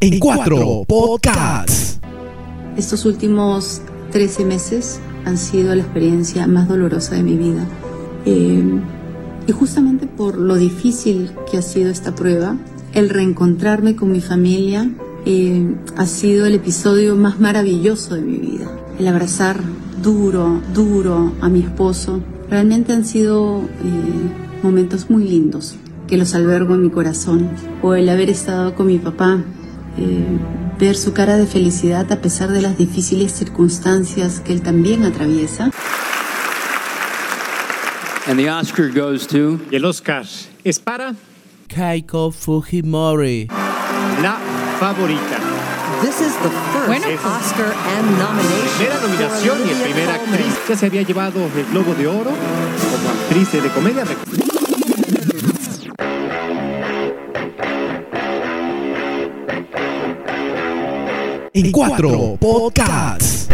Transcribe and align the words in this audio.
en 0.00 0.18
cuatro 0.18 0.84
podcasts. 0.88 2.00
Estos 2.76 3.04
últimos 3.04 3.82
13 4.12 4.46
meses 4.46 4.98
han 5.26 5.36
sido 5.36 5.74
la 5.74 5.82
experiencia 5.82 6.46
más 6.46 6.68
dolorosa 6.68 7.16
de 7.16 7.22
mi 7.22 7.36
vida. 7.36 7.66
Eh, 8.24 8.80
y 9.46 9.52
justamente 9.52 10.06
por 10.06 10.38
lo 10.38 10.56
difícil 10.56 11.32
que 11.50 11.58
ha 11.58 11.62
sido 11.62 11.90
esta 11.90 12.14
prueba, 12.14 12.56
el 12.94 13.10
reencontrarme 13.10 13.94
con 13.94 14.10
mi 14.10 14.22
familia 14.22 14.90
eh, 15.26 15.74
ha 15.98 16.06
sido 16.06 16.46
el 16.46 16.54
episodio 16.54 17.14
más 17.14 17.38
maravilloso 17.38 18.14
de 18.14 18.22
mi 18.22 18.38
vida. 18.38 18.70
El 18.98 19.06
abrazar 19.06 19.60
duro, 20.02 20.62
duro 20.72 21.34
a 21.42 21.50
mi 21.50 21.60
esposo. 21.60 22.20
Realmente 22.48 22.94
han 22.94 23.04
sido 23.04 23.58
eh, 23.60 24.62
momentos 24.62 25.10
muy 25.10 25.24
lindos 25.24 25.76
que 26.06 26.16
los 26.16 26.34
albergo 26.34 26.74
en 26.74 26.82
mi 26.82 26.90
corazón. 26.90 27.50
O 27.82 27.94
el 27.94 28.08
haber 28.08 28.30
estado 28.30 28.74
con 28.74 28.86
mi 28.86 28.98
papá, 28.98 29.44
eh, 30.00 30.24
ver 30.78 30.96
su 30.96 31.12
cara 31.12 31.36
de 31.36 31.46
felicidad 31.46 32.10
a 32.10 32.20
pesar 32.20 32.50
de 32.50 32.62
las 32.62 32.78
difíciles 32.78 33.32
circunstancias 33.32 34.40
que 34.40 34.52
él 34.52 34.62
también 34.62 35.04
atraviesa. 35.04 35.70
And 38.26 38.38
the 38.38 38.50
Oscar 38.50 38.88
goes 38.90 39.26
to 39.28 39.58
Y 39.70 39.76
el 39.76 39.84
Oscar 39.84 40.24
es 40.64 40.78
para 40.78 41.14
Keiko 41.68 42.30
Fujimori. 42.32 43.48
la 44.22 44.36
favorita. 44.78 45.38
This 46.02 46.20
is 46.20 46.34
the 46.42 46.48
first 46.72 46.86
Bueno. 46.86 47.06
Oscar 47.06 47.74
and 47.98 48.18
nomination. 48.18 48.76
Primera 48.78 49.00
nominación 49.02 49.58
y 49.68 49.82
primera 49.82 50.14
actriz. 50.14 50.54
Ya 50.68 50.76
se 50.76 50.86
había 50.86 51.02
llevado 51.02 51.40
el 51.44 51.64
Globo 51.72 51.94
de 51.94 52.06
Oro 52.06 52.30
como 52.30 53.10
actriz 53.10 53.52
de 53.52 53.68
comedia. 53.70 54.04
En 61.52 61.72
cuatro 61.72 62.36
podcasts. 62.38 63.48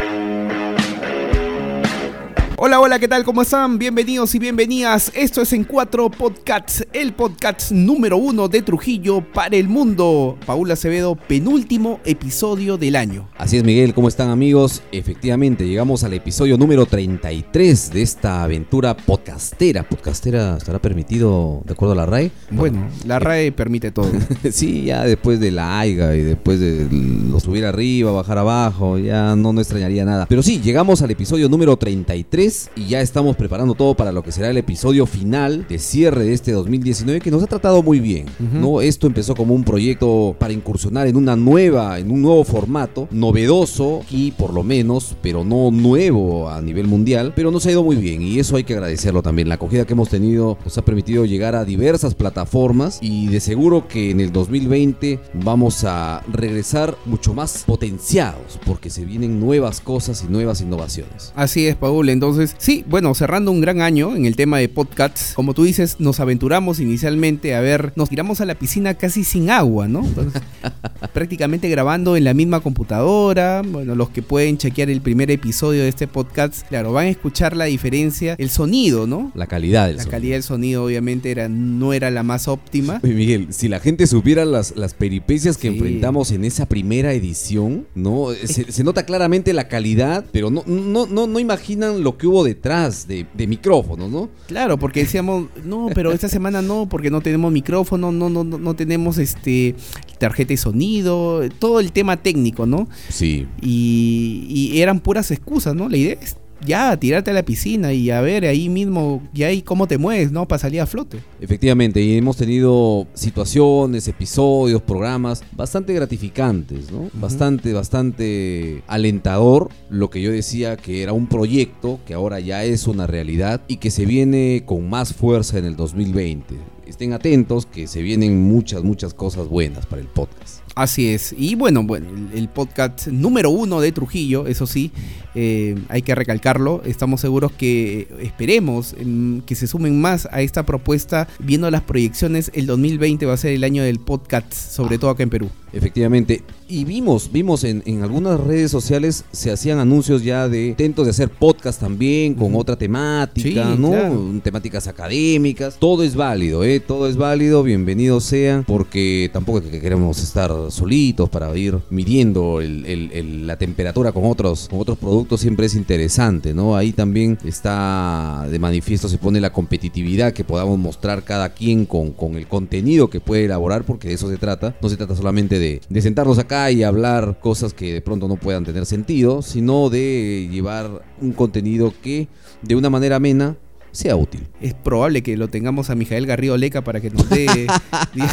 Hola, 2.59 2.81
hola, 2.81 2.99
¿qué 2.99 3.07
tal? 3.07 3.23
¿Cómo 3.23 3.43
están? 3.43 3.79
Bienvenidos 3.79 4.35
y 4.35 4.39
bienvenidas. 4.39 5.13
Esto 5.15 5.43
es 5.43 5.53
En 5.53 5.65
Cuatro 5.65 6.11
Podcasts, 6.11 6.87
el 6.95 7.13
podcast 7.13 7.71
número 7.71 8.17
uno 8.17 8.49
de 8.49 8.63
Trujillo 8.63 9.21
para 9.21 9.57
el 9.57 9.69
mundo. 9.69 10.39
Paula 10.47 10.73
Acevedo, 10.73 11.17
penúltimo 11.17 12.01
episodio 12.07 12.79
del 12.79 12.97
año. 12.97 13.29
Así 13.37 13.59
es, 13.59 13.65
Miguel, 13.65 13.93
¿cómo 13.93 14.09
están 14.09 14.31
amigos? 14.31 14.83
Efectivamente, 14.91 15.69
llegamos 15.69 16.03
al 16.03 16.15
episodio 16.15 16.57
número 16.57 16.87
33 16.87 17.93
de 17.93 18.01
esta 18.01 18.45
aventura 18.45 18.97
podcastera. 18.97 19.87
¿Podcastera 19.87 20.57
estará 20.57 20.81
permitido 20.81 21.61
de 21.67 21.75
acuerdo 21.75 21.93
a 21.93 21.97
la 21.97 22.07
RAE? 22.07 22.31
Bueno, 22.51 22.89
la 23.05 23.19
RAE 23.19 23.53
permite 23.53 23.91
todo. 23.91 24.11
sí, 24.51 24.85
ya 24.85 25.05
después 25.05 25.41
de 25.41 25.51
la 25.51 25.79
AIGA 25.79 26.17
y 26.17 26.23
después 26.23 26.59
de 26.59 26.89
lo 26.91 27.39
subir 27.39 27.67
arriba, 27.67 28.13
bajar 28.13 28.39
abajo, 28.39 28.97
ya 28.97 29.37
no, 29.37 29.53
no 29.53 29.61
extrañaría 29.61 30.07
nada. 30.07 30.25
Pero 30.25 30.43
sí, 30.43 30.63
llegamos 30.63 31.03
al 31.03 31.11
episodio 31.11 31.51
número 31.51 31.77
33 31.77 32.46
y 32.77 32.87
ya 32.87 33.01
estamos 33.01 33.35
preparando 33.35 33.75
todo 33.75 33.97
para 33.97 34.13
lo 34.13 34.23
que 34.23 34.31
será 34.31 34.51
el 34.51 34.57
episodio 34.57 35.05
final 35.05 35.67
de 35.69 35.81
cierre 35.81 36.27
de 36.27 36.33
este 36.33 36.53
2019 36.53 37.21
que 37.21 37.33
nos 37.33 37.43
ha 37.43 37.47
tratado 37.47 37.83
muy 37.83 37.99
bien. 37.99 38.27
¿no? 38.39 38.81
Esto 38.81 39.09
empezó 39.09 39.35
como 39.35 39.53
un 39.53 39.65
proyecto 39.65 40.37
para 40.39 40.53
incursionar 40.53 41.09
en 41.09 41.17
una 41.17 41.35
nueva, 41.35 41.99
en 41.99 42.13
un 42.13 42.23
nuevo 42.23 42.45
formato, 42.45 43.09
novedoso 43.11 44.03
y 44.13 44.31
por 44.31 44.55
lo 44.55 44.63
menos, 44.63 45.17
pero 45.23 45.43
no 45.43 45.73
nuevo 45.73 46.49
a 46.49 46.63
nivel 46.63 46.87
mundial, 46.87 47.33
pero 47.35 47.51
nos 47.51 47.67
ha 47.67 47.73
ido 47.73 47.83
muy 47.83 47.97
bien 47.97 48.23
y 48.23 48.39
eso 48.39 48.55
hay 48.55 48.63
que 48.63 48.75
agradecerlo 48.75 49.23
también. 49.23 49.49
La 49.49 49.57
acogida 49.57 49.85
que 49.85 49.95
hemos 49.95 50.09
tenido 50.09 50.57
nos 50.65 50.79
ha 50.79 50.85
permitido 50.85 51.25
llegar 51.25 51.57
a 51.57 51.65
diversas 51.65 52.15
plataformas 52.15 52.99
y 53.01 53.27
de 53.27 53.41
seguro 53.41 53.89
que 53.89 54.13
en 54.13 54.21
el 54.21 54.31
2020 54.31 55.19
vamos 55.35 55.83
a 55.83 56.23
regresar 56.33 56.97
mucho 57.07 57.35
más 57.35 57.65
potenciados 57.67 58.61
porque 58.65 58.89
se 58.89 59.05
vienen 59.05 59.41
nuevas 59.41 59.81
cosas 59.81 60.23
y 60.23 60.31
nuevas 60.31 60.61
innovaciones. 60.61 61.33
Así 61.35 61.67
es, 61.67 61.75
Paul. 61.75 62.09
Entonces, 62.09 62.36
sí, 62.59 62.85
bueno, 62.89 63.15
cerrando 63.15 63.51
un 63.51 63.61
gran 63.61 63.81
año 63.81 64.15
en 64.17 64.27
el 64.27 64.37
tema 64.37 64.59
de 64.59 64.69
podcasts, 64.69 65.33
como 65.35 65.55
tú 65.55 65.65
dices, 65.65 65.97
nos 65.99 66.21
aventuramos 66.21 66.81
inicialmente 66.81 67.55
a 67.55 67.61
ver, 67.61 67.93
nos 67.97 68.09
tiramos 68.09 68.41
a 68.41 68.45
la 68.45 68.55
piscina 68.55 68.95
casi 68.95 69.25
sin 69.25 69.51
agua, 69.51 69.89
¿no? 69.89 70.01
Entonces, 70.05 70.43
prácticamente 71.13 71.69
grabando 71.69 72.17
en 72.17 72.25
la 72.25 72.35
misma 72.35 72.61
computadora. 72.61 73.63
Bueno, 73.67 73.95
los 73.95 74.11
que 74.11 74.23
pueden 74.23 74.59
chequear 74.59 74.91
el 74.91 75.01
primer 75.01 75.31
episodio 75.31 75.83
de 75.83 75.89
este 75.89 76.07
podcast, 76.07 76.67
claro, 76.69 76.93
van 76.93 77.07
a 77.07 77.11
escuchar 77.11 77.57
la 77.57 77.67
diferencia, 77.67 78.35
el 78.39 78.51
sonido, 78.51 79.07
¿no? 79.07 79.33
La 79.35 79.47
calidad 79.47 79.87
del 79.87 79.97
La 79.97 80.03
sonido. 80.03 80.11
calidad 80.17 80.35
del 80.37 80.43
sonido 80.43 80.85
obviamente 80.85 81.31
era, 81.31 81.49
no 81.49 81.93
era 81.93 82.11
la 82.11 82.23
más 82.23 82.49
óptima. 82.49 83.01
Oye, 83.03 83.15
Miguel, 83.15 83.47
si 83.51 83.69
la 83.69 83.81
gente 83.81 84.07
supiera 84.07 84.45
las, 84.45 84.77
las 84.77 84.95
peripecias 84.95 85.57
que 85.57 85.67
Sí. 85.67 85.75
enfrentamos 85.75 86.31
en 86.31 86.45
esa 86.45 86.67
primera 86.67 87.13
edición, 87.13 87.87
¿no? 87.95 88.29
Se, 88.45 88.71
se 88.71 88.85
nota 88.85 89.05
claramente 89.05 89.53
la 89.53 89.69
calidad, 89.69 90.25
pero 90.33 90.51
no, 90.51 90.63
no, 90.67 91.07
no, 91.07 91.27
no 91.27 91.39
imaginan 91.41 92.03
lo 92.05 92.17
que 92.19 92.26
hubo 92.27 92.45
detrás 92.45 93.07
de, 93.09 93.27
de 93.35 93.47
micrófonos, 93.47 94.11
¿no? 94.11 94.29
Claro, 94.47 94.79
porque 94.79 95.01
decíamos, 95.01 95.47
no, 95.65 95.89
pero 95.95 96.13
esta 96.13 96.29
semana 96.29 96.63
no, 96.63 96.89
porque 96.89 97.11
no 97.11 97.21
tenemos 97.21 97.53
micrófono, 97.53 98.13
no, 98.13 98.29
no, 98.29 98.45
no, 98.45 98.59
no 98.59 98.75
tenemos 98.75 99.19
este 99.19 99.75
tarjeta 100.19 100.49
de 100.49 100.57
sonido, 100.57 101.43
todo 101.59 101.81
el 101.81 101.93
tema 101.93 102.17
técnico, 102.17 102.67
¿no? 102.67 102.89
Sí. 103.09 103.47
Y, 103.61 104.47
y 104.49 104.81
eran 104.81 105.01
puras 105.01 105.31
excusas, 105.31 105.75
¿no? 105.75 105.89
La 105.89 105.97
idea 105.97 106.17
es 106.21 106.37
ya 106.65 106.97
tirarte 106.97 107.31
a 107.31 107.35
la 107.35 107.45
piscina 107.45 107.93
y 107.93 108.11
a 108.11 108.21
ver 108.21 108.45
ahí 108.45 108.69
mismo, 108.69 109.23
ya 109.33 109.49
ahí 109.49 109.63
cómo 109.63 109.87
te 109.87 109.99
mueves, 109.99 110.33
¿no? 110.33 110.47
Para 110.47 110.59
salir 110.59 110.81
a 110.81 110.87
flote. 110.87 111.19
Efectivamente, 111.41 112.01
y 112.01 112.17
hemos 112.17 112.37
tenido 112.37 113.07
situaciones, 113.15 114.09
episodios, 114.09 114.83
programas 114.83 115.43
bastante 115.53 115.93
gratificantes, 115.93 116.91
¿no? 116.91 117.11
Bastante, 117.15 117.73
bastante 117.73 118.83
alentador 118.87 119.71
lo 119.91 120.11
que 120.11 120.23
yo 120.23 120.31
decía 120.31 120.77
que 120.77 121.03
era 121.03 121.13
un 121.13 121.27
proyecto 121.27 122.01
que 122.07 122.15
ahora 122.15 122.41
ya 122.41 122.65
es 122.65 122.87
una 122.87 123.07
realidad 123.07 123.63
y 123.69 123.77
que 123.77 123.91
se 123.91 124.07
viene 124.07 124.63
con 124.67 124.89
más 124.89 125.15
fuerza 125.15 125.59
en 125.59 125.65
el 125.65 125.77
2020. 125.77 126.57
Estén 126.87 127.13
atentos 127.13 127.67
que 127.67 127.87
se 127.87 128.03
vienen 128.03 128.41
muchas, 128.41 128.85
muchas 128.85 129.13
cosas 129.13 129.49
buenas 129.49 129.87
para 129.87 130.01
el 130.01 130.09
podcast. 130.09 130.66
Así 130.77 131.09
es. 131.09 131.35
Y 131.39 131.55
bueno, 131.55 131.83
bueno, 131.85 132.09
el, 132.11 132.39
el 132.39 132.49
podcast 132.51 133.07
número 133.07 133.49
uno 133.49 133.81
de 133.81 133.93
Trujillo, 133.93 134.47
eso 134.47 134.67
sí, 134.67 134.93
eh, 135.35 135.75
hay 135.89 136.03
que 136.03 136.15
recalcarlo. 136.15 136.83
Estamos 136.85 137.23
seguros 137.23 137.51
que 137.53 138.01
eh, 138.01 138.09
esperemos 138.21 138.95
em, 138.99 139.41
que 139.41 139.55
se 139.55 139.69
sumen 139.69 139.99
más 139.99 140.29
a 140.31 140.43
esta 140.43 140.67
propuesta. 140.67 141.29
Viendo 141.39 141.71
las 141.71 141.81
proyecciones, 141.81 142.51
el 142.53 142.67
2020 142.67 143.25
va 143.25 143.33
a 143.33 143.37
ser 143.39 143.53
el 143.53 143.65
año 143.65 143.83
del 143.85 144.01
podcast, 144.01 144.53
sobre 144.53 144.99
todo 144.99 145.09
acá 145.09 145.23
en 145.23 145.31
Perú. 145.31 145.49
Efectivamente. 145.73 146.43
Y 146.69 146.85
vimos, 146.85 147.31
vimos 147.33 147.63
en, 147.65 147.83
en 147.87 148.03
algunas 148.03 148.41
redes 148.41 148.71
sociales 148.71 149.25
se 149.31 149.51
hacían 149.53 149.79
anuncios 149.79 150.23
ya 150.25 150.49
de 150.49 150.69
intentos 150.69 151.05
de 151.05 151.11
hacer 151.11 151.29
podcast 151.29 151.81
también 151.81 152.35
con 152.35 152.55
otra 152.55 152.77
temática, 152.77 153.73
Sí, 153.75 153.79
¿no? 153.81 153.91
claro. 153.91 154.41
Temáticas 154.43 154.89
académicas. 154.89 155.77
Todo 155.79 156.03
es 156.03 156.15
válido, 156.17 156.65
¿eh? 156.65 156.81
Todo 156.81 157.09
es 157.09 157.17
válido, 157.17 157.63
bienvenidos 157.63 158.25
sean, 158.25 158.65
porque 158.65 159.31
tampoco 159.33 159.59
es 159.59 159.65
que 159.67 159.81
queremos 159.81 160.23
estar 160.23 160.51
solitos 160.71 161.29
para 161.29 161.57
ir 161.57 161.79
midiendo 161.91 162.61
la 162.61 163.57
temperatura 163.57 164.13
con 164.13 164.25
otros, 164.25 164.69
con 164.69 164.81
otros 164.81 164.99
productos, 164.99 165.41
siempre 165.41 165.67
es 165.67 165.75
interesante, 165.75 166.55
¿no? 166.55 166.77
Ahí 166.77 166.93
también 166.93 167.39
está 167.45 168.47
de 168.51 168.59
manifiesto, 168.59 169.09
se 169.09 169.19
pone 169.19 169.41
la 169.41 169.53
competitividad 169.53 170.33
que 170.33 170.45
podamos 170.45 170.79
mostrar 170.79 171.25
cada 171.25 171.51
quien 171.51 171.87
con, 171.87 172.13
con 172.13 172.37
el 172.37 172.47
contenido 172.47 173.11
que 173.11 173.21
puede 173.21 173.45
elaborar, 173.45 173.85
porque 173.85 174.09
de 174.09 174.15
eso 174.15 174.29
se 174.29 174.39
trata. 174.39 174.77
No 174.81 174.89
se 174.89 174.97
trata 174.97 175.15
solamente 175.15 175.59
de, 175.59 175.81
de 175.89 176.03
sentarnos 176.03 176.39
acá 176.39 176.71
y 176.71 176.83
hablar 176.83 177.39
cosas 177.41 177.75
que 177.75 177.93
de 177.93 178.01
pronto 178.01 178.29
no 178.29 178.37
puedan 178.37 178.65
tener 178.65 178.87
sentido, 178.87 179.43
sino 179.43 179.91
de 179.91 180.49
llevar 180.51 181.05
un 181.21 181.33
contenido 181.33 181.93
que 182.03 182.29
de 182.63 182.77
una 182.77 182.91
manera 182.91 183.17
amena 183.17 183.57
sea 183.97 184.15
útil. 184.17 184.47
Es 184.61 184.75
probable 184.75 185.23
que 185.23 185.37
lo 185.37 185.49
tengamos 185.49 185.91
a 185.91 185.95
Mijael 185.95 186.27
Garrido 186.27 186.57
Leca 186.57 186.85
para 186.85 187.01
que 187.01 187.11
nos 187.11 187.29
dé 187.29 187.47
de, 187.47 187.67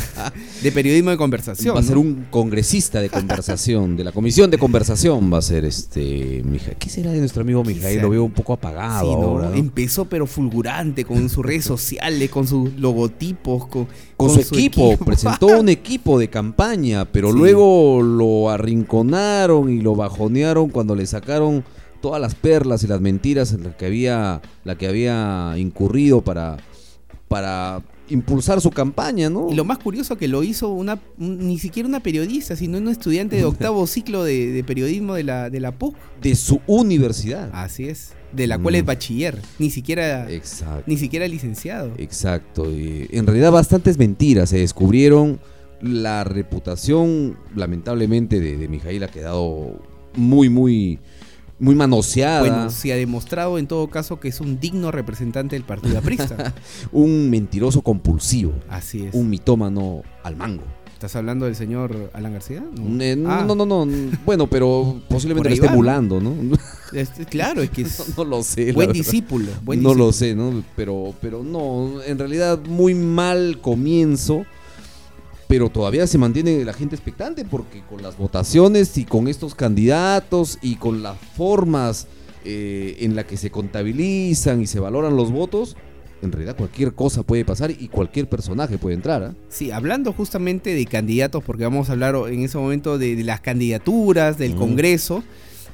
de 0.61 0.71
periodismo 0.71 1.09
de 1.09 1.17
conversación. 1.17 1.75
va 1.75 1.79
a 1.79 1.83
ser 1.83 1.97
un 1.97 2.25
congresista 2.29 3.01
de 3.01 3.09
conversación, 3.09 3.95
de 3.97 4.03
la 4.03 4.11
comisión 4.11 4.51
de 4.51 4.57
conversación 4.57 5.31
va 5.33 5.37
a 5.39 5.41
ser 5.41 5.65
este 5.65 6.41
Mijael. 6.45 6.77
¿Qué 6.77 6.89
será 6.89 7.11
de 7.11 7.19
nuestro 7.19 7.41
amigo 7.41 7.63
Mijael? 7.63 8.01
Lo 8.01 8.09
veo 8.09 8.23
un 8.23 8.31
poco 8.31 8.53
apagado 8.53 9.11
ahora. 9.13 9.49
¿no? 9.49 9.55
Empezó 9.55 10.05
pero 10.05 10.27
fulgurante 10.27 11.05
con 11.05 11.29
sus 11.29 11.45
redes 11.45 11.65
sociales, 11.65 12.29
con 12.29 12.45
sus 12.47 12.73
logotipos, 12.77 13.67
con, 13.67 13.87
Con, 14.17 14.29
su, 14.29 14.39
equipo, 14.41 14.97
presentó 14.97 15.47
un 15.59 15.69
equipo 15.69 16.19
de 16.19 16.29
campaña, 16.29 17.05
pero 17.05 17.31
Sí. 17.31 17.37
luego 17.37 18.01
lo 18.01 18.49
arrinconaron 18.49 19.69
y 19.69 19.81
lo 19.81 19.95
bajonearon 19.95 20.69
cuando 20.69 20.95
le 20.95 21.05
sacaron 21.05 21.63
todas 22.03 22.21
las 22.21 22.35
perlas 22.35 22.83
y 22.83 22.87
las 22.87 22.99
mentiras 23.01 23.53
en 23.53 23.63
las 23.63 23.75
que 23.75 23.85
había, 23.87 24.41
la 24.65 24.77
que 24.77 24.87
había 24.87 25.53
incurrido 25.57 26.21
para, 26.21 26.57
para 27.29 27.81
impulsar 28.09 28.59
su 28.59 28.69
campaña, 28.69 29.29
¿no? 29.29 29.47
Y 29.49 29.55
lo 29.55 29.63
más 29.63 29.77
curioso 29.79 30.17
que 30.17 30.27
lo 30.27 30.43
hizo 30.43 30.67
una 30.69 30.99
un- 31.17 31.47
ni 31.47 31.57
siquiera 31.57 31.87
una 31.87 32.01
periodista, 32.01 32.55
sino 32.57 32.77
un 32.77 32.89
estudiante 32.89 33.37
de 33.37 33.45
octavo 33.45 33.87
ciclo 33.95 34.23
de, 34.25 34.51
de 34.51 34.63
periodismo 34.65 35.13
de 35.13 35.23
la, 35.23 35.49
de 35.49 35.59
la 35.61 35.71
PUC. 35.71 35.95
De 36.21 36.35
su 36.35 36.59
universidad. 36.67 37.49
Así 37.53 37.85
es. 37.85 38.11
De 38.33 38.47
la 38.47 38.57
cual 38.59 38.75
es 38.75 38.83
Mm. 38.83 38.87
bachiller. 38.87 39.39
Ni 39.57 39.69
siquiera, 39.69 40.29
Exacto. 40.29 40.83
ni 40.85 40.97
siquiera 40.97 41.25
licenciado. 41.27 41.91
Exacto. 41.97 42.69
y 42.69 43.07
en 43.11 43.25
realidad 43.25 43.51
bastantes 43.51 43.97
mentiras 43.97 44.49
se 44.49 44.57
descubrieron 44.57 45.39
La 45.81 46.23
reputación, 46.23 47.37
lamentablemente, 47.55 48.39
de, 48.39 48.57
de 48.57 48.67
Mijail 48.67 49.03
ha 49.03 49.07
quedado 49.09 49.81
muy, 50.15 50.47
muy, 50.49 50.99
muy 51.63 51.75
manoseada. 51.75 52.39
Bueno, 52.41 52.69
se 52.69 52.91
ha 52.93 52.95
demostrado 52.95 53.57
en 53.57 53.67
todo 53.67 53.87
caso 53.89 54.19
que 54.19 54.27
es 54.27 54.41
un 54.41 54.59
digno 54.59 54.91
representante 54.91 55.55
del 55.55 55.63
partido 55.63 55.97
aprista. 55.97 56.53
un 56.91 57.29
mentiroso 57.29 57.81
compulsivo. 57.81 58.53
Así 58.69 59.05
es. 59.05 59.13
Un 59.15 59.29
mitómano 59.29 60.03
al 60.23 60.35
mango. 60.35 60.63
¿Estás 60.93 61.15
hablando 61.17 61.45
del 61.45 61.55
señor 61.55 62.11
Alan 62.13 62.33
García? 62.33 62.63
Eh, 62.99 63.15
no, 63.17 63.29
Ah, 63.29 63.43
no, 63.45 63.55
no, 63.55 63.65
no. 63.65 63.85
Bueno, 64.25 64.47
pero 64.47 65.01
posiblemente 65.09 65.49
lo 65.49 65.55
esté 65.55 65.67
emulando, 65.67 66.21
¿no? 66.21 66.33
este, 66.93 67.25
claro, 67.25 67.61
es 67.61 67.69
que 67.69 67.81
es 67.81 68.17
no, 68.17 68.23
lo 68.23 68.41
sé. 68.43 68.71
buen 68.71 68.91
discípulo. 68.93 69.47
Buen 69.63 69.83
no 69.83 69.89
discípulo. 69.89 70.05
lo 70.05 70.13
sé, 70.13 70.35
¿no? 70.35 70.63
Pero, 70.75 71.13
pero 71.21 71.43
no, 71.43 72.01
en 72.05 72.17
realidad 72.19 72.59
muy 72.67 72.93
mal 72.93 73.59
comienzo. 73.61 74.45
Pero 75.53 75.69
todavía 75.69 76.07
se 76.07 76.17
mantiene 76.17 76.65
la 76.65 76.73
gente 76.73 76.95
expectante 76.95 77.45
porque 77.45 77.83
con 77.87 78.01
las 78.01 78.17
votaciones 78.17 78.97
y 78.97 79.05
con 79.05 79.27
estos 79.27 79.53
candidatos 79.53 80.57
y 80.63 80.77
con 80.77 81.03
las 81.03 81.15
formas 81.37 82.07
eh, 82.43 82.95
en 83.01 83.15
la 83.15 83.23
que 83.27 83.37
se 83.37 83.51
contabilizan 83.51 84.63
y 84.63 84.65
se 84.65 84.79
valoran 84.79 85.15
los 85.15 85.31
votos, 85.31 85.75
en 86.23 86.31
realidad 86.31 86.55
cualquier 86.57 86.93
cosa 86.95 87.21
puede 87.21 87.45
pasar 87.45 87.69
y 87.69 87.87
cualquier 87.87 88.27
personaje 88.27 88.79
puede 88.79 88.95
entrar. 88.95 89.21
¿ah? 89.21 89.35
Sí, 89.47 89.69
hablando 89.69 90.11
justamente 90.11 90.73
de 90.73 90.85
candidatos, 90.87 91.43
porque 91.43 91.65
vamos 91.65 91.89
a 91.89 91.91
hablar 91.91 92.15
en 92.29 92.39
ese 92.41 92.57
momento 92.57 92.97
de, 92.97 93.15
de 93.15 93.23
las 93.23 93.39
candidaturas, 93.41 94.39
del 94.39 94.55
Mm. 94.55 94.57
Congreso. 94.57 95.23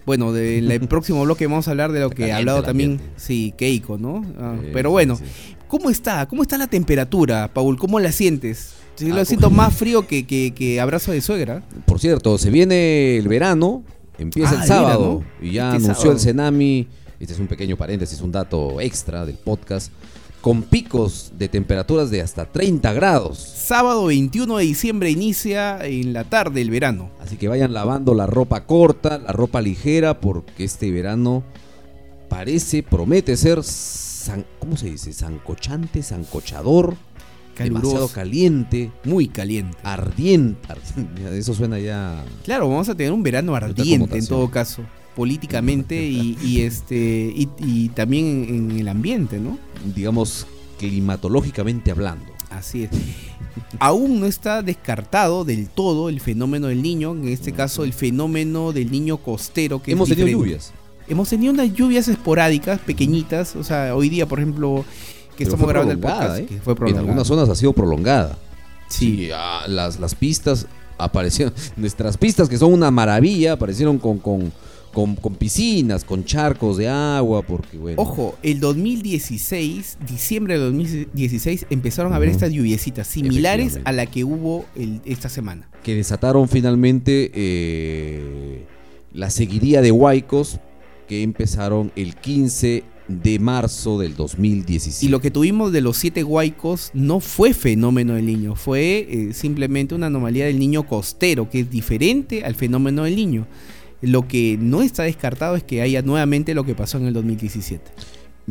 Bueno, 0.05 0.33
del 0.33 0.69
el 0.69 0.79
próximo 0.89 1.23
bloque 1.23 1.47
vamos 1.47 1.69
a 1.69 1.71
hablar 1.71 1.93
de 1.93 2.01
lo 2.01 2.09
que 2.09 2.15
Caliente 2.15 2.33
ha 2.33 2.37
hablado 2.39 2.63
también, 2.63 2.91
ambiente. 2.95 3.13
sí, 3.15 3.53
Keiko, 3.57 3.97
¿no? 3.97 4.25
Ah, 4.37 4.57
Eh, 4.61 4.71
pero 4.73 4.89
sí, 4.89 4.91
bueno, 4.91 5.15
sí. 5.15 5.23
¿cómo 5.69 5.89
está? 5.89 6.27
¿Cómo 6.27 6.41
está 6.41 6.57
la 6.57 6.67
temperatura, 6.67 7.49
Paul? 7.53 7.77
¿Cómo 7.77 7.97
la 8.01 8.11
sientes? 8.11 8.73
Sí, 8.99 9.09
Ah, 9.11 9.15
lo 9.15 9.25
siento 9.25 9.49
más 9.49 9.73
frío 9.73 10.05
que, 10.05 10.27
que- 10.27 10.53
que 10.53 10.81
abrazo 10.81 11.11
de 11.13 11.21
suegra. 11.21 11.63
Por 11.85 11.99
cierto, 11.99 12.37
se 12.37 12.49
viene 12.49 13.17
el 13.17 13.27
verano, 13.29 13.83
empieza 14.17 14.57
Ah, 14.57 14.61
el 14.61 14.67
sábado 14.67 15.23
y 15.41 15.53
ya 15.53 15.67
Este 15.67 15.77
anunció 15.85 15.93
sábado. 15.95 16.11
el 16.11 16.19
Senami, 16.19 16.87
este 17.19 17.33
es 17.33 17.39
un 17.39 17.47
pequeño 17.47 17.77
paréntesis, 17.77 18.19
un 18.21 18.31
dato 18.33 18.81
extra 18.81 19.25
del 19.25 19.35
podcast, 19.37 19.91
con 20.41 20.63
picos 20.63 21.31
de 21.37 21.47
temperaturas 21.49 22.09
de 22.11 22.21
hasta 22.21 22.45
30 22.45 22.91
grados. 22.93 23.37
Sábado 23.39 24.05
21 24.05 24.57
de 24.57 24.63
diciembre 24.65 25.09
inicia 25.11 25.85
en 25.85 26.11
la 26.13 26.23
tarde 26.25 26.61
el 26.61 26.69
verano. 26.69 27.09
Así 27.21 27.35
que 27.37 27.47
vayan 27.47 27.73
lavando 27.73 28.13
la 28.13 28.25
ropa 28.27 28.65
corta, 28.65 29.17
la 29.17 29.31
ropa 29.31 29.61
ligera, 29.61 30.19
porque 30.19 30.63
este 30.65 30.91
verano 30.91 31.43
parece, 32.29 32.83
promete 32.83 33.35
ser, 33.37 33.63
san- 33.63 34.45
¿cómo 34.59 34.77
se 34.77 34.89
dice? 34.91 35.11
Sancochante, 35.13 36.03
sancochador, 36.03 36.95
demasiado 37.65 37.93
Caluroso, 37.93 38.13
caliente, 38.15 38.91
muy 39.03 39.27
caliente. 39.27 39.77
ardiente. 39.83 40.59
ardiente, 40.67 41.37
Eso 41.37 41.53
suena 41.53 41.79
ya... 41.79 42.23
Claro, 42.43 42.69
vamos 42.69 42.89
a 42.89 42.95
tener 42.95 43.11
un 43.11 43.23
verano 43.23 43.55
ardiente 43.55 44.17
en 44.17 44.27
todo 44.27 44.49
caso, 44.49 44.83
políticamente 45.15 46.01
y, 46.05 46.37
y 46.43 46.61
este 46.61 47.33
y, 47.35 47.49
y 47.59 47.89
también 47.89 48.25
en, 48.47 48.71
en 48.71 48.79
el 48.79 48.87
ambiente, 48.87 49.39
¿no? 49.39 49.57
digamos, 49.95 50.47
climatológicamente 50.77 51.91
hablando. 51.91 52.25
Así 52.49 52.83
es. 52.83 52.89
Aún 53.79 54.19
no 54.19 54.25
está 54.25 54.63
descartado 54.63 55.45
del 55.45 55.69
todo 55.69 56.09
el 56.09 56.19
fenómeno 56.19 56.67
del 56.67 56.81
niño, 56.81 57.11
en 57.11 57.27
este 57.27 57.51
caso 57.51 57.83
el 57.83 57.93
fenómeno 57.93 58.71
del 58.71 58.91
niño 58.91 59.17
costero 59.17 59.81
que 59.81 59.91
Hemos 59.91 60.09
tenido 60.09 60.27
lluvias. 60.27 60.73
Hemos 61.07 61.29
tenido 61.29 61.53
unas 61.53 61.73
lluvias 61.73 62.07
esporádicas, 62.07 62.79
pequeñitas, 62.79 63.55
o 63.55 63.63
sea, 63.63 63.95
hoy 63.95 64.09
día, 64.09 64.27
por 64.27 64.39
ejemplo, 64.39 64.85
que 65.39 65.45
pero 65.45 65.55
estamos 65.55 65.63
fue 65.65 65.73
grabando 65.73 65.91
el 65.93 65.99
podcast, 65.99 66.39
¿eh? 66.39 66.45
que 66.45 66.59
fue 66.61 66.75
En 66.89 66.97
algunas 66.97 67.25
zonas 67.27 67.49
ha 67.49 67.55
sido 67.55 67.73
prolongada. 67.73 68.37
Sí. 68.89 69.15
Sí, 69.15 69.29
ah, 69.33 69.63
las, 69.67 69.99
las 69.99 70.13
pistas 70.15 70.67
aparecieron, 70.97 71.53
nuestras 71.77 72.17
pistas 72.17 72.49
que 72.49 72.57
son 72.57 72.73
una 72.73 72.91
maravilla, 72.91 73.53
aparecieron 73.53 73.99
con, 73.99 74.17
con, 74.17 74.51
con, 74.93 75.15
con 75.15 75.35
piscinas, 75.35 76.03
con 76.03 76.25
charcos 76.25 76.77
de 76.77 76.89
agua, 76.89 77.41
porque 77.43 77.77
bueno. 77.77 78.01
Ojo, 78.01 78.35
el 78.43 78.59
2016, 78.59 79.97
diciembre 80.07 80.55
de 80.55 80.65
2016, 80.65 81.67
empezaron 81.69 82.13
a 82.13 82.15
haber 82.17 82.29
Ujú. 82.29 82.35
estas 82.37 82.51
lluviecitas 82.51 83.07
similares 83.07 83.79
a 83.85 83.91
la 83.91 84.05
que 84.07 84.23
hubo 84.23 84.65
el- 84.75 85.01
esta 85.05 85.29
semana. 85.29 85.69
que 85.83 85.95
desataron 85.95 86.49
finalmente 86.49 87.31
eh, 87.33 88.65
la 89.13 89.29
seguiría 89.29 89.81
de 89.81 89.91
huaicos 89.91 90.59
que 91.07 91.23
empezaron 91.23 91.91
el 91.95 92.15
15 92.15 92.83
de 93.09 93.39
marzo 93.39 93.99
del 93.99 94.15
2017. 94.15 95.05
Y 95.05 95.09
lo 95.09 95.19
que 95.19 95.31
tuvimos 95.31 95.73
de 95.73 95.81
los 95.81 95.97
siete 95.97 96.23
huaicos 96.23 96.91
no 96.93 97.19
fue 97.19 97.53
fenómeno 97.53 98.13
del 98.13 98.27
niño, 98.27 98.55
fue 98.55 99.07
eh, 99.09 99.33
simplemente 99.33 99.95
una 99.95 100.07
anomalía 100.07 100.45
del 100.45 100.59
niño 100.59 100.87
costero, 100.87 101.49
que 101.49 101.61
es 101.61 101.69
diferente 101.69 102.45
al 102.45 102.55
fenómeno 102.55 103.03
del 103.03 103.15
niño. 103.15 103.47
Lo 104.01 104.27
que 104.27 104.57
no 104.61 104.81
está 104.81 105.03
descartado 105.03 105.55
es 105.55 105.63
que 105.63 105.81
haya 105.81 106.01
nuevamente 106.01 106.53
lo 106.53 106.63
que 106.63 106.75
pasó 106.75 106.97
en 106.99 107.07
el 107.07 107.13
2017. 107.13 107.91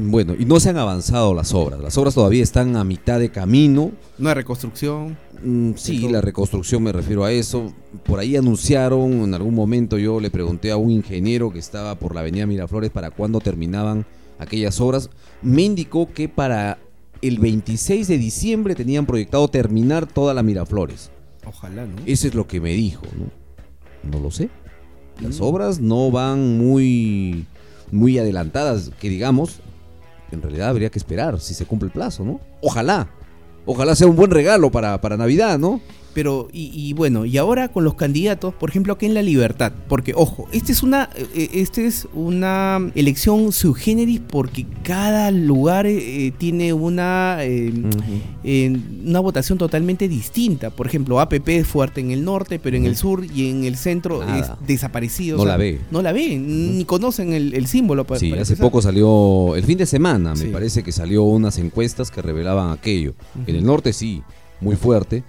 Bueno, 0.00 0.34
y 0.38 0.44
no 0.44 0.60
se 0.60 0.68
han 0.68 0.76
avanzado 0.76 1.34
las 1.34 1.52
obras. 1.54 1.80
Las 1.80 1.96
obras 1.96 2.14
todavía 2.14 2.42
están 2.42 2.76
a 2.76 2.84
mitad 2.84 3.18
de 3.18 3.30
camino. 3.30 3.90
No 4.18 4.28
hay 4.28 4.34
reconstrucción. 4.34 5.16
Mm, 5.42 5.72
sí, 5.76 6.02
todo. 6.02 6.12
la 6.12 6.20
reconstrucción 6.20 6.82
me 6.82 6.92
refiero 6.92 7.24
a 7.24 7.32
eso. 7.32 7.72
Por 8.04 8.20
ahí 8.20 8.36
anunciaron, 8.36 9.10
en 9.24 9.34
algún 9.34 9.54
momento 9.54 9.98
yo 9.98 10.20
le 10.20 10.30
pregunté 10.30 10.70
a 10.70 10.76
un 10.76 10.90
ingeniero 10.90 11.52
que 11.52 11.58
estaba 11.58 11.96
por 11.96 12.14
la 12.14 12.20
avenida 12.20 12.46
Miraflores 12.46 12.90
para 12.90 13.10
cuándo 13.10 13.40
terminaban 13.40 14.06
aquellas 14.38 14.80
obras. 14.80 15.10
Me 15.42 15.62
indicó 15.62 16.12
que 16.12 16.28
para 16.28 16.78
el 17.22 17.38
26 17.38 18.06
de 18.08 18.18
diciembre 18.18 18.74
tenían 18.74 19.06
proyectado 19.06 19.48
terminar 19.48 20.06
toda 20.06 20.34
la 20.34 20.42
Miraflores. 20.42 21.10
Ojalá, 21.46 21.86
¿no? 21.86 21.96
Eso 22.06 22.26
es 22.28 22.34
lo 22.34 22.46
que 22.46 22.60
me 22.60 22.72
dijo, 22.72 23.02
¿no? 23.16 24.10
No 24.10 24.20
lo 24.22 24.30
sé. 24.30 24.50
Las 25.20 25.40
Mm. 25.40 25.42
obras 25.42 25.80
no 25.80 26.10
van 26.10 26.58
muy, 26.58 27.44
muy 27.90 28.18
adelantadas, 28.18 28.90
que 29.00 29.08
digamos, 29.08 29.60
en 30.30 30.42
realidad 30.42 30.68
habría 30.68 30.90
que 30.90 30.98
esperar 30.98 31.40
si 31.40 31.54
se 31.54 31.64
cumple 31.64 31.86
el 31.86 31.92
plazo, 31.92 32.24
¿no? 32.24 32.40
Ojalá. 32.60 33.08
Ojalá 33.66 33.94
sea 33.96 34.06
un 34.06 34.16
buen 34.16 34.30
regalo 34.30 34.70
para, 34.70 35.00
para 35.00 35.16
Navidad, 35.16 35.58
¿no? 35.58 35.80
Pero, 36.18 36.48
y, 36.52 36.72
y 36.74 36.94
bueno, 36.94 37.26
y 37.26 37.36
ahora 37.38 37.68
con 37.68 37.84
los 37.84 37.94
candidatos, 37.94 38.52
por 38.52 38.70
ejemplo, 38.70 38.94
aquí 38.94 39.06
en 39.06 39.14
La 39.14 39.22
Libertad, 39.22 39.70
porque, 39.88 40.14
ojo, 40.16 40.48
este 40.50 40.72
es 40.72 40.82
una, 40.82 41.08
eh, 41.32 41.48
este 41.52 41.86
es 41.86 42.08
una 42.12 42.90
elección 42.96 43.52
subgéneris 43.52 44.18
porque 44.26 44.66
cada 44.82 45.30
lugar 45.30 45.86
eh, 45.86 46.32
tiene 46.36 46.72
una, 46.72 47.36
eh, 47.42 47.72
eh, 48.42 48.76
una 49.06 49.20
votación 49.20 49.58
totalmente 49.58 50.08
distinta. 50.08 50.70
Por 50.70 50.88
ejemplo, 50.88 51.20
APP 51.20 51.48
es 51.50 51.68
fuerte 51.68 52.00
en 52.00 52.10
el 52.10 52.24
norte, 52.24 52.58
pero 52.58 52.76
en 52.76 52.84
el 52.84 52.96
sur 52.96 53.24
y 53.24 53.50
en 53.50 53.62
el 53.62 53.76
centro 53.76 54.18
Nada. 54.24 54.58
es 54.60 54.66
desaparecido. 54.66 55.36
No 55.38 55.44
la 55.44 55.56
ve. 55.56 55.78
No 55.92 56.02
la 56.02 56.10
ve, 56.10 56.36
ni 56.36 56.84
conocen 56.84 57.32
el, 57.32 57.54
el 57.54 57.68
símbolo. 57.68 58.04
pa- 58.04 58.18
Sí, 58.18 58.32
hace 58.32 58.38
empezar. 58.54 58.58
poco 58.66 58.82
salió, 58.82 59.54
el 59.54 59.62
fin 59.62 59.78
de 59.78 59.86
semana, 59.86 60.34
me 60.34 60.46
parece 60.46 60.82
que 60.82 60.90
salió 60.90 61.22
unas 61.22 61.58
encuestas 61.58 62.10
que 62.10 62.22
revelaban 62.22 62.72
aquello. 62.72 63.14
En 63.46 63.54
el 63.54 63.64
norte 63.64 63.92
sí, 63.92 64.20
muy 64.60 64.74
fuerte, 64.74 65.22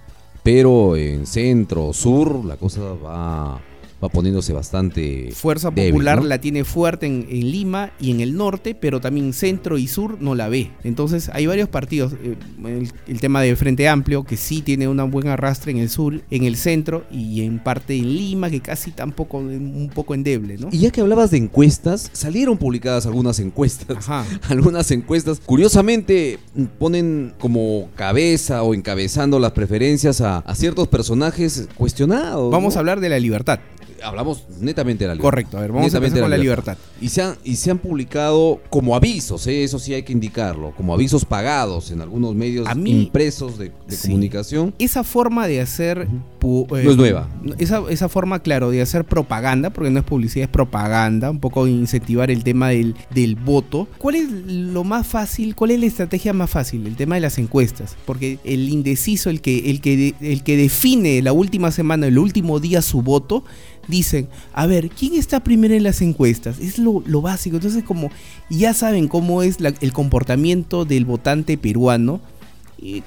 pero 0.52 0.96
en 0.96 1.28
centro, 1.28 1.92
sur, 1.92 2.44
la 2.44 2.56
cosa 2.56 2.94
va, 2.94 3.60
va 4.02 4.08
poniéndose 4.08 4.52
bastante... 4.52 5.30
Fuerza 5.32 5.70
débil, 5.70 5.92
Popular 5.92 6.22
¿no? 6.22 6.28
la 6.28 6.40
tiene 6.40 6.64
fuerte 6.64 7.06
en, 7.06 7.26
en 7.28 7.50
Lima 7.50 7.92
y 8.00 8.10
en 8.10 8.20
el 8.20 8.36
norte, 8.36 8.74
pero 8.74 9.00
también 9.00 9.32
centro 9.32 9.78
y 9.78 9.86
sur 9.86 10.20
no 10.20 10.34
la 10.34 10.48
ve. 10.48 10.70
Entonces 10.84 11.30
hay 11.32 11.46
varios 11.46 11.68
partidos. 11.68 12.14
eh, 12.22 12.36
el, 12.64 12.90
el 13.06 13.20
tema 13.20 13.42
de 13.42 13.54
Frente 13.56 13.88
Amplio, 13.88 14.24
que 14.24 14.36
sí 14.36 14.62
tiene 14.62 14.88
una 14.88 15.04
buena 15.04 15.34
arrastre 15.34 15.72
en 15.72 15.78
el 15.78 15.90
sur, 15.90 16.20
en 16.30 16.44
el 16.44 16.56
centro 16.56 17.04
y 17.10 17.42
en 17.42 17.58
parte 17.58 17.96
en 17.96 18.14
Lima, 18.14 18.50
que 18.50 18.60
casi 18.60 18.90
tampoco, 18.90 19.38
un 19.38 19.90
poco 19.94 20.14
endeble, 20.14 20.56
¿no? 20.58 20.68
Y 20.70 20.78
ya 20.78 20.90
que 20.90 21.00
hablabas 21.00 21.30
de 21.30 21.38
encuestas, 21.38 22.10
salieron 22.12 22.56
publicadas 22.58 23.06
algunas 23.06 23.38
encuestas. 23.40 23.96
Ajá. 23.98 24.24
Algunas 24.48 24.90
encuestas, 24.90 25.40
curiosamente, 25.44 26.38
ponen 26.78 27.34
como 27.38 27.88
cabeza 27.94 28.62
o 28.62 28.74
encabezando 28.74 29.38
las 29.38 29.52
preferencias 29.52 30.20
a, 30.20 30.38
a 30.38 30.54
ciertos 30.54 30.88
personajes 30.88 31.68
cuestionados. 31.76 32.50
Vamos 32.50 32.74
¿no? 32.74 32.78
a 32.78 32.80
hablar 32.80 33.00
de 33.00 33.08
la 33.08 33.18
libertad. 33.18 33.60
Hablamos 34.02 34.44
netamente 34.60 35.04
de 35.04 35.08
la 35.08 35.14
libertad. 35.14 35.30
Correcto, 35.30 35.58
a 35.58 35.60
ver, 35.60 35.72
vamos 35.72 35.92
a 35.94 35.96
empezar 35.98 36.20
con 36.20 36.30
la 36.30 36.38
libertad. 36.38 36.76
Y 37.00 37.08
se 37.08 37.22
han, 37.22 37.34
y 37.44 37.56
se 37.56 37.70
han 37.70 37.78
publicado 37.78 38.60
como 38.70 38.94
avisos, 38.96 39.46
¿eh? 39.46 39.64
eso 39.64 39.78
sí 39.78 39.94
hay 39.94 40.02
que 40.02 40.12
indicarlo, 40.12 40.72
como 40.76 40.94
avisos 40.94 41.24
pagados 41.24 41.90
en 41.90 42.00
algunos 42.00 42.34
medios 42.34 42.66
A 42.68 42.74
mí- 42.74 42.90
impresos 43.04 43.58
de, 43.58 43.72
de 43.86 43.96
Sí. 43.96 44.08
comunicación. 44.08 44.74
Esa 44.78 45.04
forma 45.04 45.46
de 45.46 45.60
hacer... 45.60 46.08
eh, 46.08 46.66
No 46.84 46.90
es 46.90 46.96
nueva. 46.96 47.28
Esa, 47.58 47.82
esa 47.90 48.08
forma, 48.08 48.40
claro, 48.40 48.70
de 48.70 48.80
hacer 48.82 49.04
propaganda, 49.04 49.70
porque 49.70 49.90
no 49.90 49.98
es 49.98 50.04
publicidad, 50.04 50.44
es 50.44 50.50
propaganda, 50.50 51.30
un 51.30 51.40
poco 51.40 51.66
incentivar 51.66 52.30
el 52.30 52.44
tema 52.44 52.68
del, 52.70 52.94
del 53.14 53.36
voto. 53.36 53.88
¿Cuál 53.98 54.14
es 54.16 54.30
lo 54.30 54.84
más 54.84 55.06
fácil? 55.06 55.54
¿Cuál 55.54 55.72
es 55.72 55.80
la 55.80 55.86
estrategia 55.86 56.32
más 56.32 56.50
fácil? 56.50 56.86
El 56.86 56.96
tema 56.96 57.14
de 57.16 57.20
las 57.22 57.38
encuestas. 57.38 57.96
Porque 58.06 58.38
el 58.44 58.68
indeciso, 58.68 59.30
el 59.30 59.40
que, 59.40 59.70
el 59.70 59.80
que, 59.80 60.14
el 60.20 60.42
que 60.42 60.56
define 60.56 61.20
la 61.22 61.32
última 61.32 61.70
semana, 61.70 62.06
el 62.06 62.18
último 62.18 62.60
día 62.60 62.82
su 62.82 63.02
voto, 63.02 63.44
dicen, 63.88 64.28
a 64.52 64.66
ver, 64.66 64.88
¿quién 64.90 65.14
está 65.14 65.40
primero 65.40 65.74
en 65.74 65.82
las 65.82 66.00
encuestas? 66.02 66.58
Es 66.60 66.78
lo, 66.78 67.02
lo 67.06 67.20
básico. 67.22 67.56
Entonces, 67.56 67.82
como 67.84 68.10
ya 68.48 68.74
saben 68.74 69.08
cómo 69.08 69.42
es 69.42 69.60
la- 69.60 69.74
el 69.80 69.92
comportamiento 69.92 70.84
del 70.84 71.04
votante 71.04 71.56
peruano, 71.58 72.20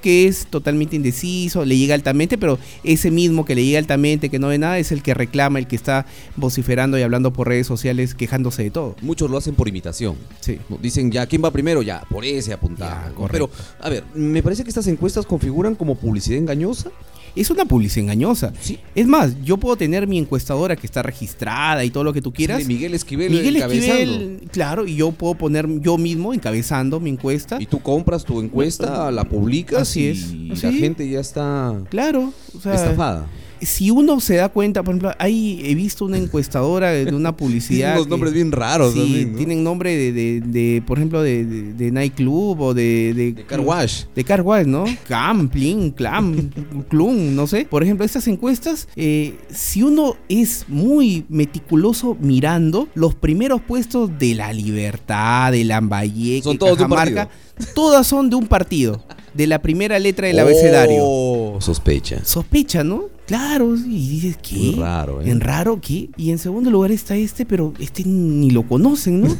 que 0.03 0.27
es 0.27 0.45
totalmente 0.51 0.95
indeciso, 0.95 1.65
le 1.65 1.75
llega 1.75 1.95
altamente, 1.95 2.37
pero 2.37 2.59
ese 2.83 3.09
mismo 3.09 3.43
que 3.43 3.55
le 3.55 3.65
llega 3.65 3.79
altamente, 3.79 4.29
que 4.29 4.37
no 4.37 4.49
ve 4.49 4.59
nada, 4.59 4.77
es 4.77 4.91
el 4.91 5.01
que 5.01 5.15
reclama, 5.15 5.57
el 5.57 5.65
que 5.65 5.75
está 5.75 6.05
vociferando 6.35 6.95
y 6.99 7.01
hablando 7.01 7.33
por 7.33 7.47
redes 7.47 7.65
sociales, 7.65 8.13
quejándose 8.13 8.61
de 8.61 8.69
todo. 8.69 8.95
Muchos 9.01 9.31
lo 9.31 9.37
hacen 9.39 9.55
por 9.55 9.67
imitación. 9.67 10.15
Sí. 10.41 10.59
Dicen 10.79 11.11
ya, 11.11 11.25
¿quién 11.25 11.43
va 11.43 11.49
primero? 11.49 11.81
Ya, 11.81 12.03
por 12.07 12.23
ese 12.23 12.53
apuntado. 12.53 13.15
Ya. 13.19 13.27
Pero, 13.31 13.49
a 13.81 13.89
ver, 13.89 14.03
me 14.13 14.43
parece 14.43 14.63
que 14.63 14.69
estas 14.69 14.85
encuestas 14.85 15.25
configuran 15.25 15.73
como 15.73 15.95
publicidad 15.95 16.37
engañosa. 16.37 16.91
Es 17.35 17.49
una 17.49 17.65
publicidad 17.65 18.03
engañosa. 18.03 18.53
Sí. 18.59 18.77
Es 18.93 19.07
más, 19.07 19.33
yo 19.43 19.57
puedo 19.57 19.75
tener 19.75 20.07
mi 20.07 20.17
encuestadora 20.19 20.75
que 20.75 20.85
está 20.85 21.01
registrada 21.01 21.83
y 21.83 21.89
todo 21.89 22.03
lo 22.03 22.13
que 22.13 22.21
tú 22.21 22.31
quieras. 22.31 22.57
Sale 22.61 22.67
Miguel 22.73 22.93
Esquivel 22.93 23.31
Miguel 23.31 23.55
encabezando. 23.55 24.01
Esquivel, 24.13 24.41
claro, 24.51 24.85
y 24.85 24.95
yo 24.95 25.11
puedo 25.11 25.33
poner 25.35 25.67
yo 25.81 25.97
mismo 25.97 26.33
encabezando 26.33 26.99
mi 26.99 27.09
encuesta. 27.09 27.57
Y 27.59 27.65
tú 27.65 27.79
compras 27.81 28.23
tu 28.23 28.39
encuesta, 28.39 29.09
la 29.11 29.23
publicas 29.23 29.81
Así 29.83 30.01
y 30.03 30.07
es. 30.09 30.33
la 30.63 30.71
Sí. 30.71 30.77
gente 30.79 31.09
ya 31.09 31.19
está 31.19 31.73
Claro, 31.89 32.31
o 32.55 32.61
sea, 32.61 32.75
estafada. 32.75 33.27
Si 33.65 33.91
uno 33.91 34.20
se 34.20 34.36
da 34.36 34.50
cuenta, 34.50 34.84
por 34.84 34.93
ejemplo, 34.93 35.12
ahí 35.20 35.62
he 35.63 35.75
visto 35.75 36.05
una 36.05 36.17
encuestadora 36.17 36.91
de 36.91 37.13
una 37.13 37.36
publicidad. 37.38 37.96
Tienen 37.96 37.98
unos 37.98 38.08
nombres 38.10 38.34
bien 38.34 38.51
raros 38.51 38.93
Sí, 38.93 39.00
también, 39.00 39.32
¿no? 39.32 39.38
tienen 39.38 39.63
nombre 39.63 39.96
de, 39.96 40.12
de- 40.12 40.41
de, 40.41 40.82
por 40.86 40.98
ejemplo, 40.98 41.22
de, 41.22 41.46
de, 41.46 41.74
de 41.74 41.91
nightclub 41.91 42.60
o 42.62 42.74
de... 42.74 43.13
De, 43.13 43.32
De 43.34 43.43
car 43.46 43.60
wash. 43.60 44.03
De 44.15 44.24
car 44.24 44.41
wash, 44.41 44.65
¿no? 44.65 44.86
Cam, 45.08 45.50
plin, 45.50 45.91
clam, 45.91 46.50
clum, 46.89 47.36
no 47.36 47.48
sé. 47.48 47.65
Por 47.70 47.84
ejemplo, 47.84 48.05
estas 48.05 48.27
encuestas, 48.27 48.88
eh, 48.96 49.36
si 49.50 49.84
uno 49.84 50.15
es 50.29 50.65
muy 50.67 51.25
meticuloso 51.29 52.17
mirando, 52.20 52.88
los 52.96 53.15
primeros 53.15 53.62
puestos 53.62 54.10
de 54.20 54.36
La 54.36 54.51
Libertad, 54.53 55.51
de 55.51 55.63
Lambayeque, 55.63 56.43
Son 56.43 56.58
todos 56.58 56.77
de 56.77 56.84
un 56.84 56.89
Cajamarca, 56.89 57.29
todas 57.75 58.05
son 58.08 58.29
de 58.29 58.36
un 58.36 58.48
partido, 58.48 59.03
de 59.34 59.48
la 59.48 59.62
primera 59.62 59.98
letra 60.00 60.27
del 60.27 60.39
abecedario. 60.39 61.00
Oh, 61.03 61.58
sospecha. 61.62 62.24
Sospecha, 62.24 62.84
¿no? 62.84 63.05
Claro, 63.25 63.75
y 63.75 64.09
dices, 64.09 64.37
¿qué? 64.41 64.55
Muy 64.55 64.75
raro, 64.75 65.21
¿eh? 65.21 65.29
¿En 65.29 65.39
raro 65.39 65.79
qué? 65.81 66.09
Y 66.17 66.31
en 66.31 66.37
segundo 66.37 66.69
lugar 66.69 66.91
está 66.91 67.15
este, 67.15 67.45
pero 67.45 67.73
este 67.79 68.03
ni 68.03 68.51
lo 68.51 68.67
conocen, 68.67 69.21
¿no? 69.21 69.37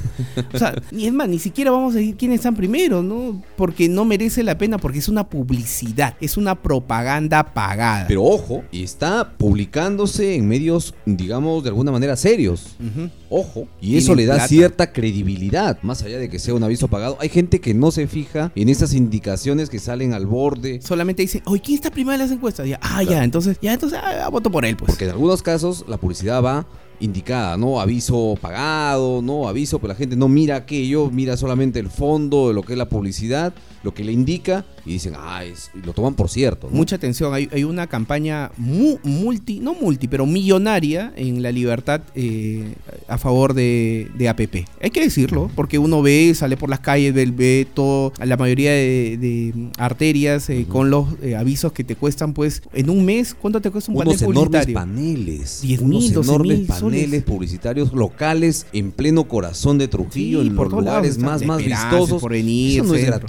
o 0.54 0.58
sea, 0.58 0.74
ni 0.92 1.06
es 1.08 1.14
más, 1.14 1.28
ni 1.28 1.40
siquiera 1.40 1.72
vamos 1.72 1.94
a 1.96 1.98
decir 1.98 2.16
quiénes 2.16 2.40
están 2.40 2.56
primero, 2.56 3.04
¿no? 3.04 3.42
Porque 3.58 3.90
no 3.90 4.06
merece 4.06 4.42
la 4.44 4.58
pena, 4.58 4.78
porque 4.78 5.00
es 5.00 5.10
una 5.10 5.28
publicidad, 5.30 6.16
es 6.22 6.38
una 6.38 6.56
propaganda 6.62 7.54
pagada. 7.54 8.06
Pero 8.08 8.24
ojo, 8.24 8.64
y 8.72 8.84
está 8.84 9.34
publicándose 9.38 10.36
en 10.36 10.48
medios, 10.48 10.94
digamos, 11.06 11.64
de 11.64 11.70
alguna 11.70 11.92
manera 11.92 12.16
serios. 12.16 12.76
Ojo, 13.30 13.68
y 13.82 13.98
eso 13.98 14.16
le 14.16 14.26
da 14.26 14.36
plata. 14.36 14.48
cierta 14.48 14.94
credibilidad, 14.94 15.82
más 15.82 16.04
allá 16.04 16.20
de 16.20 16.30
que 16.30 16.40
sea 16.40 16.54
un 16.54 16.64
aviso 16.64 16.88
pagado. 16.88 17.18
Hay 17.20 17.30
gente 17.30 17.60
que 17.60 17.74
no 17.74 17.92
se 17.92 18.08
fija 18.08 18.52
en 18.56 18.70
esas 18.70 18.94
indicaciones 18.94 19.70
que 19.70 19.80
salen 19.80 20.14
al 20.14 20.26
borde, 20.26 20.80
Solamente 20.82 21.22
dicen, 21.22 21.42
oye, 21.46 21.62
¿quién 21.62 21.76
está 21.76 21.90
primero 21.90 22.14
en 22.14 22.20
las 22.20 22.32
encuestas? 22.32 22.68
Ya, 22.68 22.80
ah, 22.82 23.04
ya, 23.04 23.24
entonces, 23.24 23.58
ya, 23.62 23.73
entonces, 23.74 24.00
ah, 24.02 24.30
voto 24.30 24.52
por 24.52 24.66
él, 24.66 24.76
pues. 24.76 24.92
porque 24.92 25.06
en 25.06 25.12
algunos 25.12 25.42
casos 25.42 25.86
la 25.88 25.98
publicidad 25.98 26.44
va 26.44 26.66
indicada, 27.00 27.58
¿no? 27.58 27.82
Aviso 27.82 28.38
pagado, 28.40 29.22
¿no? 29.22 29.48
Aviso, 29.48 29.80
pero 29.80 29.90
la 29.90 29.96
gente 29.96 30.16
no 30.16 30.28
mira 30.28 30.56
aquello, 30.56 31.10
mira 31.12 31.36
solamente 31.38 31.80
el 31.80 31.90
fondo 31.90 32.48
de 32.48 32.54
lo 32.54 32.64
que 32.64 32.74
es 32.74 32.78
la 32.78 32.88
publicidad, 32.88 33.54
lo 33.84 33.94
que 33.94 34.04
le 34.04 34.12
indica, 34.14 34.66
y 34.86 34.94
dicen, 34.94 35.14
ah, 35.18 35.44
es, 35.44 35.70
y 35.76 35.86
lo 35.86 35.94
toman 35.94 36.14
por 36.16 36.30
cierto, 36.30 36.68
¿no? 36.70 36.76
Mucha 36.76 36.96
atención, 36.96 37.34
hay, 37.34 37.50
hay 37.52 37.64
una 37.66 37.88
campaña 37.88 38.52
mu- 38.58 38.98
multi, 39.04 39.60
no 39.60 39.74
multi, 39.74 40.08
pero 40.08 40.26
millonaria 40.26 41.14
en 41.16 41.42
la 41.44 41.52
libertad 41.52 42.02
eh, 42.16 42.76
a 43.08 43.18
favor 43.18 43.54
de, 43.54 44.10
de 44.18 44.30
APP. 44.30 44.56
Hay 44.82 44.90
que 44.92 45.02
decirlo, 45.02 45.50
porque 45.56 45.78
uno 45.78 46.02
ve, 46.02 46.34
sale 46.36 46.56
por 46.58 46.70
las 46.70 46.80
calles, 46.80 47.14
ve, 47.14 47.26
ve 47.26 47.68
todo, 47.74 48.14
la 48.24 48.38
mayoría 48.38 48.72
de, 48.72 49.18
de 49.20 49.54
arterias 49.78 50.50
eh, 50.50 50.66
con 50.68 50.90
los 50.90 51.08
eh, 51.22 51.36
avisos 51.36 51.72
que 51.74 51.84
te 51.84 51.96
cuestan, 51.96 52.34
pues, 52.34 52.62
en 52.74 52.90
un 52.90 53.04
mes, 53.06 53.36
¿cuánto 53.36 53.60
te 53.62 53.70
cuesta 53.70 53.92
un 53.92 53.98
unos 53.98 54.16
panel 54.16 54.24
enormes 54.32 54.62
publicitario? 54.66 54.74
paneles, 54.74 55.60
10 55.62 55.82
unos 55.82 56.04
mil, 56.04 56.14
12 56.14 56.30
enormes 56.30 56.60
paneles 56.68 57.24
publicitarios 57.24 57.94
locales 57.94 58.66
en 58.74 58.92
pleno 58.92 59.28
corazón 59.28 59.78
de 59.78 59.88
Trujillo, 59.88 60.42
Sí, 60.42 60.48
en 60.48 60.56
por 60.56 60.72
los 60.72 60.80
lugares 60.82 61.18
lados, 61.18 61.42
más, 61.42 61.46
más 61.48 61.66
vistosos. 61.66 62.22
Porvenir, 62.22 62.80
eso 62.80 62.84
no 62.88 62.96
es 62.96 63.02
Centro. 63.02 63.20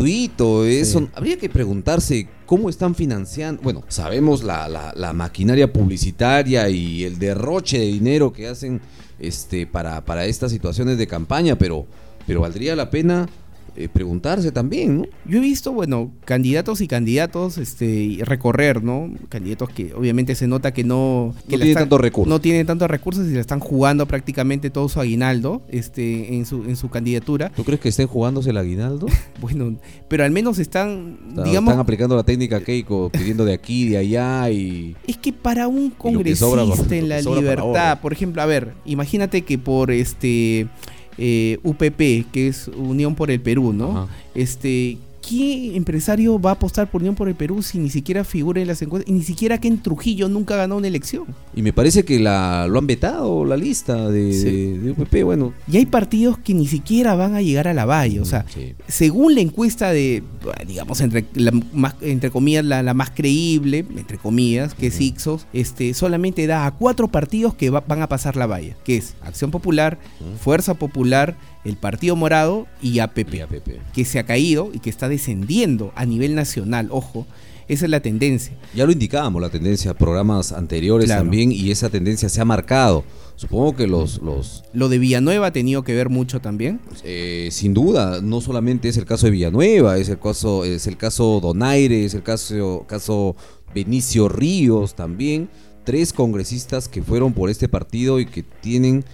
Eso 0.67 1.01
Sí. 1.01 1.09
habría 1.15 1.37
que 1.39 1.49
preguntarse 1.49 2.29
cómo 2.47 2.69
están 2.69 2.95
financiando. 2.95 3.63
Bueno, 3.63 3.83
sabemos 3.89 4.43
la, 4.45 4.69
la- 4.69 4.93
la 4.97 5.13
maquinaria 5.13 5.73
publicitaria 5.73 6.69
y 6.69 7.05
el 7.05 7.19
derroche 7.19 7.79
de 7.79 7.87
dinero 7.87 8.33
que 8.33 8.49
hacen 8.49 8.81
este 9.19 9.67
para, 9.67 10.05
para 10.05 10.27
estas 10.27 10.51
situaciones 10.53 10.99
de 10.99 11.07
campaña, 11.07 11.57
pero, 11.57 11.87
pero 12.27 12.41
valdría 12.41 12.75
la 12.77 12.91
pena 12.91 13.29
eh, 13.77 13.89
preguntarse 13.93 14.53
también, 14.53 14.99
¿no? 14.99 15.07
Yo 15.27 15.39
he 15.39 15.41
visto, 15.41 15.73
bueno, 15.73 16.13
candidatos 16.25 16.81
y 16.81 16.87
candidatos 16.87 17.59
este, 17.59 18.19
recorrer, 18.23 18.85
¿no? 18.85 19.11
Candidatos 19.29 19.69
que 19.71 19.93
obviamente 19.95 20.35
se 20.35 20.47
nota 20.47 20.73
que 20.73 20.85
no... 20.85 21.35
Que 21.49 21.57
No 21.57 21.63
tienen 21.63 21.75
tantos 21.75 22.01
recursos. 22.01 22.29
No 22.29 22.41
tienen 22.41 22.67
tantos 22.67 22.89
recursos 22.89 23.27
y 23.27 23.33
le 23.33 23.41
están 23.41 23.61
jugando 23.61 24.07
prácticamente 24.07 24.71
todo 24.71 24.89
su 24.89 25.01
aguinaldo 25.01 25.63
este, 25.69 26.37
en, 26.37 26.47
su, 26.47 26.65
en 26.65 26.77
su 26.77 26.89
candidatura. 26.89 27.51
¿Tú 27.51 27.65
crees 27.65 27.81
que 27.81 27.89
estén 27.89 28.07
jugándose 28.07 28.51
el 28.51 28.57
aguinaldo? 28.57 29.07
Bueno, 29.41 29.77
pero 30.09 30.25
al 30.25 30.31
menos 30.31 30.59
están, 30.59 31.19
digamos... 31.45 31.71
están 31.71 31.81
aplicando 31.81 32.17
la 32.17 32.23
técnica 32.23 32.61
Keiko, 32.61 33.11
pidiendo 33.11 33.45
de 33.45 33.53
aquí, 33.53 33.89
de 33.89 33.99
allá 33.99 34.49
y... 34.49 34.97
Es 35.07 35.19
que 35.19 35.33
para 35.33 35.69
un 35.69 35.91
sobra, 35.91 36.63
congresista 36.63 36.97
en 36.97 37.09
la 37.11 37.21
libertad, 37.21 38.01
por 38.01 38.13
ejemplo, 38.13 38.41
a 38.41 38.47
ver, 38.47 38.73
imagínate 38.87 39.43
que 39.43 39.59
por 39.59 39.91
este 39.91 40.69
eh, 41.19 41.59
UPP, 41.63 42.31
que 42.33 42.49
es 42.49 42.69
Unión 42.69 43.15
por 43.15 43.31
el 43.31 43.41
Perú, 43.41 43.73
¿no? 43.73 43.91
Ajá. 43.91 44.09
Este, 44.35 44.99
¿qué 45.29 45.77
empresario 45.77 46.41
va 46.41 46.51
a 46.51 46.53
apostar 46.55 46.91
por 46.91 47.01
Unión 47.03 47.15
por 47.15 47.29
el 47.29 47.35
Perú 47.35 47.63
si 47.63 47.79
ni 47.79 47.91
siquiera 47.91 48.25
figura 48.25 48.61
en 48.61 48.67
las 48.69 48.81
encuestas 48.83 49.09
y 49.11 49.13
ni 49.15 49.23
siquiera 49.23 49.59
que 49.59 49.69
en 49.69 49.83
Trujillo 49.83 50.29
nunca 50.29 50.57
ganó 50.57 50.77
una 50.77 50.89
elección? 50.89 51.25
Y 51.55 51.63
me 51.63 51.73
parece 51.73 52.05
que 52.05 52.19
la, 52.21 52.67
lo 52.69 52.79
han 52.79 52.87
vetado 52.87 53.45
la 53.45 53.57
lista 53.57 54.09
de, 54.09 54.33
Sí. 54.33 54.79
de- 54.79 54.91
UPP, 54.93 55.23
bueno. 55.25 55.53
Y 55.71 55.77
hay 55.79 55.87
partidos 55.87 56.39
que 56.39 56.55
ni 56.55 56.67
siquiera 56.67 57.15
van 57.15 57.35
a 57.35 57.43
llegar 57.43 57.69
a 57.69 57.75
la 57.75 57.85
valla, 57.85 58.23
o 58.23 58.25
sea, 58.25 58.45
Sí. 58.53 58.75
según 58.89 59.35
la 59.35 59.41
encuesta 59.41 59.91
de, 59.91 60.23
digamos, 60.67 61.01
entre, 61.01 61.25
la 61.35 61.53
más, 61.73 61.95
entre 62.01 62.31
comillas, 62.31 62.65
la, 62.65 62.83
la 62.83 62.95
más 62.95 63.11
creíble, 63.11 63.85
entre 63.97 64.19
comillas, 64.19 64.75
que 64.75 64.89
es 64.89 65.01
Ixos, 65.01 65.47
este, 65.53 65.95
solamente 65.95 66.47
da 66.47 66.67
a 66.67 66.71
cuatro 66.73 67.09
partidos 67.09 67.55
que 67.55 67.71
va- 67.71 67.85
van 67.87 68.03
a 68.03 68.09
pasar 68.09 68.37
la 68.37 68.47
valla, 68.47 68.77
que 68.85 68.97
es 68.97 69.15
Acción 69.23 69.51
Popular, 69.51 69.99
Fuerza 70.41 70.75
Popular, 70.75 71.37
el 71.65 71.77
Partido 71.77 72.15
Morado 72.17 72.67
y 72.83 72.99
APP, 72.99 73.35
Y 73.35 73.41
APP. 73.41 73.69
que 73.95 74.05
se 74.05 74.19
ha 74.19 74.25
caído 74.25 74.71
y 74.73 74.81
que 74.81 74.91
está 74.91 75.09
descendiendo 75.09 75.93
a 75.97 76.05
nivel 76.07 76.35
nacional, 76.35 76.89
ojo, 76.91 77.27
esa 77.69 77.87
es 77.87 77.91
la 77.91 78.01
tendencia. 78.01 78.55
Ya 78.75 78.85
lo 78.85 78.93
indicábamos, 78.93 79.41
la 79.41 79.49
tendencia, 79.49 79.95
programas 79.95 80.53
anteriores 80.53 81.07
Claro. 81.07 81.23
también, 81.23 81.51
y 81.51 81.71
esa 81.71 81.89
tendencia 81.89 82.29
se 82.29 82.41
ha 82.41 82.45
marcado. 82.45 83.05
Supongo 83.37 83.75
que 83.75 83.87
los, 83.87 84.21
los 84.23 84.63
Lo 84.75 84.89
de 84.91 84.99
Villanueva 84.99 85.47
ha 85.49 85.53
tenido 85.53 85.83
que 85.83 85.95
ver 85.95 86.09
mucho 86.11 86.41
también. 86.41 86.81
eh, 87.05 87.49
sin 87.51 87.73
duda, 87.75 88.21
no 88.21 88.41
solamente 88.43 88.89
es 88.91 88.97
el 88.99 89.07
caso 89.07 89.27
de 89.27 89.33
Villanueva, 89.33 89.97
es 89.99 90.09
el 90.11 90.19
caso, 90.21 90.65
es 90.67 90.87
el 90.87 90.97
caso 90.99 91.41
Donaire, 91.41 92.05
es 92.05 92.13
el 92.15 92.23
caso, 92.23 92.85
caso 92.87 93.35
Benicio 93.75 94.29
Ríos 94.29 94.95
también, 94.95 95.49
tres 95.85 96.13
congresistas 96.13 96.87
que 96.89 97.03
fueron 97.03 97.33
por 97.33 97.49
este 97.51 97.69
partido 97.69 98.21
y 98.21 98.27
que 98.27 98.43
tienen, 98.43 99.05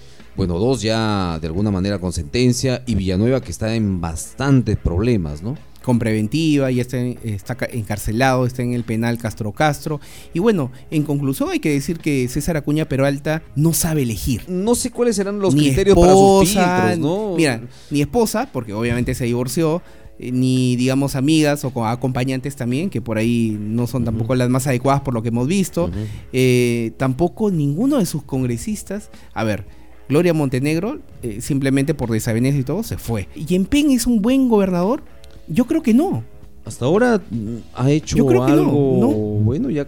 bueno, 0.47 0.59
dos 0.59 0.80
ya 0.82 1.38
de 1.40 1.47
alguna 1.47 1.70
manera 1.70 1.99
con 1.99 2.12
sentencia, 2.12 2.82
y 2.87 2.94
Villanueva 2.94 3.40
que 3.40 3.50
está 3.50 3.75
en 3.75 4.00
bastantes 4.00 4.76
problemas, 4.76 5.42
¿no? 5.42 5.56
con 5.82 5.99
preventiva, 5.99 6.70
ya 6.70 6.82
está, 6.82 6.99
en- 6.99 7.18
está 7.25 7.54
ca- 7.54 7.66
encarcelado, 7.73 8.44
está 8.44 8.62
en 8.62 8.75
el 8.75 8.85
penal 8.85 9.16
Castro 9.16 9.50
Castro. 9.52 9.99
Y 10.35 10.38
bueno, 10.38 10.70
en 10.90 11.04
conclusión 11.04 11.49
hay 11.50 11.59
que 11.59 11.70
decir 11.70 11.99
que 11.99 12.28
César 12.28 12.59
Acuña 12.59 12.85
Peralta 12.85 13.42
no 13.56 13.73
sabe 13.73 14.02
elegir. 14.02 14.42
No 14.47 14.75
sé 14.75 14.90
cuáles 14.90 15.16
serán 15.16 15.38
los 15.40 15.54
Ni 15.54 15.62
criterios 15.62 15.97
para 15.99 16.12
sus 16.12 16.50
filtros, 16.50 16.99
¿no? 16.99 17.35
Mira, 17.35 17.62
ni 17.90 18.02
esposa, 18.02 18.50
porque 18.52 18.75
obviamente 18.75 19.14
se 19.14 19.25
divorció, 19.25 19.80
eh, 20.18 20.30
ni 20.32 20.76
digamos 20.76 21.16
amigas 21.16 21.64
o 21.64 21.70
co- 21.70 21.87
acompañantes 21.87 22.56
también, 22.56 22.90
que 22.90 23.00
por 23.00 23.16
ahí 23.16 23.56
no 23.59 23.87
son 23.87 24.04
tampoco 24.04 24.35
las 24.35 24.50
más 24.50 24.66
adecuadas 24.66 25.00
por 25.00 25.14
lo 25.14 25.23
que 25.23 25.28
hemos 25.30 25.47
visto. 25.49 25.90
Eh, 26.35 26.92
tampoco 26.99 27.50
ninguno 27.50 27.97
de 27.99 28.04
sus 28.06 28.23
congresistas, 28.23 29.11
a 29.32 29.44
ver, 29.44 29.64
Gloria 30.11 30.35
Montenegro, 30.35 30.99
eh, 31.23 31.40
simplemente 31.40 31.95
por 31.95 32.11
desavenencia 32.11 32.61
y 32.61 32.64
todo, 32.64 32.83
se 32.83 32.99
fue. 32.99 33.29
¿Y 33.35 33.55
en 33.55 33.64
Pen 33.64 33.90
es 33.93 34.07
un 34.07 34.21
buen 34.21 34.49
gobernador? 34.49 35.02
Yo 35.47 35.67
creo 35.67 35.83
que 35.83 35.95
no. 35.95 36.25
Hasta 36.64 36.85
ahora 36.85 37.21
mm, 37.31 37.57
ha 37.75 37.90
hecho 37.90 38.17
Yo 38.17 38.26
creo 38.26 38.45
que 38.45 38.52
no, 38.52 38.59
algo 38.59 38.99
¿no? 39.00 39.09
bueno, 39.09 39.71
ya 39.71 39.87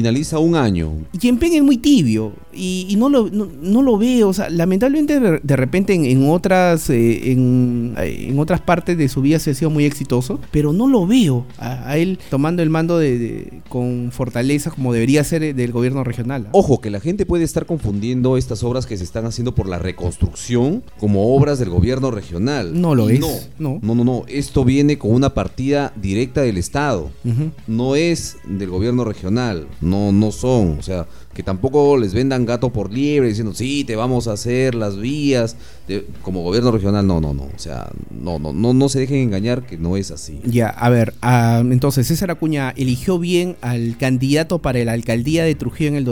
finaliza 0.00 0.38
un 0.38 0.54
año. 0.56 0.92
Y 1.14 1.18
Yempen 1.18 1.54
es 1.54 1.62
muy 1.62 1.78
tibio 1.78 2.32
y, 2.52 2.86
y 2.90 2.96
no, 2.96 3.08
lo, 3.08 3.30
no, 3.30 3.48
no 3.62 3.80
lo 3.80 3.96
veo, 3.96 4.28
o 4.28 4.32
sea, 4.34 4.50
lamentablemente 4.50 5.18
de, 5.20 5.40
de 5.42 5.56
repente 5.56 5.94
en, 5.94 6.04
en 6.04 6.28
otras 6.28 6.90
eh, 6.90 7.32
en, 7.32 7.94
eh, 7.98 8.26
en 8.28 8.38
otras 8.38 8.60
partes 8.60 8.98
de 8.98 9.08
su 9.08 9.22
vida 9.22 9.38
se 9.38 9.52
ha 9.52 9.54
sido 9.54 9.70
muy 9.70 9.86
exitoso, 9.86 10.38
pero 10.50 10.74
no 10.74 10.86
lo 10.86 11.06
veo 11.06 11.46
a, 11.58 11.88
a 11.90 11.96
él 11.96 12.18
tomando 12.28 12.62
el 12.62 12.68
mando 12.68 12.98
de, 12.98 13.18
de- 13.18 13.62
con 13.70 14.10
fortaleza 14.12 14.70
como 14.70 14.92
debería 14.92 15.24
ser 15.24 15.54
del 15.54 15.72
gobierno 15.72 16.04
regional. 16.04 16.48
Ojo, 16.52 16.80
que 16.82 16.90
la 16.90 17.00
gente 17.00 17.24
puede 17.24 17.44
estar 17.44 17.64
confundiendo 17.64 18.36
estas 18.36 18.62
obras 18.62 18.84
que 18.84 18.98
se 18.98 19.04
están 19.04 19.24
haciendo 19.24 19.54
por 19.54 19.66
la 19.66 19.78
reconstrucción 19.78 20.82
como 21.00 21.34
obras 21.34 21.58
del 21.58 21.70
gobierno 21.70 22.10
regional. 22.10 22.78
No 22.78 22.94
lo 22.94 23.08
Y 23.10 23.14
es, 23.14 23.20
No, 23.20 23.28
no. 23.58 23.78
no, 23.82 23.94
no, 23.94 24.04
no. 24.04 24.24
Esto 24.28 24.64
viene 24.64 24.98
con 24.98 25.12
una 25.12 25.32
partida 25.32 25.92
directa 25.96 26.42
del 26.42 26.58
Estado. 26.58 27.10
No 27.66 27.96
es 27.96 28.36
del 28.46 28.68
gobierno 28.70 29.04
regional. 29.04 29.66
No, 29.86 30.12
no 30.12 30.32
son. 30.32 30.78
O 30.78 30.82
sea, 30.82 31.06
que 31.34 31.42
tampoco 31.42 31.96
les 31.96 32.12
vendan 32.14 32.44
gato 32.46 32.70
por 32.70 32.92
liebre 32.92 33.28
diciendo, 33.28 33.54
sí, 33.54 33.84
te 33.84 33.94
vamos 33.96 34.26
a 34.28 34.32
hacer 34.32 34.74
las 34.74 34.96
vías. 34.98 35.56
de- 35.88 36.04
como 36.22 36.42
gobierno 36.42 36.72
regional, 36.72 37.06
no, 37.06 37.20
no, 37.20 37.32
no. 37.32 37.44
O 37.44 37.58
sea, 37.58 37.90
no, 38.10 38.38
no, 38.40 38.52
no, 38.52 38.74
no 38.74 38.88
se 38.88 38.98
dejen 38.98 39.18
engañar 39.18 39.64
que 39.66 39.78
no 39.78 39.96
es 39.96 40.10
así. 40.10 40.40
Ya, 40.44 40.68
a 40.68 40.88
ver, 40.88 41.14
ah, 41.22 41.62
entonces 41.64 42.06
César 42.08 42.30
Acuña 42.32 42.70
eligió 42.76 43.18
bien 43.20 43.56
al 43.60 43.96
candidato 43.96 44.58
para 44.60 44.82
la 44.84 44.92
alcaldía 44.92 45.44
de 45.44 45.54
Trujillo 45.54 45.90
en 45.90 45.96
el 45.96 46.04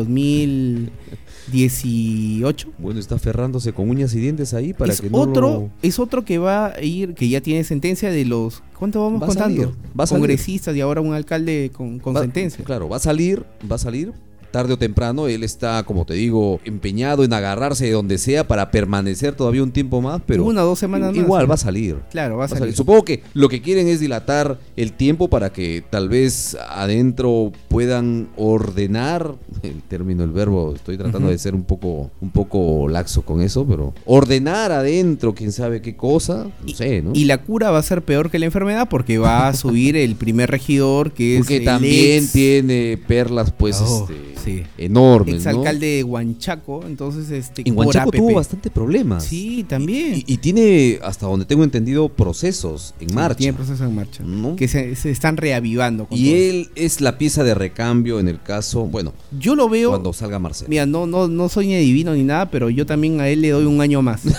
2018. 1.47 2.73
Bueno, 2.79 3.01
está 3.01 3.17
aferrándose 3.17 3.73
con 3.73 3.89
uñas 3.91 4.15
y 4.15 4.21
dientes 4.21 4.55
ahí 4.55 4.73
para 4.73 4.93
es 4.93 5.01
que 5.01 5.11
no 5.11 5.19
otro, 5.19 5.41
lo- 5.51 5.71
es 5.83 5.99
otro 5.99 6.25
que 6.25 6.39
va 6.39 6.67
a 6.75 6.83
ir, 6.83 7.15
que 7.15 7.29
ya 7.29 7.41
tiene 7.41 7.65
sentencia 7.65 8.11
de 8.11 8.25
los, 8.25 8.63
¿cuánto 8.79 9.03
vamos 9.03 9.23
Va 9.23 9.27
contando? 9.27 9.63
salir, 9.63 9.77
va 9.99 10.07
salir. 10.07 10.21
Congresistas 10.21 10.77
y 10.77 10.81
ahora 10.81 11.01
un 11.01 11.13
alcalde 11.15 11.71
con, 11.75 11.99
con 11.99 12.15
Va- 12.17 12.21
sentencia. 12.21 12.65
Claro, 12.65 12.89
va 12.89 12.97
a 12.97 13.01
salir, 13.01 13.45
va 13.71 13.77
a 13.77 13.79
salir 13.79 14.13
tarde 14.55 14.75
o 14.75 14.77
temprano. 14.79 15.27
Él 15.27 15.43
está, 15.43 15.83
como 15.83 16.05
te 16.05 16.15
digo, 16.15 16.61
empeñado 16.65 17.25
en 17.25 17.33
agarrarse 17.33 17.87
de 17.87 17.91
donde 17.91 18.19
sea 18.19 18.47
para 18.47 18.71
permanecer 18.71 19.35
todavía 19.35 19.65
un 19.65 19.73
tiempo 19.73 20.01
más, 20.01 20.23
pero 20.25 20.45
Una 20.45 20.63
o 20.63 20.67
dos 20.69 20.79
semanas 20.79 21.11
i- 21.13 21.17
más, 21.19 21.25
igual 21.25 21.51
va 21.51 21.55
a 21.55 21.59
salir. 21.59 21.97
Claro, 22.13 22.37
va 22.37 22.45
a 22.45 22.47
Va 22.47 22.57
salir. 22.57 22.77
Supongo 22.77 23.05
que 23.05 23.23
lo 23.35 23.49
que 23.49 23.61
quieren 23.61 23.89
es 23.89 23.99
dilatar 23.99 24.59
el 24.77 24.93
tiempo 24.93 25.29
para 25.29 25.53
que 25.53 25.83
tal 25.91 26.09
vez 26.09 26.57
adentro 26.71 27.51
puedan 27.69 28.29
ordenar 28.37 29.35
el 29.63 29.83
término, 29.83 30.23
el 30.23 30.31
verbo. 30.31 30.73
Estoy 30.75 30.97
tratando 30.97 31.29
de 31.31 31.39
ser 31.39 31.55
un 31.55 31.65
poco, 31.65 32.11
un 32.21 32.31
poco 32.31 32.89
laxo 32.89 33.23
con 33.23 33.41
eso, 33.43 33.67
pero 33.67 33.93
ordenar 34.05 34.71
adentro, 34.71 35.35
quién 35.35 35.51
sabe 35.51 35.83
qué 35.83 35.97
cosa, 35.97 36.47
no 36.67 36.69
sé, 36.75 37.03
¿no? 37.03 37.11
Y 37.15 37.25
la 37.25 37.39
cura 37.43 37.71
va 37.71 37.79
a 37.79 37.83
ser 37.83 38.03
peor 38.03 38.31
que 38.31 38.39
la 38.39 38.47
enfermedad 38.47 38.89
porque 38.89 39.19
va 39.19 39.49
a 39.49 39.55
subir 39.55 39.97
el 39.97 40.15
primer 40.15 40.51
regidor 40.51 41.11
que 41.13 41.35
es 41.35 41.39
Porque 41.41 41.57
el 41.59 41.65
también 41.65 42.23
ex- 42.25 42.33
tiene 42.33 42.99
perlas, 43.09 43.51
pues, 43.51 43.81
Oh, 43.81 44.07
este, 44.09 44.44
sí. 44.45 44.63
enormes, 44.79 45.35
¿no? 45.35 45.51
exalcalde 45.51 45.87
de 45.97 46.05
Huanchaco, 46.05 46.85
entonces 46.87 47.31
este 47.31 47.63
En 47.67 47.77
Huanchaco 47.77 48.09
APP. 48.11 48.17
tuvo 48.19 48.35
bastante 48.35 48.71
problemas. 48.71 49.25
Sí, 49.25 49.65
también. 49.69 50.17
Y, 50.27 50.35
y 50.35 50.37
tiene, 50.39 50.99
hasta 51.03 51.27
donde 51.27 51.45
tengo 51.47 51.65
entendido, 51.65 52.09
procesos 52.09 52.95
en 53.01 53.09
Sí, 53.11 53.15
marcha. 53.15 53.37
Tiene 53.39 53.53
proceso 53.55 53.85
en 53.85 53.95
marcha. 53.95 54.23
¿No? 54.25 54.57
Que 54.57 54.69
se, 54.69 54.95
se 54.97 55.11
están 55.11 55.37
reavivando. 55.37 56.07
con 56.07 56.19
Y 56.19 56.25
todo 56.27 56.35
él 56.37 56.69
es 56.75 57.01
la 57.01 57.19
pieza 57.19 57.45
de 57.45 57.55
recambio 57.55 58.21
en 58.21 58.29
el 58.29 58.41
caso, 58.43 58.85
bueno. 58.85 59.13
Yo 59.39 59.55
lo 59.55 59.69
veo. 59.69 59.91
cuando 59.91 60.13
salga 60.13 60.39
Marcelo. 60.39 60.69
Mira, 60.69 60.87
no, 60.87 61.07
no, 61.07 61.29
no 61.29 61.49
soy 61.49 61.69
ni 61.69 61.75
adivino 61.77 62.15
ni 62.15 62.23
nada, 62.25 62.51
pero 62.51 62.71
yo 62.71 62.87
también 62.87 63.21
a 63.21 63.29
él 63.29 63.41
le 63.43 63.51
doy 63.51 63.65
un 63.65 63.81
año 63.81 64.03
más. 64.03 64.23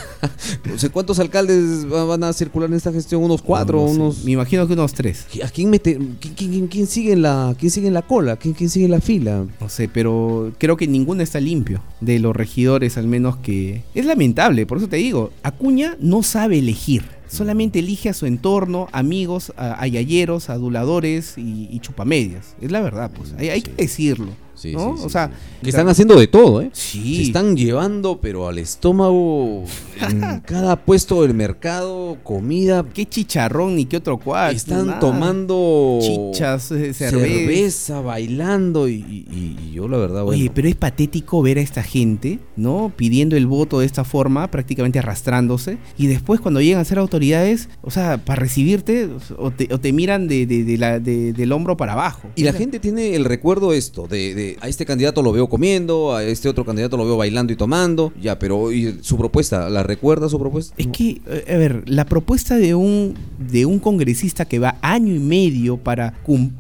No 0.66 0.78
sé 0.80 0.90
cuántos 0.90 1.20
alcaldes 1.20 1.86
va- 1.92 2.06
van 2.06 2.24
a 2.24 2.34
circular 2.34 2.70
en 2.70 2.76
esta 2.76 2.92
gestión, 2.92 3.24
unos 3.24 3.42
cuatro, 3.42 3.78
No 3.80 3.84
unos. 3.86 4.24
Me 4.24 4.32
imagino 4.32 4.68
que 4.68 4.74
unos 4.74 4.94
tres. 4.94 5.26
¿A 5.44 5.48
quién 5.50 5.70
mete? 5.70 5.96
¿Quién, 6.20 6.34
quién- 6.36 6.52
quién- 6.52 6.68
quién 6.68 6.88
sigue 6.88 7.14
en 7.14 7.22
la, 7.22 7.56
quién 7.58 7.72
sigue 7.72 7.88
en 7.88 7.94
la 7.94 8.02
cola? 8.02 8.36
¿Quién, 8.36 8.54
quién 8.54 8.70
sigue 8.70 8.86
en 8.86 8.92
la 8.92 9.02
fila? 9.02 9.46
No 9.60 9.70
sé, 9.70 9.88
pero 9.96 10.52
creo 10.58 10.76
que 10.76 10.88
ninguno 10.88 11.24
está 11.24 11.40
limpio 11.40 11.82
de 12.02 12.20
los 12.20 12.36
regidores, 12.36 12.98
al 12.98 13.08
menos 13.08 13.38
que... 13.38 13.84
Es 13.94 14.06
lamentable, 14.06 14.66
por 14.66 14.80
eso 14.80 14.90
te 14.90 14.98
digo, 14.98 15.32
Acuña 15.42 15.96
no 16.02 16.22
sabe 16.22 16.60
elegir. 16.60 17.04
Solamente 17.30 17.80
elige 17.80 18.10
a 18.10 18.14
su 18.14 18.26
entorno, 18.26 18.90
amigos, 18.92 19.54
a, 19.56 19.82
a 19.82 19.88
yayeros, 19.88 20.50
aduladores 20.50 21.38
y, 21.38 21.70
y 21.72 21.80
chupamedias. 21.80 22.58
Es 22.60 22.72
la 22.74 22.82
verdad, 22.82 23.10
pues. 23.16 23.36
Hay, 23.38 23.48
hay 23.48 23.62
que 23.62 23.72
decirlo. 23.72 24.34
Sí, 24.72 24.74
¿no? 24.74 24.94
sí, 24.96 25.00
sí, 25.02 25.06
o 25.06 25.10
sea, 25.10 25.32
Que 25.62 25.70
están 25.70 25.88
haciendo 25.90 26.20
de 26.20 26.28
todo, 26.28 26.62
¿eh? 26.62 26.70
Sí. 26.74 27.16
Se 27.18 27.22
están 27.24 27.56
llevando, 27.56 28.20
pero 28.22 28.48
al 28.48 28.58
estómago, 28.60 29.64
en 30.02 30.40
cada 30.46 30.76
puesto 30.86 31.22
del 31.24 31.34
mercado, 31.34 32.18
comida. 32.24 32.86
qué 32.94 33.06
chicharrón 33.06 33.76
ni 33.76 33.86
qué 33.86 33.98
otro 33.98 34.18
cual. 34.20 34.56
Están 34.56 34.88
nada. 34.88 35.00
tomando 35.00 36.00
chichas, 36.02 36.72
eh, 36.72 36.94
cerveza. 36.94 37.10
cerveza, 37.28 38.02
bailando. 38.02 38.88
Y, 38.88 38.96
y- 38.96 39.56
y 39.70 39.72
yo, 39.74 39.88
la 39.88 39.98
verdad, 39.98 40.24
bueno. 40.24 40.40
Oye, 40.40 40.52
pero 40.54 40.68
es 40.68 40.76
patético 40.76 41.42
ver 41.42 41.58
a 41.58 41.62
esta 41.62 41.84
gente, 41.84 42.40
¿no? 42.56 42.92
Pidiendo 42.96 43.36
el 43.36 43.48
voto 43.48 43.80
de 43.80 43.86
esta 43.86 44.04
forma, 44.04 44.50
prácticamente 44.52 45.00
arrastrándose. 45.00 45.78
Y 45.98 46.08
después 46.08 46.40
cuando 46.40 46.62
llegan 46.62 46.82
a 46.82 46.86
ser 46.86 47.00
autoridades, 47.00 47.70
o 47.82 47.92
sea, 47.92 48.18
para 48.18 48.40
recibirte, 48.42 49.10
o 49.38 49.52
te, 49.52 49.74
o 49.74 49.80
te 49.80 49.92
miran 49.94 50.28
de, 50.28 50.46
de- 50.46 50.64
de 50.64 50.78
la- 50.78 51.00
de- 51.00 51.34
del 51.34 51.52
hombro 51.52 51.78
para 51.78 51.94
abajo. 51.94 52.30
Y 52.36 52.44
la 52.44 52.54
gente 52.54 52.80
tiene 52.80 53.16
el 53.16 53.26
recuerdo 53.26 53.74
esto, 53.74 54.08
de, 54.08 54.34
de, 54.36 54.55
a 54.62 54.68
este 54.68 54.86
candidato 54.86 55.22
lo 55.22 55.32
veo 55.32 55.48
comiendo, 55.48 56.16
a 56.16 56.24
este 56.24 56.50
otro 56.50 56.66
candidato 56.66 56.98
lo 56.98 57.06
veo 57.06 57.18
bailando 57.18 57.54
y 57.54 57.56
tomando, 57.56 58.14
ya, 58.22 58.40
pero 58.40 58.72
¿y 58.72 59.00
su 59.02 59.18
propuesta, 59.18 59.70
¿la 59.70 59.84
recuerda 59.84 60.30
su 60.30 60.40
propuesta? 60.40 60.74
Es 60.78 60.88
que, 60.88 61.22
eh, 61.28 61.46
a 61.54 61.58
ver, 61.58 61.84
la 61.88 62.06
propuesta 62.06 62.58
de 62.58 62.76
un, 62.76 63.16
de 63.40 63.66
un 63.66 63.80
congresista 63.80 64.46
que 64.46 64.60
va 64.60 64.78
año 64.82 65.14
y 65.14 65.20
medio 65.20 65.78
para, 65.78 66.14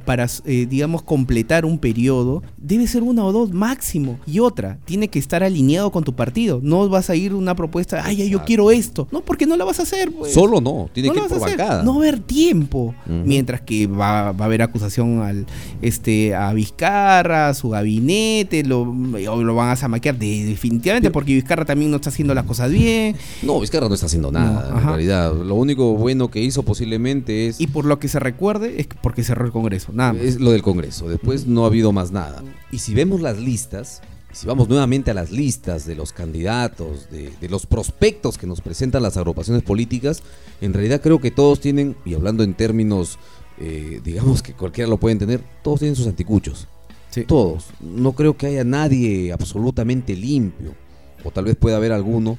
para 0.05 0.27
eh, 0.45 0.65
digamos, 0.69 1.03
completar 1.03 1.65
un 1.65 1.77
periodo, 1.79 2.43
debe 2.57 2.87
ser 2.87 3.03
una 3.03 3.23
o 3.23 3.31
dos 3.31 3.51
máximo. 3.51 4.19
Y 4.25 4.39
otra, 4.39 4.77
tiene 4.85 5.07
que 5.07 5.19
estar 5.19 5.43
alineado 5.43 5.91
con 5.91 6.03
tu 6.03 6.13
partido. 6.13 6.59
No 6.63 6.87
vas 6.89 7.09
a 7.09 7.15
ir 7.15 7.33
una 7.33 7.55
propuesta, 7.55 8.01
ay, 8.03 8.21
ay, 8.21 8.29
yo 8.29 8.37
Exacto. 8.37 8.45
quiero 8.47 8.71
esto. 8.71 9.07
No, 9.11 9.21
porque 9.21 9.45
no 9.45 9.55
la 9.57 9.65
vas 9.65 9.79
a 9.79 9.83
hacer. 9.83 10.11
pues. 10.11 10.33
Solo 10.33 10.61
no, 10.61 10.89
tiene 10.93 11.09
No 11.09 11.13
que 11.13 11.19
ir 11.21 11.27
por 11.27 11.39
bancada. 11.39 11.83
No 11.83 11.95
haber 11.95 12.19
tiempo. 12.19 12.95
Mientras 13.05 13.61
que 13.61 13.87
va, 13.87 14.31
va 14.31 14.45
a 14.45 14.47
haber 14.47 14.61
acusación 14.61 15.21
al 15.21 15.45
este 15.81 16.33
a 16.35 16.53
Vizcarra, 16.53 17.49
a 17.49 17.53
su 17.53 17.74
gabinete, 17.75 18.63
lo, 18.63 18.85
van 18.85 19.69
a 19.69 19.75
zamaquear 19.75 20.17
de- 20.17 20.45
definitivamente 20.45 21.11
porque 21.11 21.33
Vizcarra 21.35 21.65
también 21.65 21.91
no 21.91 21.97
está 21.97 22.09
haciendo 22.09 22.33
las 22.33 22.45
cosas 22.45 22.71
bien. 22.71 23.15
No, 23.43 23.59
Vizcarra 23.59 23.87
no 23.87 23.93
está 23.93 24.07
haciendo 24.07 24.31
nada, 24.31 24.69
No, 24.71 24.79
en 24.79 24.85
realidad. 24.87 25.33
Lo 25.33 25.55
único 25.55 25.93
bueno 25.95 26.29
que 26.31 26.41
hizo 26.41 26.63
posiblemente 26.63 27.47
es, 27.47 27.61
Y 27.61 27.67
por 27.67 27.85
lo 27.85 27.99
que 27.99 28.07
se 28.07 28.19
recuerde 28.19 28.81
es 28.81 28.87
porque 29.01 29.23
cerró 29.23 29.45
el 29.45 29.51
Congreso, 29.51 29.91
nada 29.93 30.13
más. 30.13 30.21
es 30.23 30.39
lo 30.39 30.51
del 30.51 30.61
Congreso. 30.61 31.07
Después 31.09 31.45
no 31.47 31.63
ha 31.63 31.67
habido 31.67 31.91
más 31.91 32.11
nada. 32.11 32.43
Y 32.71 32.79
si 32.79 32.93
vemos 32.93 33.21
las 33.21 33.37
listas, 33.37 34.01
si 34.31 34.47
vamos 34.47 34.67
nuevamente 34.67 35.11
a 35.11 35.13
las 35.13 35.31
listas 35.31 35.85
de 35.85 35.95
los 35.95 36.11
candidatos, 36.11 37.09
de, 37.09 37.31
de 37.39 37.49
los 37.49 37.65
prospectos 37.65 38.37
que 38.37 38.47
nos 38.47 38.61
presentan 38.61 39.01
las 39.03 39.15
agrupaciones 39.17 39.63
políticas, 39.63 40.23
en 40.61 40.73
realidad 40.73 40.99
creo 41.01 41.19
que 41.21 41.31
todos 41.31 41.59
tienen, 41.61 41.95
y 42.05 42.13
hablando 42.15 42.43
en 42.43 42.53
términos, 42.53 43.17
eh, 43.59 44.01
digamos 44.03 44.41
que 44.41 44.51
cualquiera 44.53 44.89
lo 44.89 44.97
puede 44.97 45.13
entender, 45.13 45.41
todos 45.63 45.79
tienen 45.79 45.95
sus 45.95 46.07
anticuchos. 46.07 46.67
Sí. 47.15 47.23
Todos. 47.23 47.67
No 47.79 48.11
creo 48.11 48.35
que 48.35 48.47
haya 48.47 48.65
nadie 48.65 49.31
absolutamente 49.31 50.17
limpio. 50.17 50.75
O 51.23 51.31
tal 51.31 51.45
vez 51.45 51.55
pueda 51.55 51.77
haber 51.77 51.93
alguno, 51.93 52.37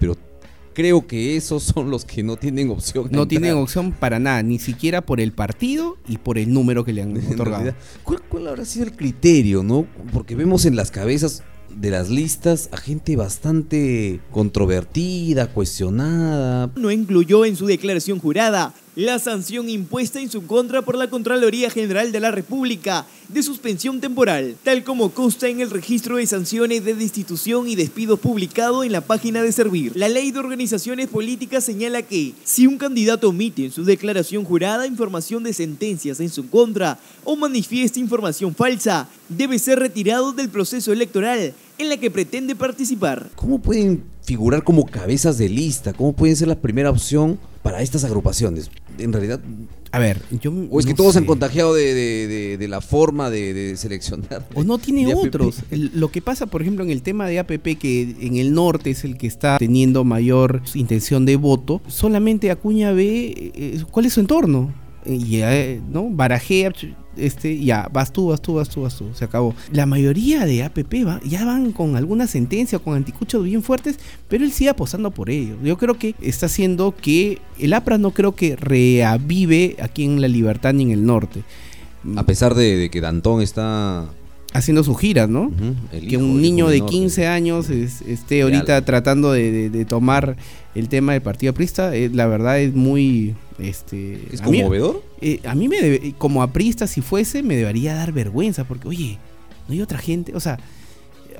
pero 0.00 0.16
creo 0.74 1.06
que 1.06 1.36
esos 1.36 1.62
son 1.74 1.92
los 1.92 2.04
que 2.04 2.24
no 2.24 2.36
tienen 2.36 2.70
opción. 2.70 3.08
No 3.12 3.28
tienen 3.28 3.54
opción 3.54 3.92
para 3.92 4.18
nada, 4.18 4.42
ni 4.42 4.58
siquiera 4.58 5.00
por 5.00 5.20
el 5.20 5.30
partido 5.32 5.96
y 6.08 6.18
por 6.18 6.38
el 6.38 6.52
número 6.52 6.84
que 6.84 6.92
le 6.92 7.02
han 7.02 7.16
otorgado. 7.32 7.62
realidad, 7.62 7.76
¿cuál, 8.02 8.20
cuál 8.28 8.48
habrá 8.48 8.64
sido 8.64 8.86
el 8.86 8.96
criterio, 8.96 9.62
no? 9.62 9.86
Porque 10.12 10.34
vemos 10.34 10.64
en 10.64 10.74
las 10.74 10.90
cabezas 10.90 11.44
de 11.72 11.90
las 11.90 12.10
listas 12.10 12.68
a 12.72 12.78
gente 12.78 13.14
bastante 13.14 14.18
controvertida, 14.32 15.46
cuestionada. 15.46 16.72
no 16.74 16.90
incluyó 16.90 17.44
en 17.44 17.54
su 17.54 17.66
declaración 17.66 18.18
jurada 18.18 18.74
la 18.96 19.18
sanción 19.18 19.68
impuesta 19.68 20.20
en 20.20 20.30
su 20.30 20.46
contra 20.46 20.80
por 20.80 20.96
la 20.96 21.10
Contraloría 21.10 21.68
General 21.68 22.12
de 22.12 22.18
la 22.18 22.30
República 22.30 23.06
de 23.28 23.42
suspensión 23.42 24.00
temporal, 24.00 24.56
tal 24.64 24.84
como 24.84 25.10
consta 25.10 25.48
en 25.48 25.60
el 25.60 25.68
registro 25.68 26.16
de 26.16 26.26
sanciones 26.26 26.82
de 26.82 26.94
destitución 26.94 27.68
y 27.68 27.76
despido 27.76 28.16
publicado 28.16 28.84
en 28.84 28.92
la 28.92 29.02
página 29.02 29.42
de 29.42 29.52
Servir. 29.52 29.92
La 29.94 30.08
ley 30.08 30.30
de 30.30 30.38
organizaciones 30.38 31.08
políticas 31.08 31.62
señala 31.62 32.00
que 32.00 32.32
si 32.44 32.66
un 32.66 32.78
candidato 32.78 33.28
omite 33.28 33.66
en 33.66 33.70
su 33.70 33.84
declaración 33.84 34.44
jurada 34.44 34.86
información 34.86 35.42
de 35.42 35.52
sentencias 35.52 36.18
en 36.20 36.30
su 36.30 36.48
contra 36.48 36.98
o 37.22 37.36
manifiesta 37.36 38.00
información 38.00 38.54
falsa, 38.54 39.10
debe 39.28 39.58
ser 39.58 39.78
retirado 39.78 40.32
del 40.32 40.48
proceso 40.48 40.90
electoral 40.90 41.52
en 41.76 41.88
la 41.90 41.98
que 41.98 42.10
pretende 42.10 42.54
participar. 42.54 43.28
¿Cómo 43.34 43.60
pueden 43.60 44.04
figurar 44.22 44.64
como 44.64 44.86
cabezas 44.86 45.36
de 45.36 45.50
lista? 45.50 45.92
¿Cómo 45.92 46.14
pueden 46.14 46.36
ser 46.36 46.48
la 46.48 46.58
primera 46.58 46.90
opción 46.90 47.38
para 47.62 47.82
estas 47.82 48.04
agrupaciones? 48.04 48.70
En 48.98 49.12
realidad, 49.12 49.40
A 49.92 49.98
ver, 49.98 50.20
yo 50.42 50.52
o 50.70 50.80
es 50.80 50.86
que 50.86 50.94
todos 50.94 51.12
se 51.12 51.18
han 51.18 51.24
sé. 51.24 51.28
contagiado 51.28 51.74
de, 51.74 51.94
de- 51.94 52.26
de- 52.26 52.56
de 52.58 52.68
la 52.68 52.80
forma 52.80 53.30
de, 53.30 53.76
seleccionar. 53.76 54.46
O 54.54 54.64
no 54.64 54.78
tiene 54.78 55.14
otros. 55.14 55.60
El- 55.70 55.90
lo 55.94 56.10
que 56.10 56.20
pasa, 56.22 56.46
por 56.46 56.62
ejemplo, 56.62 56.84
en 56.84 56.90
el 56.90 57.02
tema 57.02 57.26
de 57.28 57.38
APP, 57.38 57.76
que 57.78 58.16
en 58.20 58.36
el 58.36 58.52
norte 58.54 58.90
es 58.90 59.04
el 59.04 59.16
que 59.16 59.26
está 59.26 59.58
teniendo 59.58 60.04
mayor 60.04 60.62
intención 60.74 61.24
de 61.26 61.36
voto, 61.36 61.80
solamente 61.86 62.50
Acuña 62.50 62.92
ve 62.92 63.52
eh, 63.54 63.82
cuál 63.90 64.06
es 64.06 64.12
su 64.14 64.20
entorno. 64.20 64.72
Y 65.08 65.36
eh, 65.42 65.80
no 65.88 66.08
barajea 66.10 66.72
este 67.16 67.58
ya 67.64 67.88
vas 67.92 68.12
tú 68.12 68.28
vas 68.28 68.42
tú 68.42 68.54
vas 68.54 68.68
tú 68.68 68.82
vas 68.82 68.96
tú 68.96 69.06
se 69.14 69.24
acabó. 69.24 69.54
La 69.72 69.86
mayoría 69.86 70.44
de 70.44 70.62
APP 70.62 71.04
va- 71.06 71.20
ya 71.24 71.44
van 71.44 71.72
con 71.72 71.96
alguna 71.96 72.26
sentencia 72.26 72.76
o 72.78 72.82
con 72.82 72.94
anticuchos 72.94 73.42
bien 73.44 73.62
fuertes 73.62 73.98
pero 74.28 74.44
él 74.44 74.52
sigue 74.52 74.70
apostando 74.70 75.10
por 75.10 75.30
ello 75.30 75.56
yo 75.64 75.78
creo 75.78 75.94
que 75.98 76.14
está 76.20 76.46
haciendo 76.46 76.94
que 76.94 77.38
el 77.58 77.72
APRA 77.72 77.96
no 77.98 78.10
creo 78.10 78.34
que 78.34 78.56
reavive 78.56 79.76
aquí 79.80 80.04
en 80.04 80.20
la 80.20 80.28
Libertad 80.28 80.74
ni 80.74 80.82
en 80.84 80.90
el 80.90 81.06
norte. 81.06 81.42
A 82.16 82.22
pesar 82.24 82.54
de, 82.54 82.76
de 82.76 82.90
que 82.90 83.00
Dantón 83.00 83.40
está. 83.42 84.06
Haciendo 84.52 84.82
sus 84.84 84.98
giras 84.98 85.28
no 85.28 85.52
que 86.08 86.16
un 86.16 86.40
niño 86.40 86.68
de 86.68 86.78
norte. 86.78 86.92
15 86.94 87.26
años 87.26 87.68
es- 87.70 88.00
esté 88.02 88.42
ahorita 88.42 88.82
tratando 88.84 89.32
de, 89.32 89.50
de- 89.50 89.70
de 89.70 89.84
tomar 89.84 90.36
el 90.74 90.88
tema 90.88 91.12
del 91.12 91.22
partido 91.22 91.50
aprista, 91.50 91.94
eh, 91.94 92.10
la 92.12 92.26
verdad 92.26 92.60
es 92.60 92.74
muy... 92.74 93.34
Este, 93.58 94.20
¿Es 94.32 94.42
a 94.42 94.48
mí- 94.48 94.60
conmovedor? 94.60 95.02
eh, 95.22 95.40
a 95.46 95.54
mí 95.54 95.68
me 95.68 95.80
debe- 95.80 96.14
como 96.18 96.42
aprista 96.42 96.86
si 96.86 97.00
fuese 97.00 97.42
me 97.42 97.56
debería 97.56 97.94
dar 97.94 98.12
vergüenza 98.12 98.64
porque 98.64 98.86
oye 98.88 99.18
no 99.66 99.72
hay 99.74 99.80
otra 99.80 99.98
gente 99.98 100.34
o 100.34 100.40
sea 100.40 100.58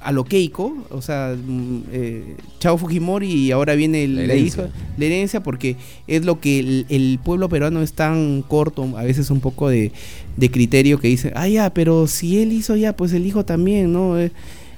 a 0.03 0.13
lo 0.13 0.25
Keiko 0.25 0.77
o 0.91 1.01
sea 1.03 1.37
mm, 1.37 1.81
eh, 1.93 2.37
Chao 2.59 2.77
Fujimori 2.79 3.29
y 3.31 3.51
ahora 3.53 3.75
viene 3.75 4.05
el- 4.05 4.17
La 4.17 4.23
la, 4.27 4.33
herencia. 4.35 4.65
hija 4.67 4.73
la 4.99 5.05
herencia 5.05 5.43
porque 5.43 5.77
es 6.07 6.25
lo 6.25 6.41
que 6.41 6.59
el, 6.61 6.87
el 6.89 7.19
pueblo 7.23 7.49
peruano 7.49 7.83
es 7.83 7.93
tan 7.93 8.43
corto 8.43 8.97
a 8.97 9.03
veces 9.05 9.31
un 9.31 9.41
poco 9.41 9.69
de, 9.69 9.93
de 10.37 10.51
criterio 10.51 10.99
que 10.99 11.09
dice 11.09 11.33
ah 11.35 11.49
ya 11.49 11.71
pero 11.75 12.07
si 12.07 12.41
él 12.41 12.53
hizo 12.53 12.77
ya 12.77 12.95
pues 12.97 13.13
el 13.13 13.27
hijo 13.27 13.45
también 13.45 13.93
no 13.93 14.19
Eh, 14.19 14.31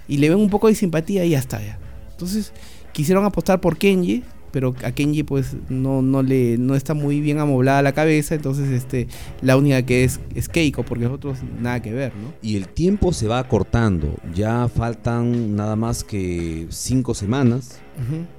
y 0.09 0.17
le 0.19 0.29
ven 0.31 0.39
un 0.39 0.49
poco 0.51 0.69
de 0.69 0.75
simpatía 0.75 1.25
y 1.25 1.31
ya 1.31 1.39
está 1.39 1.61
ya 1.61 1.79
entonces 2.13 2.53
quisieron 2.93 3.25
apostar 3.25 3.61
por 3.61 3.77
Kenji 3.77 4.23
pero 4.51 4.75
a 4.85 4.93
Kenji 4.93 5.23
pues 5.23 5.57
no, 5.69 6.03
no 6.03 6.23
le 6.23 6.59
no 6.59 6.75
está 6.75 6.95
muy 6.95 7.21
bien 7.21 7.39
amoblada 7.39 7.83
la 7.83 7.93
cabeza, 7.93 8.35
entonces 8.35 8.71
este 8.71 9.09
la 9.43 9.57
única 9.57 9.83
que 9.83 10.05
es 10.05 10.21
es 10.35 10.49
Keiko, 10.49 10.83
porque 10.83 11.05
los 11.05 11.13
otros 11.13 11.39
nada 11.61 11.81
que 11.81 11.93
ver, 11.93 12.13
¿no? 12.15 12.33
Y 12.43 12.57
el 12.57 12.69
tiempo 12.69 13.13
se 13.13 13.29
va 13.29 13.39
acortando. 13.39 14.15
Ya 14.35 14.69
faltan 14.69 15.57
nada 15.57 15.77
más 15.77 16.05
que 16.05 16.67
cinco 16.71 17.15
semanas 17.15 17.81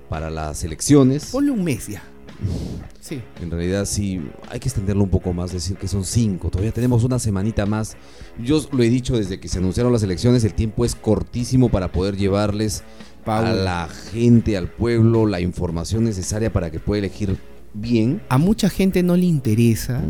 para 0.10 0.30
las 0.30 0.64
elecciones. 0.64 1.28
Ponle 1.32 1.52
un 1.52 1.64
mes 1.64 1.88
ya. 1.88 2.04
Sí. 3.02 3.22
En 3.42 3.50
realidad 3.50 3.86
sí, 3.86 4.22
hay 4.50 4.60
que 4.60 4.68
extenderlo 4.68 5.04
un 5.04 5.10
poco 5.10 5.34
más, 5.34 5.52
decir 5.52 5.78
que 5.78 5.88
son 5.88 6.06
cinco. 6.06 6.50
Todavía 6.50 6.72
tenemos 6.72 7.04
una 7.04 7.18
semanita 7.18 7.66
más. 7.66 7.98
Yo 8.38 8.62
lo 8.72 8.84
he 8.84 8.90
dicho 8.90 9.18
desde 9.18 9.40
que 9.40 9.48
se 9.48 9.58
anunciaron 9.58 9.92
las 9.92 10.04
elecciones, 10.04 10.44
el 10.44 10.54
tiempo 10.54 10.86
es 10.86 10.94
cortísimo 10.94 11.70
para 11.70 11.92
poder 11.92 12.18
llevarles 12.18 12.84
a 13.26 13.54
la 13.54 13.88
gente, 14.12 14.58
al 14.58 14.68
pueblo, 14.70 15.26
la 15.26 15.42
información 15.42 16.04
necesaria 16.04 16.52
para 16.52 16.72
que 16.72 16.80
pueda 16.80 17.00
elegir 17.00 17.38
bien. 17.74 18.22
A 18.30 18.38
mucha 18.38 18.70
gente 18.70 19.04
no 19.04 19.16
le 19.16 19.26
interesa, 19.26 20.02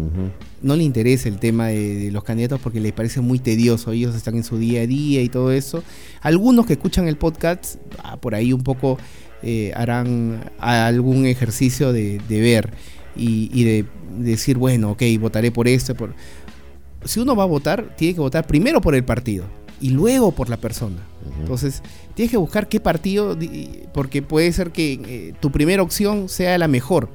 no 0.62 0.76
le 0.76 0.84
interesa 0.84 1.28
el 1.30 1.40
tema 1.40 1.68
de, 1.68 1.96
de 1.96 2.12
los 2.12 2.24
candidatos 2.24 2.60
porque 2.62 2.80
les 2.80 2.94
parece 2.94 3.22
muy 3.22 3.40
tedioso. 3.40 3.92
Ellos 3.92 4.16
están 4.16 4.36
en 4.36 4.44
su 4.44 4.58
día 4.58 4.82
a 4.82 4.88
día 4.88 5.22
y 5.22 5.30
todo 5.30 5.52
eso. 5.52 5.84
Algunos 6.22 6.66
que 6.66 6.74
escuchan 6.74 7.08
el 7.08 7.18
podcast, 7.18 7.76
ah, 8.04 8.18
por 8.18 8.36
ahí 8.36 8.54
un 8.54 8.64
poco 8.64 8.98
eh, 9.42 9.72
harán 9.76 10.52
algún 10.60 11.26
ejercicio 11.26 11.94
de, 11.94 12.22
de 12.28 12.42
ver 12.42 12.74
y, 13.16 13.50
y 13.54 13.64
de 13.64 13.86
decir, 14.18 14.58
bueno, 14.58 14.92
ok, 14.92 15.04
votaré 15.20 15.52
por 15.52 15.68
esto. 15.68 15.96
Por... 15.96 16.14
Si 17.04 17.20
uno 17.20 17.36
va 17.36 17.44
a 17.44 17.48
votar, 17.48 17.96
tiene 17.98 18.16
que 18.16 18.22
votar 18.22 18.46
primero 18.48 18.82
por 18.82 18.96
el 18.96 19.04
partido 19.04 19.46
y 19.82 19.92
luego 19.92 20.32
por 20.32 20.50
la 20.50 20.58
persona. 20.58 20.98
Entonces, 21.40 21.82
tienes 22.20 22.32
que 22.32 22.38
buscar 22.38 22.68
qué 22.68 22.82
partido, 22.82 23.38
porque 23.94 24.22
puede 24.22 24.52
ser 24.52 24.72
que 24.72 25.00
eh, 25.08 25.34
tu 25.40 25.54
primera 25.54 25.82
opción 25.82 26.28
sea 26.28 26.58
la 26.58 26.68
mejor. 26.68 27.08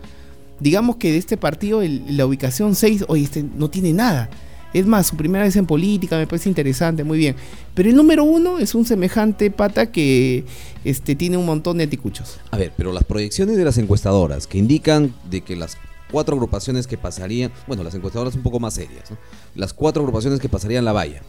Digamos 0.61 0.97
que 0.97 1.13
de 1.13 1.19
este 1.19 1.37
partido, 1.37 1.83
la 2.09 2.25
ubicación 2.25 2.75
6, 2.75 3.05
oye, 3.09 3.25
este 3.25 3.43
no 3.43 3.69
tiene 3.69 3.93
nada. 3.93 4.31
Es 4.73 4.87
más, 4.87 5.09
su 5.09 5.17
primera 5.19 5.45
vez 5.45 5.57
en 5.57 5.67
política 5.67 6.17
me 6.17 6.27
parece 6.27 6.49
interesante, 6.49 7.05
muy 7.05 7.19
bien. 7.19 7.37
Pero 7.75 7.91
el 7.91 7.97
número 7.97 8.25
uno 8.25 8.59
es 8.59 8.75
un 8.75 8.87
semejante 8.87 9.51
pata 9.51 9.93
que 9.93 10.47
este, 10.87 11.15
tiene 11.15 11.37
un 11.37 11.45
montón 11.45 11.77
de 11.77 11.85
anticuchos. 11.85 12.41
A 12.51 12.57
ver, 12.57 12.73
pero 12.75 12.91
las 12.91 13.05
proyecciones 13.05 13.59
de 13.59 13.65
las 13.67 13.77
encuestadoras 13.77 14.47
que 14.47 14.57
indican 14.57 15.15
de 15.29 15.43
que 15.43 15.55
las 15.55 15.77
cuatro 16.11 16.35
agrupaciones 16.35 16.87
que 16.87 16.97
pasarían, 16.97 17.53
bueno, 17.67 17.85
las 17.85 17.95
encuestadoras 17.95 18.37
un 18.37 18.43
poco 18.43 18.59
más 18.59 18.73
serias, 18.73 19.11
¿no? 19.11 19.19
las 19.55 19.75
cuatro 19.75 20.01
agrupaciones 20.01 20.41
que 20.41 20.49
pasarían 20.49 20.87
la 20.87 20.93
valla, 20.93 21.21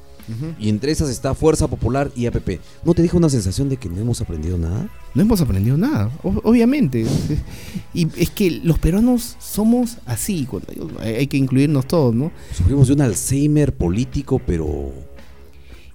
y 0.59 0.69
entre 0.69 0.91
esas 0.91 1.09
está 1.09 1.33
Fuerza 1.35 1.67
Popular 1.67 2.11
y 2.15 2.25
APP, 2.25 2.59
¿no 2.83 2.93
te 2.93 3.01
deja 3.01 3.17
una 3.17 3.29
sensación 3.29 3.69
de 3.69 3.77
que 3.77 3.89
no 3.89 3.99
hemos 3.99 4.21
aprendido 4.21 4.57
nada? 4.57 4.89
No 5.13 5.21
hemos 5.21 5.41
aprendido 5.41 5.77
nada, 5.77 6.11
obviamente. 6.23 7.05
Y 7.93 8.07
es 8.17 8.29
que 8.29 8.51
los 8.51 8.77
peruanos 8.79 9.37
somos 9.39 9.97
así, 10.05 10.47
hay 10.99 11.27
que 11.27 11.37
incluirnos 11.37 11.87
todos, 11.87 12.13
¿no? 12.13 12.31
Sufrimos 12.53 12.87
de 12.87 12.93
un 12.93 13.01
Alzheimer 13.01 13.73
político, 13.73 14.41
pero... 14.45 14.91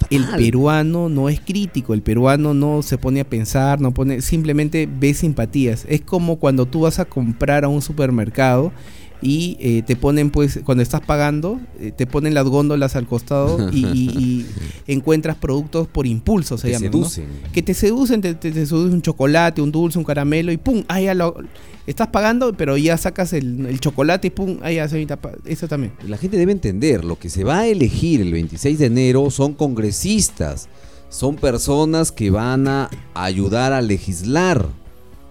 El 0.08 0.26
peruano 0.28 1.10
no 1.10 1.28
es 1.28 1.40
crítico, 1.40 1.92
el 1.92 2.00
peruano 2.00 2.54
no 2.54 2.82
se 2.82 2.96
pone 2.96 3.20
a 3.20 3.28
pensar, 3.28 3.82
no 3.82 3.92
pone, 3.92 4.22
simplemente 4.22 4.88
ve 4.90 5.12
simpatías. 5.12 5.84
Es 5.88 6.00
como 6.00 6.36
cuando 6.36 6.64
tú 6.64 6.80
vas 6.80 6.98
a 6.98 7.04
comprar 7.04 7.64
a 7.64 7.68
un 7.68 7.82
supermercado 7.82 8.72
y 9.22 9.56
eh, 9.60 9.82
te 9.86 9.96
ponen, 9.96 10.30
pues, 10.30 10.60
cuando 10.64 10.82
estás 10.82 11.00
pagando, 11.02 11.60
eh, 11.78 11.92
te 11.94 12.06
ponen 12.06 12.32
las 12.34 12.44
góndolas 12.46 12.96
al 12.96 13.06
costado 13.06 13.70
y, 13.70 13.86
y- 13.86 14.10
y 14.18 14.46
encuentras 14.92 15.36
productos 15.36 15.86
por 15.88 16.06
impulso, 16.06 16.56
se 16.58 16.70
llaman, 16.70 16.90
¿no? 16.90 17.08
seducen. 17.08 17.24
Que 17.52 17.62
te 17.62 17.74
seducen, 17.74 18.20
te, 18.22 18.34
te- 18.34 18.50
te 18.52 18.66
seduce 18.66 18.94
un 18.94 19.02
chocolate, 19.02 19.60
un 19.60 19.70
dulce, 19.72 19.98
un 19.98 20.04
caramelo 20.04 20.52
y 20.52 20.56
pum, 20.56 20.84
ahí 20.88 21.04
ya 21.04 21.14
lo, 21.14 21.36
estás 21.86 22.08
pagando, 22.08 22.52
pero 22.56 22.76
ya 22.76 22.96
sacas 22.96 23.32
el, 23.34 23.66
el 23.66 23.78
chocolate 23.80 24.28
y 24.28 24.30
pum, 24.30 24.58
ahí 24.62 24.76
ya 24.76 24.88
se. 24.88 25.06
Eso 25.44 25.68
también. 25.68 25.92
La 26.08 26.16
gente 26.16 26.36
debe 26.38 26.52
entender, 26.52 27.04
lo 27.04 27.18
que 27.18 27.28
se 27.28 27.44
va 27.44 27.60
a 27.60 27.66
elegir 27.66 28.20
el 28.22 28.32
26 28.32 28.78
de 28.78 28.86
enero 28.86 29.30
son 29.30 29.52
congresistas, 29.54 30.68
son 31.10 31.36
personas 31.36 32.10
que 32.12 32.30
van 32.30 32.68
a 32.68 32.88
ayudar 33.14 33.72
a 33.72 33.82
legislar, 33.82 34.66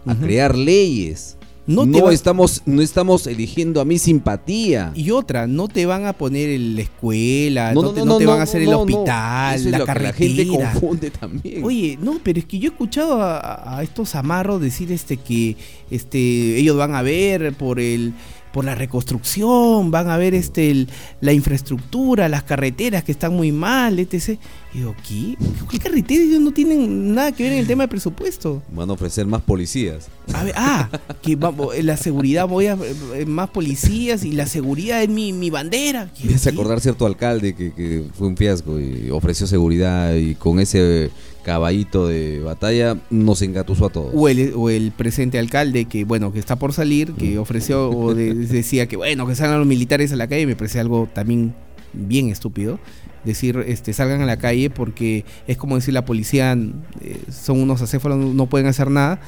a 0.05 0.15
crear 0.15 0.57
leyes. 0.57 1.37
No 1.69 1.85
No, 1.85 2.05
va- 2.05 2.13
estamos, 2.13 2.63
no 2.65 2.81
estamos 2.81 3.27
eligiendo 3.27 3.79
a 3.79 3.85
mi 3.85 3.99
simpatía. 3.99 4.91
Y 4.95 5.11
otra, 5.11 5.45
no 5.45 5.67
te 5.67 5.85
van 5.85 6.05
a 6.07 6.13
poner 6.13 6.49
en 6.49 6.75
la 6.75 6.81
escuela, 6.81 7.73
No, 7.73 7.81
no, 7.83 7.87
no, 7.89 7.93
te, 7.93 7.99
no, 7.99 8.05
no 8.05 8.17
te 8.17 8.23
no, 8.25 8.31
van 8.31 8.39
a 8.39 8.43
hacer 8.43 8.61
el 8.63 8.73
hospital, 8.73 9.55
Eso 9.55 9.65
es 9.67 9.71
la 9.71 9.79
que 9.79 9.85
la 9.85 10.13
gente 10.13 10.45
carretera. 10.47 10.71
confunde 10.73 11.11
también. 11.11 11.63
Oye, 11.63 11.97
no, 12.01 12.19
pero 12.23 12.39
es 12.39 12.45
que 12.45 12.57
yo 12.57 12.69
he 12.69 12.71
escuchado 12.71 13.21
a, 13.21 13.77
a 13.77 13.83
estos 13.83 14.15
amarros 14.15 14.59
decir 14.61 14.91
este 14.91 15.17
que 15.17 15.55
este 15.91 16.57
ellos 16.57 16.75
van 16.75 16.95
a 16.95 17.01
ver 17.03 17.53
por 17.53 17.79
el 17.79 18.13
por 18.51 18.65
la 18.65 18.73
reconstrucción, 18.73 19.91
van 19.91 20.09
a 20.09 20.17
ver 20.17 20.33
este 20.33 20.71
el- 20.71 20.87
la 21.21 21.33
infraestructura, 21.33 22.27
las 22.29 22.41
carreteras 22.43 23.03
que 23.03 23.11
están 23.11 23.33
muy 23.35 23.51
mal, 23.51 23.99
etc. 23.99 24.39
Y 24.73 24.79
digo, 24.79 24.95
¿qué? 25.07 25.35
¿Qué 25.71 25.79
carreteras? 25.79 26.25
Ellos 26.27 26.41
no 26.41 26.51
tienen 26.51 27.15
nada 27.15 27.31
que 27.31 27.41
ver 27.43 27.53
en 27.53 27.59
el 27.59 27.67
tema 27.67 27.83
de 27.83 27.87
presupuesto. 27.87 28.61
Van 28.71 28.87
a 28.89 28.93
ofrecer 28.93 29.25
más 29.25 29.41
policías. 29.41 30.09
A 30.33 30.43
ver, 30.43 30.53
ah, 30.55 30.89
que 31.23 31.35
vamos, 31.35 31.75
la 31.83 31.97
seguridad, 31.97 32.47
voy 32.47 32.67
a 32.67 32.77
eh, 33.15 33.25
más 33.25 33.49
policías 33.49 34.23
y 34.23 34.31
la 34.31 34.45
seguridad 34.45 35.01
es 35.01 35.09
mi, 35.09 35.33
mi 35.33 35.49
bandera. 35.49 36.11
Y 36.23 36.27
Me 36.27 36.35
hace 36.35 36.49
acordar 36.51 36.81
cierto 36.81 37.07
alcalde 37.07 37.55
que, 37.55 37.73
que 37.73 38.03
fue 38.13 38.27
un 38.27 38.37
fiasco 38.37 38.79
y 38.79 39.09
ofreció 39.09 39.47
seguridad 39.47 40.13
y 40.13 40.35
con 40.35 40.59
ese 40.59 41.09
caballito 41.43 42.07
de 42.07 42.39
batalla 42.41 42.95
nos 43.09 43.41
engatusó 43.41 43.87
a 43.87 43.89
todos. 43.89 44.11
O 44.13 44.27
el, 44.29 44.53
o 44.55 44.69
el 44.69 44.91
presente 44.91 45.39
alcalde 45.39 45.85
que, 45.85 46.03
bueno, 46.03 46.31
que 46.31 46.37
está 46.37 46.57
por 46.57 46.73
salir, 46.73 47.13
que 47.13 47.37
Mm. 47.37 47.39
ofreció 47.39 47.89
o 47.89 48.13
de- 48.13 48.35
decía 48.35 48.85
que, 48.87 48.97
bueno, 48.97 49.25
que 49.25 49.33
salgan 49.33 49.57
los 49.57 49.67
militares 49.67 50.11
a 50.11 50.15
la 50.15 50.27
calle, 50.27 50.45
me 50.45 50.55
parece 50.55 50.79
algo 50.79 51.09
también 51.11 51.55
bien 51.93 52.29
estúpido. 52.29 52.79
Decir, 53.23 53.63
este, 53.67 53.91
salgan 53.93 54.21
a 54.21 54.25
la 54.25 54.37
calle 54.37 54.69
porque 54.69 55.25
es 55.47 55.57
como 55.57 55.75
decir 55.75 55.93
la 55.93 56.05
policía 56.05 56.53
eh, 57.01 57.21
son 57.29 57.61
unos 57.61 57.81
acéfalos, 57.81 58.17
no, 58.17 58.45
pueden 58.47 58.67
hacer 58.67 58.89
nada. 58.89 59.19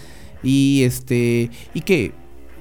Y 0.44 0.84
este, 0.84 1.50
¿y 1.74 1.82
qué? 1.82 2.14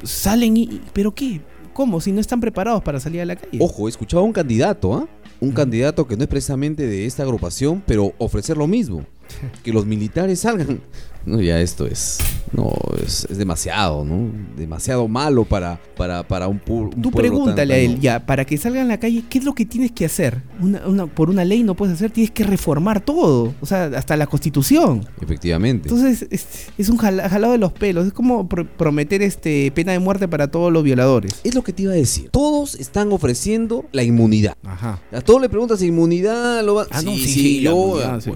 Salen 0.02 0.56
y, 0.56 0.80
¿pero 0.92 1.14
qué? 1.14 1.40
¿Cómo? 1.72 2.00
Si 2.00 2.12
no 2.12 2.20
están 2.20 2.40
preparados 2.40 2.82
para 2.82 3.00
salir 3.00 3.20
a 3.20 3.24
la 3.24 3.36
calle. 3.36 3.58
Ojo, 3.60 3.86
he 3.86 3.90
escuchado 3.90 4.22
a 4.22 4.26
un 4.26 4.32
candidato, 4.32 4.94
¿ah? 4.94 5.08
Un 5.40 5.52
candidato 5.52 6.06
que 6.06 6.16
no 6.16 6.24
es 6.24 6.28
precisamente 6.28 6.86
de 6.86 7.06
esta 7.06 7.22
agrupación, 7.22 7.82
pero 7.86 8.12
ofrecer 8.18 8.56
lo 8.56 8.66
mismo. 8.66 9.04
Que 9.62 9.72
los 9.72 9.86
militares 9.86 10.40
salgan. 10.40 10.80
No, 11.26 11.40
ya 11.40 11.60
esto 11.60 11.86
es. 11.86 12.18
No, 12.52 12.72
es, 13.04 13.26
es 13.30 13.38
demasiado, 13.38 14.04
¿no? 14.04 14.30
Demasiado 14.56 15.06
malo 15.06 15.44
para, 15.44 15.78
para, 15.96 16.26
para 16.26 16.48
un, 16.48 16.60
pu- 16.60 16.92
un 16.94 17.02
Tú 17.02 17.10
pueblo 17.10 17.12
tan- 17.12 17.12
pregúntale 17.38 17.74
a 17.74 17.78
él, 17.78 18.00
ya, 18.00 18.24
para 18.26 18.44
que 18.44 18.56
salgan 18.58 18.86
a 18.86 18.88
la 18.88 18.98
calle, 18.98 19.22
¿qué 19.28 19.38
es 19.38 19.44
lo 19.44 19.54
que 19.54 19.64
tienes 19.66 19.92
que 19.92 20.04
hacer? 20.06 20.42
Una, 20.60 20.86
una- 20.86 21.06
por 21.06 21.30
una 21.30 21.44
ley 21.44 21.62
no 21.62 21.74
puedes 21.76 21.94
hacer, 21.94 22.10
tienes 22.10 22.30
que 22.32 22.42
reformar 22.42 23.00
todo, 23.02 23.54
o 23.60 23.66
sea, 23.66 23.84
hasta 23.96 24.16
la 24.16 24.26
constitución. 24.26 25.06
Efectivamente. 25.20 25.88
Entonces, 25.88 26.26
es, 26.30 26.46
es 26.76 26.88
un 26.88 26.96
jala- 26.96 27.28
jalado 27.28 27.52
de 27.52 27.58
los 27.58 27.72
pelos, 27.72 28.06
es 28.06 28.12
como 28.12 28.48
pro- 28.48 28.66
prometer 28.66 29.22
este 29.22 29.70
pena 29.72 29.92
de 29.92 29.98
muerte 30.00 30.26
para 30.26 30.50
todos 30.50 30.72
los 30.72 30.82
violadores. 30.82 31.40
es 31.44 31.54
lo 31.54 31.62
que 31.62 31.72
te 31.72 31.82
iba 31.82 31.92
a 31.92 31.96
decir. 31.96 32.30
Todos 32.30 32.74
están 32.74 33.12
ofreciendo 33.12 33.84
la 33.92 34.02
inmunidad. 34.02 34.54
Ajá. 34.64 35.00
A 35.12 35.20
todos 35.20 35.40
le 35.40 35.48
preguntas 35.48 35.82
inmunidad, 35.82 36.64
lo 36.64 36.76
va... 36.76 36.86
Ah, 36.90 37.00
sí, 37.00 37.06
no, 37.06 37.12
sí, 37.12 37.18
sí, 37.26 37.60
yo 37.60 37.76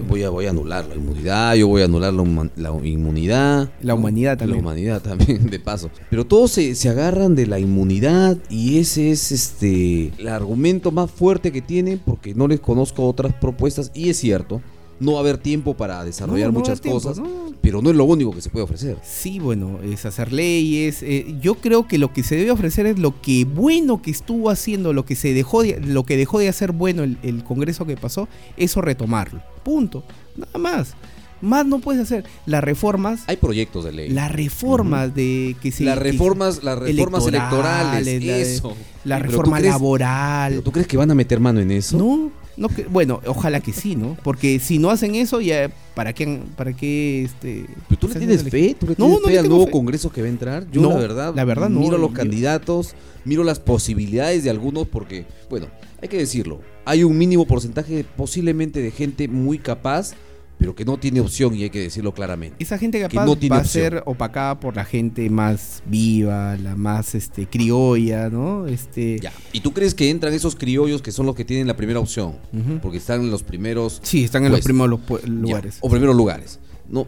voy, 0.07 0.23
a, 0.23 0.29
voy 0.29 0.45
a 0.45 0.49
anular 0.51 0.85
la 0.85 0.95
inmunidad, 0.95 1.55
yo 1.55 1.67
voy 1.67 1.81
a 1.81 1.85
anular 1.85 2.13
la 2.13 2.71
inmunidad. 2.83 3.69
La 3.81 3.93
humanidad 3.95 4.37
también. 4.37 4.57
La 4.61 4.67
humanidad 4.67 5.01
también, 5.01 5.49
de 5.49 5.59
paso. 5.59 5.89
Pero 6.09 6.25
todos 6.25 6.51
se, 6.51 6.75
se 6.75 6.89
agarran 6.89 7.35
de 7.35 7.47
la 7.47 7.59
inmunidad 7.59 8.37
y 8.49 8.79
ese 8.79 9.11
es 9.11 9.31
este 9.31 10.11
el 10.17 10.27
argumento 10.27 10.91
más 10.91 11.09
fuerte 11.11 11.51
que 11.51 11.61
tienen 11.61 11.99
porque 12.03 12.33
no 12.33 12.47
les 12.47 12.59
conozco 12.59 13.07
otras 13.07 13.33
propuestas 13.33 13.91
y 13.93 14.09
es 14.09 14.17
cierto. 14.17 14.61
No 14.97 15.11
va 15.11 15.17
a 15.17 15.21
haber 15.21 15.37
tiempo 15.37 15.73
para 15.73 16.05
desarrollar 16.05 16.47
No, 16.47 16.53
no 16.53 16.59
muchas 16.59 16.79
tiempo, 16.79 17.01
cosas, 17.01 17.17
no. 17.19 17.51
pero 17.59 17.81
no 17.81 17.89
es 17.89 17.97
lo 17.97 18.05
único 18.05 18.31
que 18.31 18.39
se 18.41 18.49
puede 18.49 18.63
ofrecer. 18.63 18.97
Sí, 19.03 19.39
bueno, 19.39 19.79
es 19.83 20.05
hacer 20.05 20.31
leyes. 20.31 21.03
eh, 21.03 21.35
yo 21.41 21.55
creo 21.55 21.85
que 21.85 21.97
lo 21.97 22.13
que 22.13 22.23
se 22.23 22.37
debe 22.37 22.51
ofrecer 22.51 22.85
es 22.85 22.97
lo 22.97 23.19
que 23.21 23.43
bueno 23.43 24.01
que 24.01 24.09
estuvo 24.11 24.49
haciendo, 24.49 24.93
lo 24.93 25.03
que 25.03 25.15
se 25.17 25.33
dejó 25.33 25.63
de, 25.63 25.81
lo 25.81 26.05
que 26.05 26.15
dejó 26.15 26.39
de 26.39 26.47
hacer 26.47 26.71
bueno 26.71 27.03
el, 27.03 27.17
el 27.23 27.43
Congreso 27.43 27.85
que 27.85 27.97
pasó, 27.97 28.29
eso 28.55 28.79
retomarlo. 28.79 29.41
Punto. 29.63 30.01
Nada 30.37 30.57
más. 30.59 30.93
Más 31.41 31.65
no 31.65 31.79
puedes 31.79 32.01
hacer. 32.01 32.23
Las 32.45 32.63
reformas, 32.63 33.21
Hay 33.27 33.35
proyectos 33.37 33.85
de 33.85 33.91
ley. 33.91 34.09
las 34.09 34.31
reformas 34.31 35.13
de 35.13 35.55
que 35.61 35.71
se 35.71 35.83
las 35.83 35.97
reformas, 35.97 36.63
las 36.63 36.79
reformas 36.79 37.27
electorales, 37.27 38.07
electorales, 38.07 38.23
la 38.25 38.33
de- 38.37 38.41
eso. 38.55 38.75
la 39.03 39.19
reforma 39.19 39.57
¿tú 39.57 39.61
crees- 39.61 39.73
laboral. 39.73 40.51
pero 40.51 40.61
¿Tú 40.63 40.71
crees 40.71 40.87
que 40.87 40.97
van 40.97 41.11
a 41.11 41.15
meter 41.15 41.39
mano 41.39 41.59
en 41.59 41.71
eso? 41.71 41.97
No, 41.97 42.31
no 42.57 42.69
que- 42.69 42.85
bueno, 42.85 43.21
ojalá 43.27 43.59
que 43.59 43.73
sí, 43.73 43.95
¿no? 43.95 44.17
Porque 44.23 44.59
si 44.59 44.79
no 44.79 44.89
hacen 44.89 45.13
eso, 45.15 45.41
ya 45.41 45.69
para 45.93 46.13
qué 46.13 46.41
para 46.55 46.73
qué 46.73 47.23
este 47.25 47.65
¿Pero 47.89 47.99
tú 47.99 48.07
le 48.07 48.13
se 48.13 48.19
tienes 48.19 48.43
fe? 48.43 48.75
¿Tú 48.79 48.87
le 48.87 48.95
No, 48.97 49.05
tienes 49.05 49.19
no 49.21 49.25
fe 49.27 49.33
le 49.33 49.39
al 49.39 49.49
nuevo 49.49 49.65
fe. 49.65 49.71
Congreso 49.71 50.09
que 50.11 50.21
va 50.21 50.27
a 50.27 50.31
entrar? 50.31 50.67
Yo 50.71 50.81
No, 50.81 50.89
la 50.89 50.95
verdad, 50.95 51.33
la 51.35 51.43
verdad 51.45 51.69
no, 51.69 51.79
miro 51.81 51.97
los 51.97 52.09
yo- 52.11 52.15
candidatos, 52.15 52.95
miro 53.25 53.43
las 53.43 53.59
posibilidades 53.59 54.43
de 54.45 54.49
algunos 54.49 54.87
porque, 54.87 55.25
bueno, 55.49 55.67
hay 56.01 56.07
que 56.07 56.17
decirlo, 56.17 56.61
hay 56.85 57.03
un 57.03 57.17
mínimo 57.17 57.45
porcentaje 57.45 58.05
posiblemente 58.15 58.81
de 58.81 58.91
gente 58.91 59.27
muy 59.27 59.57
capaz, 59.59 60.13
pero 60.57 60.75
que 60.75 60.85
no 60.85 60.97
tiene 60.97 61.19
opción 61.19 61.55
y 61.55 61.63
hay 61.63 61.69
que 61.69 61.79
decirlo 61.79 62.13
claramente. 62.13 62.55
Esa 62.59 62.77
gente 62.77 62.97
que 62.99 63.03
capaz 63.07 63.25
no 63.25 63.35
tiene 63.35 63.55
va 63.55 63.61
a 63.61 63.65
ser 63.65 64.03
opacada 64.05 64.59
por 64.59 64.75
la 64.75 64.85
gente 64.85 65.29
más 65.29 65.83
viva, 65.85 66.55
la 66.57 66.75
más 66.75 67.15
este 67.15 67.47
criolla, 67.47 68.29
¿no? 68.29 68.67
Este 68.67 69.19
Ya. 69.19 69.33
¿Y 69.51 69.59
tú 69.61 69.73
crees 69.73 69.93
que 69.93 70.09
entran 70.09 70.33
esos 70.33 70.55
criollos 70.55 71.01
que 71.01 71.11
son 71.11 71.25
los 71.25 71.35
que 71.35 71.45
tienen 71.45 71.67
la 71.67 71.75
primera 71.75 71.99
opción? 71.99 72.35
Porque 72.81 72.97
están 72.97 73.21
en 73.21 73.31
los 73.31 73.43
primeros 73.43 73.99
Sí, 74.03 74.23
están 74.23 74.45
en 74.45 74.51
los 74.51 74.61
primeros 74.61 74.99
ya, 75.07 75.27
lugares. 75.27 75.77
o 75.81 75.89
primeros 75.89 76.15
lugares. 76.15 76.59
No. 76.89 77.07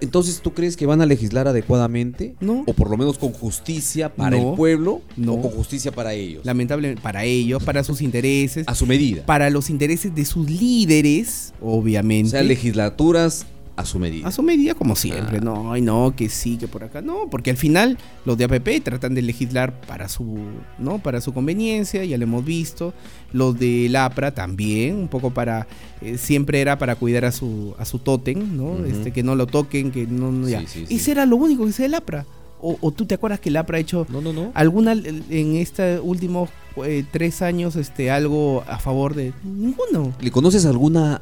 Entonces, 0.00 0.40
¿tú 0.42 0.52
crees 0.54 0.76
que 0.76 0.86
van 0.86 1.00
a 1.00 1.06
legislar 1.06 1.48
adecuadamente? 1.48 2.34
No. 2.40 2.64
O 2.66 2.72
por 2.74 2.90
lo 2.90 2.96
menos 2.96 3.18
con 3.18 3.32
justicia 3.32 4.14
para 4.14 4.36
No. 4.36 4.50
el 4.50 4.56
pueblo 4.56 5.02
No. 5.16 5.34
o 5.34 5.42
con 5.42 5.50
justicia 5.50 5.92
para 5.92 6.12
ellos. 6.14 6.44
Lamentablemente 6.44 7.00
para 7.02 7.24
ellos, 7.24 7.62
para 7.64 7.84
sus 7.84 8.00
intereses, 8.02 8.66
a 8.68 8.74
su 8.74 8.86
medida. 8.86 9.24
para 9.26 9.50
los 9.50 9.70
intereses 9.70 10.14
de 10.14 10.24
sus 10.24 10.48
líderes, 10.50 11.52
o 11.60 11.78
obviamente. 11.78 12.30
sea, 12.30 12.42
legislaturas 12.42 13.46
a 13.78 13.84
su 13.84 13.98
medida. 13.98 14.26
A 14.26 14.32
su 14.32 14.42
medida, 14.42 14.74
como 14.74 14.96
siempre. 14.96 15.38
Ah. 15.38 15.44
No, 15.44 15.72
ay, 15.72 15.80
no, 15.82 16.14
que 16.16 16.28
sí, 16.28 16.56
que 16.58 16.66
por 16.66 16.82
acá. 16.82 17.00
No, 17.00 17.28
porque 17.30 17.50
al 17.50 17.56
final 17.56 17.96
los 18.24 18.36
de 18.36 18.44
APP 18.44 18.82
tratan 18.82 19.14
de 19.14 19.22
legislar 19.22 19.80
para 19.82 20.08
su, 20.08 20.36
¿no? 20.78 20.98
Para 20.98 21.20
su 21.20 21.32
conveniencia, 21.32 22.04
ya 22.04 22.18
lo 22.18 22.24
hemos 22.24 22.44
visto. 22.44 22.92
Los 23.32 23.58
de 23.58 23.86
LAPRA 23.88 24.32
también, 24.34 24.96
un 24.96 25.08
poco 25.08 25.30
para. 25.30 25.66
eh, 26.00 26.18
siempre 26.18 26.60
era 26.60 26.76
para 26.78 26.96
cuidar 26.96 27.24
a 27.24 27.32
su, 27.32 27.74
a 27.78 27.84
su 27.84 27.98
tótem, 28.00 28.56
¿no? 28.56 28.84
Este, 28.84 29.12
que 29.12 29.22
no 29.22 29.36
lo 29.36 29.46
toquen, 29.46 29.92
que 29.92 30.06
no. 30.06 30.32
no, 30.32 30.48
ya. 30.48 30.60
Sí, 30.60 30.66
sí, 30.66 30.86
sí. 30.86 30.94
Ese 30.96 31.12
era 31.12 31.24
lo 31.26 31.36
único 31.36 31.64
que 31.64 31.70
hacía 31.70 31.86
el 31.86 31.92
LAPRA. 31.92 32.26
O, 32.60 32.76
o 32.80 32.90
tú 32.90 33.06
te 33.06 33.14
acuerdas 33.14 33.38
que 33.38 33.50
el 33.50 33.52
LAPRA 33.52 33.76
ha 33.78 33.80
hecho 33.80 34.04
No, 34.10 34.20
no, 34.20 34.32
no. 34.32 34.50
alguna 34.54 34.90
en 34.92 35.54
estos 35.54 36.00
últimos 36.02 36.50
eh, 36.84 37.04
tres 37.12 37.40
años 37.40 37.76
este 37.76 38.10
algo 38.10 38.64
a 38.66 38.80
favor 38.80 39.14
de 39.14 39.32
ninguno. 39.44 40.12
¿Le 40.20 40.32
conoces 40.32 40.66
alguna 40.66 41.20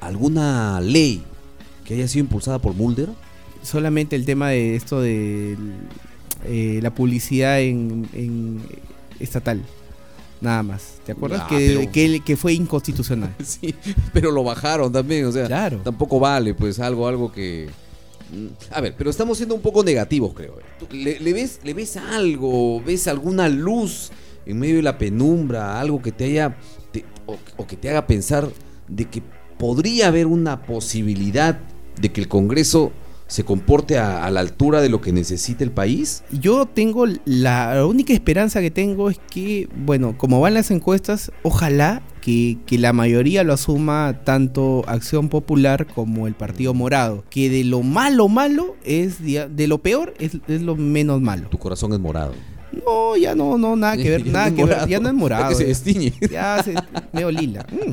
alguna 0.00 0.80
ley 0.80 1.22
que 1.88 1.94
haya 1.94 2.06
sido 2.06 2.24
impulsada 2.24 2.58
por 2.60 2.74
Mulder? 2.74 3.08
solamente 3.62 4.14
el 4.14 4.24
tema 4.24 4.50
de 4.50 4.76
esto 4.76 5.00
de 5.00 5.56
eh, 6.44 6.78
la 6.80 6.94
publicidad 6.94 7.60
en, 7.60 8.08
en 8.12 8.60
estatal. 9.18 9.62
Nada 10.40 10.62
más. 10.62 11.00
¿Te 11.04 11.10
acuerdas? 11.12 11.40
Ah, 11.44 11.46
que, 11.48 11.76
pero- 11.80 11.90
que, 11.92 12.20
que 12.20 12.36
fue 12.36 12.52
inconstitucional. 12.52 13.34
Sí, 13.44 13.74
pero 14.12 14.30
lo 14.30 14.44
bajaron 14.44 14.92
también, 14.92 15.24
o 15.24 15.32
sea, 15.32 15.46
Claro. 15.46 15.78
tampoco 15.82 16.20
vale, 16.20 16.54
pues 16.54 16.78
algo, 16.78 17.08
algo 17.08 17.32
que. 17.32 17.68
Mm, 18.32 18.46
A 18.72 18.80
ver, 18.80 18.94
pero 18.96 19.10
estamos 19.10 19.36
siendo 19.38 19.56
un 19.56 19.60
poco 19.62 19.82
negativos, 19.82 20.32
creo. 20.34 20.54
¿Tú 20.78 20.86
¿Le, 20.94 21.18
le 21.18 21.32
ves, 21.32 21.58
¿Le 21.64 21.74
ves 21.74 21.96
algo? 21.96 22.80
¿Ves 22.82 23.08
alguna 23.08 23.48
luz 23.48 24.10
en 24.46 24.60
medio 24.60 24.76
de 24.76 24.82
la 24.82 24.98
penumbra? 24.98 25.80
Algo 25.80 26.00
que 26.00 26.12
te 26.12 26.26
haya. 26.26 26.56
te- 26.92 27.04
o, 27.26 27.36
o 27.56 27.66
que 27.66 27.76
te 27.76 27.90
haga 27.90 28.06
pensar 28.06 28.48
de 28.86 29.04
que 29.06 29.20
podría 29.58 30.06
haber 30.06 30.26
una 30.28 30.62
posibilidad 30.62 31.58
de 32.00 32.10
que 32.12 32.20
el 32.20 32.28
Congreso 32.28 32.92
se 33.26 33.44
comporte 33.44 33.98
a, 33.98 34.24
a 34.24 34.30
la 34.30 34.40
altura 34.40 34.80
de 34.80 34.88
lo 34.88 35.00
que 35.00 35.12
necesita 35.12 35.62
el 35.62 35.70
país? 35.70 36.24
Yo 36.32 36.66
tengo 36.66 37.06
la, 37.06 37.74
la 37.74 37.86
única 37.86 38.12
esperanza 38.12 38.60
que 38.60 38.70
tengo 38.70 39.10
es 39.10 39.20
que, 39.30 39.68
bueno, 39.76 40.16
como 40.16 40.40
van 40.40 40.54
las 40.54 40.70
encuestas, 40.70 41.30
ojalá 41.42 42.02
que, 42.22 42.58
que 42.66 42.78
la 42.78 42.92
mayoría 42.92 43.44
lo 43.44 43.52
asuma 43.52 44.20
tanto 44.24 44.82
Acción 44.86 45.28
Popular 45.28 45.86
como 45.86 46.26
el 46.26 46.34
Partido 46.34 46.74
Morado. 46.74 47.24
Que 47.30 47.50
de 47.50 47.64
lo 47.64 47.82
malo 47.82 48.28
malo 48.28 48.76
es, 48.84 49.22
de 49.22 49.66
lo 49.66 49.78
peor 49.78 50.14
es, 50.18 50.38
es 50.48 50.62
lo 50.62 50.76
menos 50.76 51.20
malo. 51.20 51.48
Tu 51.48 51.58
corazón 51.58 51.92
es 51.92 52.00
morado. 52.00 52.32
No, 52.72 53.16
ya 53.16 53.34
no, 53.34 53.58
no, 53.58 53.76
nada 53.76 53.96
que 53.96 54.10
ver, 54.10 54.24
Ya 54.24 54.32
nada 54.32 54.50
no 54.50 54.50
es 54.50 54.54
que 54.56 54.64
ver, 54.64 54.70
morado, 54.74 54.88
ya 54.88 55.00
no 55.00 55.08
es 55.08 55.14
morado. 55.14 55.50
ya 55.50 55.56
se 55.56 55.62
ya. 55.64 55.68
destiñe. 55.68 56.12
Ya 56.30 56.62
se 56.62 56.74
medio 57.12 57.30
lila. 57.30 57.66
Mm. 57.70 57.92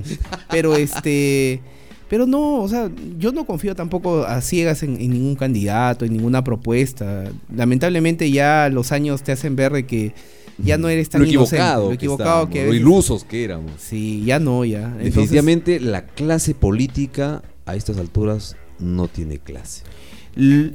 Pero 0.50 0.76
este. 0.76 1.62
Pero 2.10 2.28
no, 2.28 2.62
o 2.62 2.68
sea, 2.68 2.90
yo 3.18 3.32
no 3.32 3.46
confío 3.46 3.76
tampoco 3.76 4.26
a 4.26 4.42
ciegas 4.42 4.84
en, 4.84 5.00
en 5.02 5.12
ningún 5.12 5.36
candidato, 5.36 6.06
en 6.06 6.14
ninguna 6.14 6.44
propuesta. 6.44 7.26
Lamentablemente 7.54 8.30
ya 8.30 8.70
los 8.70 8.92
años 8.92 9.24
te 9.24 9.32
hacen 9.32 9.56
ver 9.56 9.72
de 9.74 9.86
que 9.86 10.14
ya 10.58 10.78
no 10.78 10.88
eres 10.90 11.10
tan 11.10 11.22
lo 11.22 11.28
inocente, 11.28 11.56
equivocado, 11.58 11.84
lo 11.84 11.90
que 11.90 11.96
equivocado 11.96 12.30
estábamos, 12.30 12.54
que 12.54 12.62
a 12.62 12.66
lo 12.66 12.74
ilusos 12.74 13.24
que 13.24 13.44
éramos. 13.44 13.72
Sí, 13.80 14.24
ya 14.26 14.40
no, 14.40 14.66
ya. 14.66 14.84
Entonces, 14.84 15.06
Definitivamente 15.06 15.80
la 15.80 16.06
clase 16.06 16.54
política 16.54 17.44
a 17.66 17.76
estas 17.76 17.98
alturas 17.98 18.56
no 18.80 19.08
tiene 19.08 19.40
clase. 19.40 19.84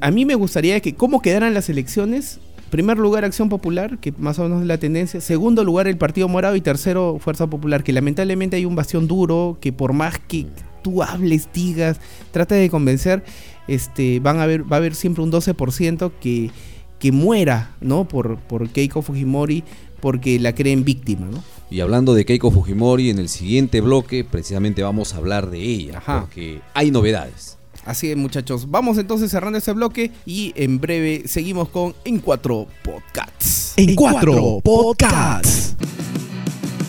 a 0.01 0.11
mí 0.11 0.25
me 0.25 0.35
gustaría 0.35 0.81
que 0.81 0.95
cómo 0.95 1.23
quedaran 1.23 1.55
las 1.55 1.69
elecciones. 1.69 2.41
Primer 2.71 2.99
lugar 2.99 3.25
Acción 3.25 3.49
Popular, 3.49 3.99
que 3.99 4.13
más 4.17 4.39
o 4.39 4.45
menos 4.45 4.61
es 4.61 4.69
la 4.69 4.79
tendencia. 4.79 5.21
Segundo 5.21 5.65
lugar 5.65 5.89
el 5.89 5.99
Partido 5.99 6.29
Morado 6.29 6.55
y 6.55 6.61
tercero 6.61 7.19
Fuerza 7.19 7.49
Popular, 7.49 7.83
que 7.83 7.93
lamentablemente 7.93 8.55
hay 8.55 8.65
un 8.65 8.77
bastión 8.77 9.09
duro 9.09 9.59
que 9.61 9.73
por 9.73 9.93
más 9.93 10.21
que 10.21 10.47
tú 10.83 11.03
hables, 11.03 11.49
digas, 11.53 12.01
trata 12.31 12.55
de 12.55 12.71
convencer, 12.71 13.25
este, 13.69 14.21
van 14.21 14.39
a 14.39 14.45
haber, 14.45 14.71
va 14.71 14.77
a 14.77 14.79
haber 14.79 14.95
siempre 14.95 15.23
un 15.23 15.33
12% 15.33 16.13
que, 16.21 16.51
que 16.99 17.13
muera, 17.13 17.75
¿no? 17.81 18.07
Por, 18.07 18.39
por 18.39 18.69
Keiko 18.69 19.03
Fujimori 19.03 19.65
porque 20.01 20.39
la 20.39 20.55
creen 20.55 20.85
víctima, 20.85 21.27
¿no? 21.27 21.43
Y 21.71 21.81
hablando 21.81 22.15
de 22.15 22.25
Keiko 22.25 22.51
Fujimori, 22.51 23.11
en 23.11 23.19
el 23.19 23.29
siguiente 23.29 23.81
bloque 23.81 24.25
precisamente 24.25 24.83
vamos 24.83 25.15
a 25.15 25.19
hablar 25.19 25.51
de 25.51 25.61
ella, 25.61 25.99
Ajá. 25.99 26.21
porque 26.23 26.61
hay 26.75 26.91
novedades. 26.91 27.59
Así 27.85 28.11
es, 28.11 28.17
muchachos. 28.17 28.71
Vamos 28.71 28.99
entonces 28.99 29.31
cerrando 29.31 29.59
este 29.59 29.73
bloque 29.73 30.11
y 30.27 30.53
en 30.57 30.81
breve 30.81 31.23
seguimos 31.27 31.69
con 31.69 31.95
En 32.05 32.19
Cuatro 32.19 32.67
Podcasts. 32.83 33.75
En 33.77 33.95
cuatro 33.95 34.61
podcasts. 34.63 35.77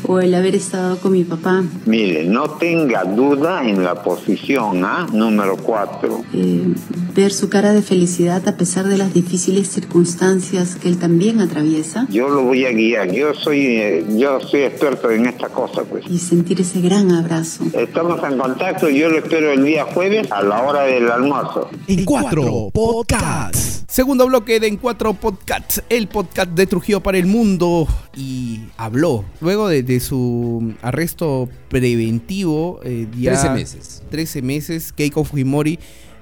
O 0.08 0.20
el 0.20 0.34
haber 0.34 0.56
estado 0.56 0.98
con 1.00 1.12
mi 1.14 1.24
papá, 1.24 1.64
Mire, 1.86 2.26
no 2.26 2.50
tenga 2.52 3.04
duda 3.04 3.68
en 3.68 3.84
la 3.84 4.04
posición 4.04 4.84
¿ah? 4.84 5.08
número 5.14 5.58
4. 5.58 6.24
eh, 6.34 6.74
ver 7.14 7.32
su 7.32 7.50
cara 7.50 7.74
de 7.74 7.82
felicidad 7.82 8.48
a 8.48 8.58
pesar 8.58 8.88
de 8.88 8.98
las 8.98 9.14
difíciles 9.14 9.68
circunstancias 9.70 10.76
que 10.76 10.88
él 10.88 10.98
también 10.98 11.40
atraviesa 11.42 12.08
Yo 12.10 12.30
lo 12.30 12.44
voy 12.44 12.66
a 12.66 12.72
guiar. 12.72 13.12
Yo 13.12 13.34
soy, 13.34 13.66
eh, 13.66 14.06
yo 14.18 14.40
soy 14.40 14.62
experto 14.62 15.12
en 15.12 15.26
esta 15.28 15.50
cosa, 15.50 15.84
pues. 15.84 16.06
y 16.10 16.18
sentir 16.18 16.62
ese 16.62 16.82
gran 16.82 17.12
abrazo. 17.12 17.66
Estamos 17.74 18.22
en 18.24 18.38
contacto. 18.38 18.90
Yo 18.90 19.10
lo 19.10 19.18
espero 19.20 19.52
el 19.52 19.64
día 19.64 19.86
jueves 19.86 20.32
a 20.32 20.42
la 20.42 20.64
hora 20.64 20.84
del 20.84 21.10
almuerzo. 21.10 21.70
En 21.88 22.06
cuatro 22.06 22.70
podcasts. 22.74 23.84
Segundo 23.92 24.26
bloque 24.26 24.62
de 24.62 24.68
En 24.68 24.78
Cuatro 24.78 25.14
Podcasts, 25.14 25.84
el 25.90 26.08
podcast 26.08 26.52
de 26.52 26.66
Trujillo 26.66 27.04
para 27.04 27.18
el 27.18 27.26
mundo. 27.26 27.90
Y 28.16 28.62
habló. 28.78 29.26
Luego 29.42 29.68
de, 29.68 29.84
de 29.84 30.00
su 30.00 30.74
arresto 30.82 31.50
preventivo, 31.68 32.80
eh, 32.86 33.10
ya 33.18 33.34
13 33.34 33.50
meses. 33.50 34.04
13 34.10 34.42
meses, 34.44 34.94
Keiko 34.94 35.26
Fujimori 35.26 35.78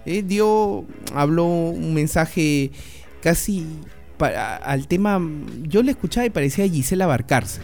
eh, 0.08 0.24
dio, 0.24 0.84
habló 1.14 1.46
un 1.46 1.94
mensaje 1.94 2.72
casi 3.22 3.68
para, 4.20 4.58
al 4.58 4.88
tema. 4.88 5.20
Yo 5.68 5.82
le 5.82 5.92
escuchaba 5.92 6.28
y 6.28 6.30
parecía 6.30 6.68
Gisela 6.70 7.08
Barcarce. 7.08 7.62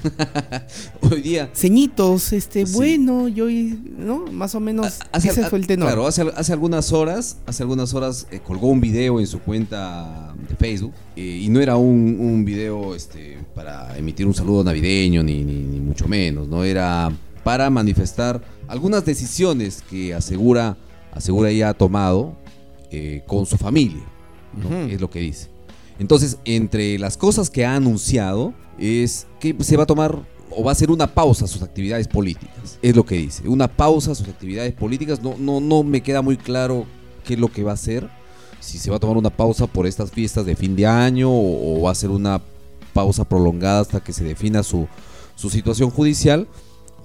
Hoy 1.01 1.21
día... 1.21 1.51
Ceñitos, 1.53 2.33
este, 2.33 2.65
Sí. 2.65 2.73
bueno, 2.73 3.27
yo, 3.27 3.45
¿no? 3.97 4.25
Más 4.31 4.55
o 4.55 4.59
menos, 4.59 4.99
Hace- 5.11 5.29
ese 5.29 5.43
fue 5.49 5.59
el 5.59 5.67
tenor. 5.67 5.87
Claro, 5.89 6.07
hace, 6.07 6.23
hace 6.35 6.53
algunas 6.53 6.91
horas, 6.91 7.37
hace 7.45 7.61
algunas 7.61 7.93
horas 7.93 8.25
eh, 8.31 8.39
colgó 8.43 8.69
un 8.69 8.81
video 8.81 9.19
en 9.19 9.27
su 9.27 9.39
cuenta 9.39 10.33
de 10.49 10.55
Facebook 10.55 10.93
eh, 11.15 11.41
y 11.43 11.49
no 11.49 11.59
era 11.61 11.75
un, 11.75 12.17
un 12.19 12.43
video 12.45 12.95
este, 12.95 13.37
para 13.53 13.95
emitir 13.97 14.25
un 14.25 14.33
saludo 14.33 14.63
navideño 14.63 15.21
ni, 15.21 15.43
ni, 15.43 15.53
ni 15.61 15.79
mucho 15.79 16.07
menos, 16.07 16.47
no 16.47 16.63
era 16.63 17.11
para 17.43 17.69
manifestar 17.69 18.41
algunas 18.67 19.05
decisiones 19.05 19.83
que 19.87 20.13
asegura, 20.15 20.77
asegura 21.11 21.49
ella 21.51 21.69
ha 21.69 21.73
tomado 21.75 22.35
eh, 22.91 23.21
con 23.27 23.45
su 23.45 23.57
familia. 23.57 24.03
¿no? 24.57 24.75
Es 24.87 25.01
lo 25.01 25.09
que 25.09 25.19
dice. 25.19 25.49
Entonces, 25.99 26.37
entre 26.45 26.99
las 26.99 27.17
cosas 27.17 27.49
que 27.49 27.65
ha 27.65 27.75
anunciado 27.75 28.53
es 28.77 29.27
que 29.39 29.55
se 29.61 29.77
va 29.77 29.83
a 29.83 29.85
tomar 29.85 30.25
o 30.49 30.63
va 30.63 30.71
a 30.71 30.73
hacer 30.73 30.91
una 30.91 31.07
pausa 31.07 31.45
a 31.45 31.47
sus 31.47 31.61
actividades 31.61 32.07
políticas. 32.07 32.77
Es 32.81 32.95
lo 32.95 33.05
que 33.05 33.15
dice. 33.15 33.47
Una 33.47 33.67
pausa 33.67 34.11
a 34.11 34.15
sus 34.15 34.27
actividades 34.27 34.73
políticas. 34.73 35.21
No, 35.21 35.35
no, 35.37 35.59
no 35.59 35.83
me 35.83 36.01
queda 36.01 36.21
muy 36.21 36.37
claro 36.37 36.85
qué 37.25 37.33
es 37.33 37.39
lo 37.39 37.51
que 37.51 37.63
va 37.63 37.71
a 37.71 37.75
hacer. 37.75 38.09
Si 38.59 38.77
se 38.77 38.89
va 38.89 38.97
a 38.97 38.99
tomar 38.99 39.17
una 39.17 39.29
pausa 39.29 39.67
por 39.67 39.85
estas 39.85 40.11
fiestas 40.11 40.45
de 40.45 40.55
fin 40.55 40.75
de 40.75 40.85
año 40.85 41.29
o, 41.29 41.79
o 41.79 41.81
va 41.81 41.91
a 41.91 41.95
ser 41.95 42.09
una 42.09 42.41
pausa 42.93 43.25
prolongada 43.25 43.81
hasta 43.81 43.99
que 44.01 44.13
se 44.13 44.23
defina 44.23 44.63
su, 44.63 44.87
su 45.35 45.49
situación 45.49 45.89
judicial. 45.89 46.47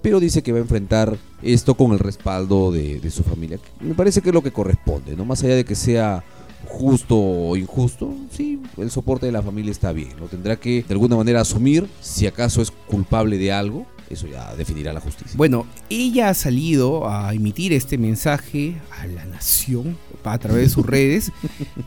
Pero 0.02 0.20
dice 0.20 0.42
que 0.42 0.52
va 0.52 0.58
a 0.58 0.62
enfrentar 0.62 1.18
esto 1.42 1.74
con 1.74 1.92
el 1.92 1.98
respaldo 1.98 2.72
de, 2.72 3.00
de 3.00 3.10
su 3.10 3.22
familia. 3.22 3.58
Me 3.80 3.94
parece 3.94 4.22
que 4.22 4.30
es 4.30 4.34
lo 4.34 4.42
que 4.42 4.52
corresponde, 4.52 5.14
¿no? 5.16 5.24
Más 5.24 5.42
allá 5.42 5.56
de 5.56 5.64
que 5.64 5.74
sea 5.74 6.24
justo 6.66 7.16
o 7.16 7.56
injusto, 7.56 8.14
sí, 8.30 8.60
el 8.76 8.90
soporte 8.90 9.26
de 9.26 9.32
la 9.32 9.42
familia 9.42 9.70
está 9.70 9.92
bien. 9.92 10.10
Lo 10.18 10.26
tendrá 10.26 10.56
que 10.56 10.82
de 10.82 10.94
alguna 10.94 11.16
manera 11.16 11.40
asumir 11.40 11.86
si 12.00 12.26
acaso 12.26 12.62
es 12.62 12.70
culpable 12.70 13.38
de 13.38 13.52
algo. 13.52 13.86
Eso 14.08 14.26
ya 14.26 14.52
definirá 14.56 14.92
la 14.92 15.00
justicia. 15.00 15.34
Bueno, 15.36 15.66
ella 15.88 16.30
ha 16.30 16.34
salido 16.34 17.08
a 17.08 17.32
emitir 17.32 17.72
este 17.72 17.96
mensaje 17.96 18.74
a 18.98 19.06
la 19.06 19.24
nación 19.24 19.96
a 20.24 20.36
través 20.38 20.62
de 20.62 20.68
sus 20.68 20.86
redes 20.86 21.30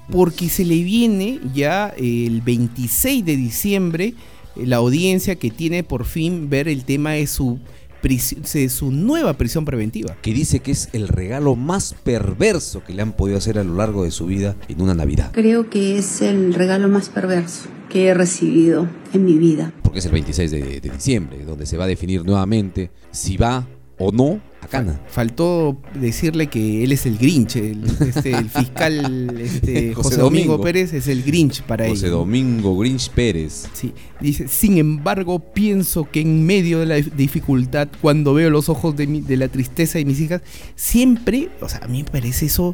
porque 0.09 0.47
se 0.47 0.63
le 0.63 0.81
viene 0.83 1.41
ya 1.53 1.93
el 1.97 2.41
26 2.41 3.25
de 3.25 3.35
diciembre 3.35 4.13
eh, 4.55 4.65
la 4.65 4.77
audiencia 4.77 5.35
que 5.35 5.51
tiene 5.51 5.83
por 5.83 6.05
fin 6.05 6.49
ver 6.49 6.67
el 6.67 6.85
tema 6.85 7.11
de 7.11 7.27
su, 7.27 7.59
prisi- 8.03 8.35
de 8.53 8.69
su 8.69 8.91
nueva 8.91 9.33
prisión 9.33 9.65
preventiva. 9.65 10.15
Que 10.21 10.33
dice 10.33 10.59
que 10.59 10.71
es 10.71 10.89
el 10.93 11.07
regalo 11.07 11.55
más 11.55 11.95
perverso 12.03 12.83
que 12.83 12.93
le 12.93 13.01
han 13.01 13.13
podido 13.13 13.39
hacer 13.39 13.57
a 13.57 13.63
lo 13.63 13.75
largo 13.75 14.03
de 14.03 14.11
su 14.11 14.27
vida 14.27 14.55
en 14.67 14.81
una 14.81 14.93
Navidad. 14.93 15.31
Creo 15.33 15.69
que 15.69 15.97
es 15.97 16.21
el 16.21 16.53
regalo 16.53 16.87
más 16.89 17.09
perverso 17.09 17.63
que 17.89 18.07
he 18.07 18.13
recibido 18.13 18.87
en 19.13 19.23
mi 19.25 19.37
vida. 19.37 19.71
Porque 19.83 19.99
es 19.99 20.05
el 20.05 20.11
26 20.11 20.51
de, 20.51 20.79
de 20.81 20.89
diciembre, 20.89 21.43
donde 21.45 21.65
se 21.65 21.77
va 21.77 21.85
a 21.85 21.87
definir 21.87 22.25
nuevamente 22.25 22.91
si 23.11 23.37
va 23.37 23.65
o 24.03 24.11
no 24.11 24.39
a 24.61 24.67
Cana. 24.67 24.99
Faltó 25.09 25.77
decirle 25.93 26.47
que 26.47 26.83
él 26.85 26.91
es 26.93 27.05
el 27.05 27.17
Grinch, 27.17 27.57
el, 27.57 27.83
este, 27.99 28.31
el 28.31 28.49
fiscal 28.49 29.37
este, 29.39 29.93
José 29.93 30.09
José, 30.09 30.17
Domingo. 30.21 30.53
Domingo. 30.53 30.63
Pérez 30.63 30.93
es 30.93 31.07
el 31.09 31.21
Grinch 31.23 31.61
para 31.63 31.87
José 31.87 32.05
ella. 32.07 32.15
Domingo 32.15 32.77
Grinch 32.77 33.09
Pérez. 33.09 33.67
Sí, 33.73 33.91
dice, 34.21 34.47
sin 34.47 34.77
embargo, 34.77 35.39
pienso 35.39 36.09
que 36.09 36.21
en 36.21 36.45
medio 36.45 36.79
de 36.79 36.85
la 36.85 36.97
dif- 36.97 37.11
dificultad, 37.13 37.89
cuando 38.01 38.33
veo 38.33 38.49
los 38.49 38.69
ojos 38.69 38.95
de, 38.95 39.05
mi- 39.07 39.21
de 39.21 39.35
la 39.37 39.49
tristeza 39.49 39.97
de 39.97 40.05
mis 40.05 40.19
hijas, 40.21 40.41
siempre, 40.75 41.49
o 41.61 41.67
sea, 41.69 41.79
a 41.83 41.87
mí 41.87 42.03
me 42.03 42.09
parece 42.09 42.45
eso, 42.45 42.73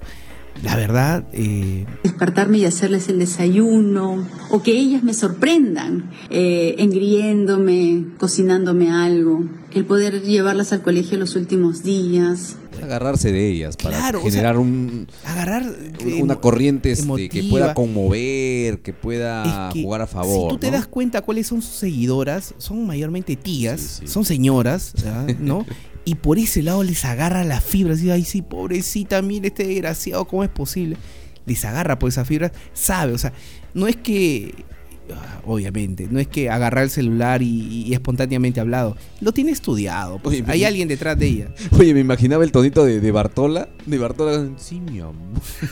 la 0.63 0.75
verdad, 0.75 1.23
eh, 1.33 1.85
Despertarme 2.03 2.57
y 2.59 2.65
hacerles 2.65 3.07
el 3.09 3.19
desayuno, 3.19 4.27
o 4.49 4.61
que 4.61 4.71
ellas 4.77 5.03
me 5.03 5.13
sorprendan, 5.13 6.09
eh, 6.29 6.75
engriéndome, 6.79 8.05
cocinándome 8.17 8.91
algo, 8.91 9.43
el 9.73 9.85
poder 9.85 10.21
llevarlas 10.21 10.73
al 10.73 10.81
colegio 10.81 11.17
los 11.17 11.35
últimos 11.35 11.83
días. 11.83 12.57
Agarrarse 12.81 13.31
de 13.33 13.49
ellas 13.49 13.75
para 13.75 13.97
Claro, 13.97 14.19
o 14.19 14.21
sea, 14.23 14.31
generar 14.31 14.57
un, 14.57 15.07
agarrar 15.25 15.63
eh, 15.99 16.21
una 16.23 16.35
corriente 16.37 16.91
este, 16.91 17.27
que 17.29 17.43
pueda 17.43 17.73
conmover, 17.73 18.79
que 18.81 18.93
pueda 18.93 19.67
Es 19.69 19.73
que 19.73 19.83
jugar 19.83 20.01
a 20.01 20.07
favor. 20.07 20.51
Si 20.51 20.55
tú 20.55 20.59
te 20.59 20.67
¿no? 20.71 20.77
das 20.77 20.87
cuenta 20.87 21.21
cuáles 21.21 21.47
son 21.47 21.61
sus 21.61 21.75
seguidoras, 21.75 22.53
son 22.57 22.85
mayormente 22.87 23.35
tías, 23.35 23.81
Sí, 23.81 23.97
sí. 24.01 24.07
son 24.07 24.23
señoras. 24.25 24.93
¿no? 25.39 25.65
y 26.09 26.15
por 26.15 26.39
ese 26.39 26.63
lado 26.63 26.81
les 26.81 27.05
agarra 27.05 27.43
la 27.43 27.61
fibra, 27.61 27.93
así, 27.93 28.09
ay 28.09 28.25
sí, 28.25 28.41
pobrecita, 28.41 29.21
mire 29.21 29.49
este 29.49 29.67
desgraciado, 29.67 30.25
¿cómo 30.25 30.43
es 30.43 30.49
posible? 30.49 30.97
Les 31.45 31.63
agarra 31.65 31.99
por 31.99 32.09
esa 32.09 32.25
fibra, 32.25 32.51
sabe, 32.73 33.13
o 33.13 33.17
sea, 33.19 33.31
no 33.75 33.87
es 33.87 33.95
que, 33.95 34.65
ah, 35.13 35.41
obviamente, 35.45 36.07
no 36.09 36.19
es 36.19 36.27
que 36.27 36.49
agarrar 36.49 36.85
el 36.85 36.89
celular 36.89 37.43
y, 37.43 37.85
y 37.85 37.93
espontáneamente 37.93 38.59
hablado, 38.59 38.97
lo 39.21 39.33
tiene 39.33 39.51
estudiado, 39.51 40.17
pues, 40.17 40.41
Oye, 40.41 40.51
hay 40.51 40.63
alguien 40.63 40.87
detrás 40.87 41.15
de 41.19 41.27
ella. 41.27 41.53
Oye, 41.77 41.93
me 41.93 41.99
imaginaba 41.99 42.43
el 42.43 42.51
tonito 42.51 42.83
de, 42.83 42.99
de 42.99 43.11
Bartola. 43.11 43.69
De 43.85 43.99
Bartola, 43.99 44.49
sí, 44.57 44.79
mi 44.79 45.01
amor. 45.01 45.13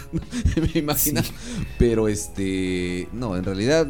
me 0.73 0.79
imagina. 0.79 1.23
Pero 1.79 2.07
este. 2.07 3.07
No, 3.11 3.35
en 3.35 3.43
realidad. 3.43 3.87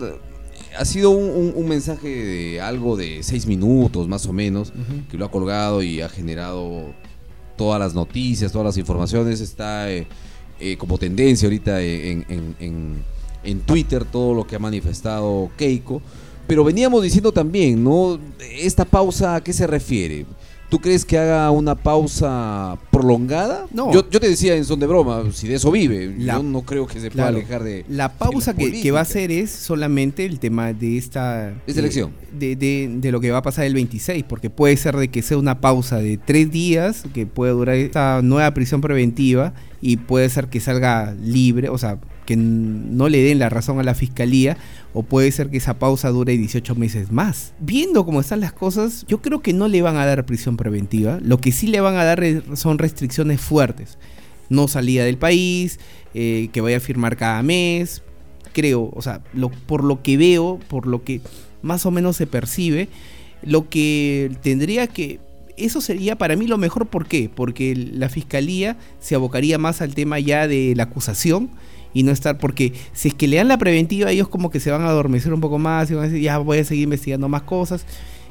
Ha 0.80 0.86
sido 0.86 1.10
un, 1.12 1.24
un- 1.30 1.54
un 1.56 1.68
mensaje 1.68 2.08
de 2.08 2.62
algo 2.62 2.96
de 2.98 3.24
seis 3.24 3.46
minutos, 3.48 4.08
más 4.08 4.26
o 4.28 4.34
menos, 4.34 4.72
que 5.10 5.18
lo 5.18 5.26
ha 5.26 5.32
colgado 5.32 5.82
y 5.82 6.02
ha 6.02 6.10
generado 6.10 6.94
todas 7.58 7.80
las 7.80 7.94
noticias, 7.94 8.52
todas 8.52 8.66
las 8.66 8.78
informaciones. 8.78 9.42
Está 9.42 9.92
eh, 9.92 10.08
eh, 10.60 10.78
como 10.78 10.98
tendencia 10.98 11.48
ahorita 11.48 11.82
en, 11.82 12.26
en- 12.30 12.56
en- 12.60 13.04
en 13.44 13.60
Twitter 13.62 14.04
todo 14.06 14.34
lo 14.34 14.46
que 14.46 14.56
ha 14.56 14.60
manifestado 14.60 15.50
Keiko. 15.58 16.02
Pero 16.48 16.64
veníamos 16.64 17.04
diciendo 17.04 17.32
también, 17.32 17.84
¿no? 17.84 18.20
Esta 18.40 18.86
pausa, 18.86 19.36
¿a 19.36 19.42
qué 19.44 19.54
se 19.54 19.68
refiere? 19.68 20.26
¿Tú 20.70 20.80
crees 20.80 21.06
que 21.06 21.18
haga 21.18 21.50
una 21.52 21.76
pausa 21.76 22.78
prolongada? 22.92 23.68
No. 23.74 23.94
Yo, 23.94 24.10
yo 24.10 24.20
te 24.20 24.28
decía 24.28 24.54
en 24.56 24.66
son 24.66 24.80
de 24.82 24.86
broma, 24.88 25.24
si 25.32 25.48
de 25.48 25.56
eso 25.56 25.72
vive, 25.72 26.14
La- 26.20 26.34
yo 26.36 26.44
no 26.44 26.64
creo 26.64 26.86
que 26.86 27.00
se 27.00 27.10
pueda 27.10 27.28
Claro. 27.28 27.38
alejar 27.38 27.64
de 27.64 27.86
La 27.88 28.12
pausa 28.12 28.52
de 28.52 28.66
la 28.66 28.72
que, 28.74 28.82
que 28.82 28.92
va 28.92 29.00
a 29.00 29.04
hacer 29.04 29.32
es 29.32 29.50
solamente 29.50 30.26
el 30.26 30.40
tema 30.40 30.74
de 30.74 30.98
esta... 30.98 31.54
Esta 31.66 31.80
elección. 31.80 32.12
De, 32.38 32.58
de- 32.58 32.90
de 33.00 33.12
lo 33.14 33.22
que 33.22 33.32
va 33.32 33.38
a 33.38 33.42
pasar 33.44 33.64
el 33.64 33.74
26, 33.76 34.26
porque 34.28 34.50
puede 34.50 34.76
ser 34.76 34.98
de 34.98 35.08
que 35.08 35.22
sea 35.22 35.38
una 35.38 35.62
pausa 35.62 36.00
de 36.00 36.18
tres 36.18 36.52
días, 36.52 37.04
que 37.14 37.26
puede 37.26 37.54
durar 37.54 37.76
esta 37.78 38.22
nueva 38.22 38.54
prisión 38.54 38.82
preventiva, 38.82 39.54
y 39.80 39.96
puede 39.96 40.28
ser 40.30 40.48
que 40.48 40.60
salga 40.60 41.14
libre, 41.24 41.70
o 41.70 41.78
sea, 41.78 41.98
que 42.28 42.36
no 42.36 43.08
le 43.08 43.24
den 43.24 43.40
la 43.40 43.48
razón 43.48 43.80
a 43.80 43.84
la 43.84 43.96
fiscalía, 43.96 44.58
o 44.94 45.02
puede 45.02 45.32
ser 45.32 45.50
que 45.50 45.58
esa 45.58 45.80
pausa 45.80 46.10
dure 46.10 46.38
18 46.38 46.76
meses 46.76 47.10
más. 47.10 47.54
Viendo 47.58 48.06
cómo 48.06 48.20
están 48.20 48.42
las 48.42 48.52
cosas, 48.52 49.06
yo 49.08 49.22
creo 49.22 49.42
que 49.42 49.54
no 49.54 49.70
le 49.70 49.82
van 49.82 49.96
a 49.96 50.06
dar 50.06 50.26
prisión 50.26 50.58
preventiva, 50.58 51.20
lo 51.24 51.40
que 51.40 51.54
sí 51.54 51.68
le 51.68 51.80
van 51.80 51.96
a 51.96 52.04
dar 52.04 52.22
son 52.56 52.80
restricciones 52.80 53.40
fuertes. 53.40 53.98
No 54.50 54.68
salida 54.68 55.06
del 55.06 55.18
país, 55.18 55.80
eh, 56.14 56.50
que 56.52 56.60
vaya 56.60 56.78
a 56.78 56.82
firmar 56.82 57.16
cada 57.16 57.42
mes, 57.44 58.04
creo, 58.52 58.92
o 58.94 59.02
sea, 59.02 59.22
lo, 59.34 59.50
por 59.50 59.86
lo 59.86 60.04
que 60.04 60.18
veo, 60.18 60.60
por 60.68 60.86
lo 60.86 61.06
que 61.06 61.22
más 61.62 61.86
o 61.86 61.92
menos 61.92 62.18
se 62.18 62.28
percibe, 62.28 62.90
lo 63.42 63.70
que 63.70 64.32
tendría 64.44 64.88
que... 64.88 65.22
Eso 65.56 65.80
sería 65.80 66.18
para 66.18 66.36
mí 66.36 66.46
lo 66.46 66.58
mejor, 66.58 66.88
¿por 66.88 67.08
qué? 67.08 67.32
Porque 67.34 67.74
la 67.76 68.10
fiscalía 68.10 68.78
se 69.00 69.16
abocaría 69.16 69.58
más 69.58 69.82
al 69.82 69.96
tema 69.96 70.20
ya 70.20 70.48
de 70.48 70.74
la 70.76 70.84
acusación 70.84 71.50
y 71.98 72.04
no 72.04 72.12
estar, 72.12 72.38
porque 72.38 72.74
si 72.94 73.08
es 73.08 73.14
que 73.16 73.28
le 73.28 73.38
dan 73.38 73.48
la 73.48 73.58
preventiva, 73.58 74.12
ellos 74.12 74.28
como 74.28 74.50
que 74.52 74.60
se 74.60 74.70
van 74.70 74.84
a 74.84 74.88
adormecer 74.90 75.34
un 75.34 75.42
poco 75.42 75.58
más 75.58 75.90
y 75.90 75.96
van 75.96 76.04
a 76.04 76.08
decir, 76.08 76.22
ya 76.22 76.38
voy 76.38 76.60
a 76.60 76.64
seguir 76.64 76.84
investigando 76.84 77.28
más 77.28 77.42
cosas. 77.42 77.86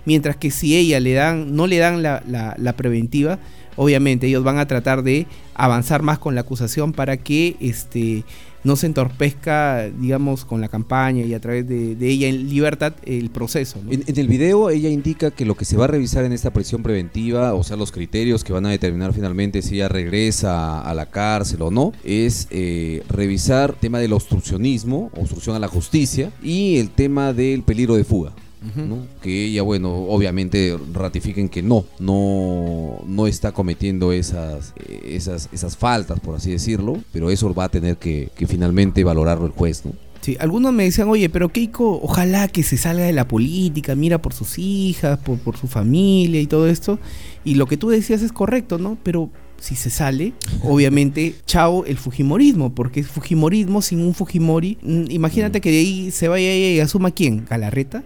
Mientras 0.04 0.36
que 0.36 0.52
si 0.52 0.76
ella 0.76 1.00
le 1.00 1.14
dan, 1.14 1.56
no 1.56 1.66
le 1.66 1.78
dan 1.78 2.00
la, 2.02 2.22
la- 2.28 2.54
la 2.58 2.72
preventiva, 2.74 3.40
obviamente 3.74 4.28
ellos 4.28 4.44
van 4.44 4.58
a 4.58 4.66
tratar 4.66 5.02
de 5.02 5.26
avanzar 5.54 6.02
más 6.02 6.18
con 6.20 6.34
la 6.36 6.42
acusación 6.42 6.92
para 6.92 7.16
que 7.16 7.56
este 7.60 8.22
no 8.66 8.74
se 8.74 8.86
entorpezca, 8.86 9.88
digamos, 9.88 10.44
con 10.44 10.60
la 10.60 10.68
campaña 10.68 11.24
y 11.24 11.34
a 11.34 11.40
través 11.40 11.68
de, 11.68 11.96
ella 12.00 12.26
en 12.26 12.48
libertad 12.50 12.94
el 13.04 13.30
proceso. 13.30 13.80
en 13.88 14.18
el 14.18 14.26
video 14.26 14.70
ella 14.70 14.88
indica 14.88 15.30
que 15.30 15.44
lo 15.44 15.54
que 15.54 15.64
se 15.64 15.76
va 15.76 15.84
a 15.84 15.86
revisar 15.86 16.24
en 16.24 16.32
esta 16.32 16.52
prisión 16.52 16.82
preventiva, 16.82 17.54
o 17.54 17.62
sea, 17.62 17.76
los 17.76 17.92
criterios 17.92 18.42
que 18.42 18.52
van 18.52 18.66
a 18.66 18.70
determinar 18.70 19.12
finalmente 19.12 19.62
si 19.62 19.76
ella 19.76 19.88
regresa 19.88 20.80
a 20.80 20.94
la 20.94 21.06
cárcel 21.06 21.62
o 21.62 21.70
no, 21.70 21.92
es 22.02 22.48
eh, 22.50 23.04
revisar 23.08 23.70
el 23.70 23.76
tema 23.76 24.00
del 24.00 24.12
obstruccionismo, 24.12 25.10
obstrucción 25.14 25.54
a 25.54 25.60
la 25.60 25.68
justicia, 25.68 26.32
y 26.42 26.78
el 26.78 26.90
tema 26.90 27.32
del 27.32 27.62
peligro 27.62 27.94
de 27.94 28.02
fuga. 28.02 28.32
¿No? 28.74 29.06
Que 29.22 29.44
ella, 29.46 29.62
bueno, 29.62 29.94
obviamente 29.94 30.76
ratifiquen 30.92 31.48
que 31.48 31.62
no, 31.62 31.84
no, 31.98 33.02
no 33.06 33.26
está 33.26 33.52
cometiendo 33.52 34.12
esas, 34.12 34.74
esas, 35.04 35.48
esas 35.52 35.76
faltas, 35.76 36.20
por 36.20 36.34
así 36.34 36.50
decirlo, 36.50 36.98
pero 37.12 37.30
eso 37.30 37.52
va 37.54 37.64
a 37.64 37.68
tener 37.68 37.96
que, 37.96 38.30
que 38.36 38.46
finalmente 38.46 39.04
valorarlo 39.04 39.46
el 39.46 39.52
juez, 39.52 39.84
¿no? 39.84 39.92
Sí, 40.22 40.36
algunos 40.40 40.72
me 40.72 40.84
decían, 40.84 41.08
oye, 41.08 41.28
pero 41.28 41.50
Keiko, 41.50 42.00
ojalá 42.02 42.48
que 42.48 42.64
se 42.64 42.76
salga 42.76 43.04
de 43.04 43.12
la 43.12 43.28
política, 43.28 43.94
mira 43.94 44.20
por 44.20 44.32
sus 44.34 44.58
hijas, 44.58 45.18
por, 45.18 45.38
por 45.38 45.56
su 45.56 45.68
familia 45.68 46.40
y 46.40 46.46
todo 46.46 46.68
esto. 46.68 46.98
Y 47.44 47.54
lo 47.54 47.66
que 47.66 47.76
tú 47.76 47.90
decías 47.90 48.22
es 48.22 48.32
correcto, 48.32 48.78
¿no? 48.78 48.98
Pero 49.04 49.30
si 49.60 49.76
se 49.76 49.88
sale, 49.88 50.32
obviamente, 50.62 51.36
chao 51.46 51.84
el 51.84 51.96
Fujimorismo, 51.96 52.74
porque 52.74 53.00
es 53.00 53.06
Fujimorismo 53.06 53.82
sin 53.82 54.00
un 54.00 54.14
Fujimori. 54.14 54.78
mm, 54.82 55.10
Imagínate 55.10 55.60
que 55.60 55.70
de 55.70 55.78
ahí 55.78 56.10
se 56.10 56.26
vaya 56.26 56.52
y 56.56 56.80
asuma 56.80 57.12
quién, 57.12 57.44
Galarreta, 57.48 58.02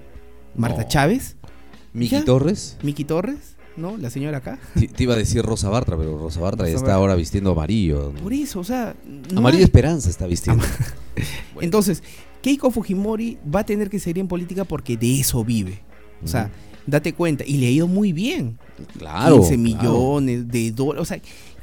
Marta 0.57 0.83
No. 0.83 0.89
Chávez, 0.89 1.37
Miki 1.93 2.11
Ya. 2.17 2.25
Torres. 2.25 2.77
Miki 2.83 3.05
Torres, 3.05 3.57
¿no? 3.77 3.97
La 3.97 4.11
señora 4.11 4.39
acá. 4.39 4.59
Te, 4.79 4.89
te 4.89 5.03
iba 5.03 5.15
a 5.15 5.17
decir 5.17 5.43
Rosa 5.43 5.69
Bartra, 5.69 5.97
pero 5.97 6.19
Rosa 6.19 6.41
Bartra 6.41 6.67
ya 6.67 6.71
está 6.75 6.81
Bartra. 6.83 6.95
ahora 6.95 7.15
vistiendo 7.15 7.51
amarillo. 7.53 8.13
Por 8.23 8.33
eso, 8.33 8.61
o 8.61 8.65
sea... 8.65 8.95
no 9.33 9.39
Amarillo 9.39 9.59
hay- 9.61 9.65
Esperanza 9.65 10.09
está 10.11 10.27
vistiendo. 10.27 10.65
Entonces, 11.61 12.03
Keiko 12.43 12.71
Fujimori 12.71 13.39
va 13.53 13.61
a 13.61 13.65
tener 13.65 13.91
que 13.91 13.99
seguir 13.99 14.19
en 14.21 14.29
política 14.29 14.65
porque 14.65 14.97
de 14.97 15.21
eso 15.21 15.45
vive. 15.45 15.81
O 16.23 16.29
sea, 16.29 16.51
date 16.87 17.13
cuenta. 17.15 17.45
Y 17.47 17.59
le 17.59 17.67
ha 17.67 17.71
ido 17.71 17.87
muy 17.87 18.13
bien. 18.13 18.59
Claro. 18.99 19.37
15 19.41 19.49
claro. 19.57 19.63
millones 19.63 20.49
de 20.49 20.71
dólares. 20.71 21.03
O 21.03 21.05
sea, 21.05 21.21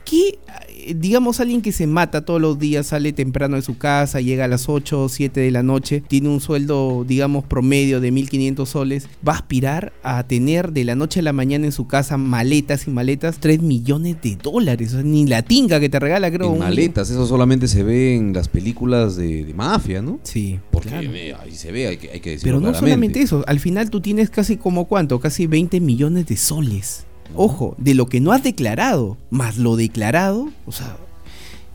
¿qué, 0.09 0.39
eh, 0.69 0.93
digamos, 0.95 1.39
alguien 1.39 1.61
que 1.61 1.71
se 1.71 1.85
mata 1.85 2.23
todos 2.23 2.39
los 2.39 2.57
días, 2.57 2.87
sale 2.87 3.11
temprano 3.13 3.57
de 3.57 3.61
su 3.61 3.77
casa, 3.77 4.21
llega 4.21 4.45
a 4.45 4.47
las 4.47 4.69
8 4.69 5.03
o 5.03 5.09
7 5.09 5.39
de 5.41 5.51
la 5.51 5.63
noche, 5.63 6.01
tiene 6.07 6.29
un 6.29 6.39
sueldo, 6.39 7.03
digamos, 7.05 7.43
promedio 7.43 7.99
de 7.99 8.11
1.500 8.13 8.65
soles, 8.65 9.09
va 9.27 9.33
a 9.33 9.35
aspirar 9.37 9.91
a 10.03 10.23
tener 10.23 10.71
de 10.71 10.85
la 10.85 10.95
noche 10.95 11.19
a 11.19 11.23
la 11.23 11.33
mañana 11.33 11.65
en 11.65 11.71
su 11.71 11.87
casa 11.87 12.17
maletas 12.17 12.87
y 12.87 12.91
maletas 12.91 13.37
3 13.39 13.61
millones 13.61 14.17
de 14.21 14.37
dólares? 14.41 14.89
O 14.89 14.91
sea, 14.95 15.03
ni 15.03 15.25
la 15.25 15.41
tinga 15.41 15.79
que 15.79 15.89
te 15.89 15.99
regala, 15.99 16.31
creo. 16.31 16.53
En 16.53 16.59
maletas, 16.59 17.09
eso 17.09 17.25
solamente 17.27 17.67
se 17.67 17.83
ve 17.83 18.15
en 18.15 18.31
las 18.33 18.47
películas 18.47 19.15
de, 19.17 19.43
de 19.43 19.53
mafia, 19.53 20.01
¿no? 20.01 20.19
Sí, 20.23 20.59
Porque 20.71 20.89
claro. 20.89 21.11
ve, 21.11 21.33
ahí 21.33 21.51
se 21.51 21.71
ve, 21.71 21.87
hay 21.87 21.97
que, 21.97 22.11
hay 22.11 22.19
que 22.21 22.29
decirlo 22.31 22.47
Pero 22.47 22.55
no 22.59 22.71
claramente. 22.71 22.89
solamente 22.89 23.21
eso, 23.21 23.43
al 23.47 23.59
final 23.59 23.89
tú 23.89 23.99
tienes 23.99 24.29
casi 24.29 24.55
como 24.57 24.85
cuánto, 24.87 25.19
casi 25.19 25.47
20 25.47 25.81
millones 25.81 26.27
de 26.27 26.37
soles. 26.37 27.06
Ojo, 27.35 27.75
de 27.77 27.93
lo 27.93 28.07
que 28.07 28.19
no 28.19 28.31
has 28.31 28.43
declarado, 28.43 29.17
más 29.29 29.57
lo 29.57 29.75
declarado, 29.75 30.49
o 30.65 30.71
sea, 30.71 30.97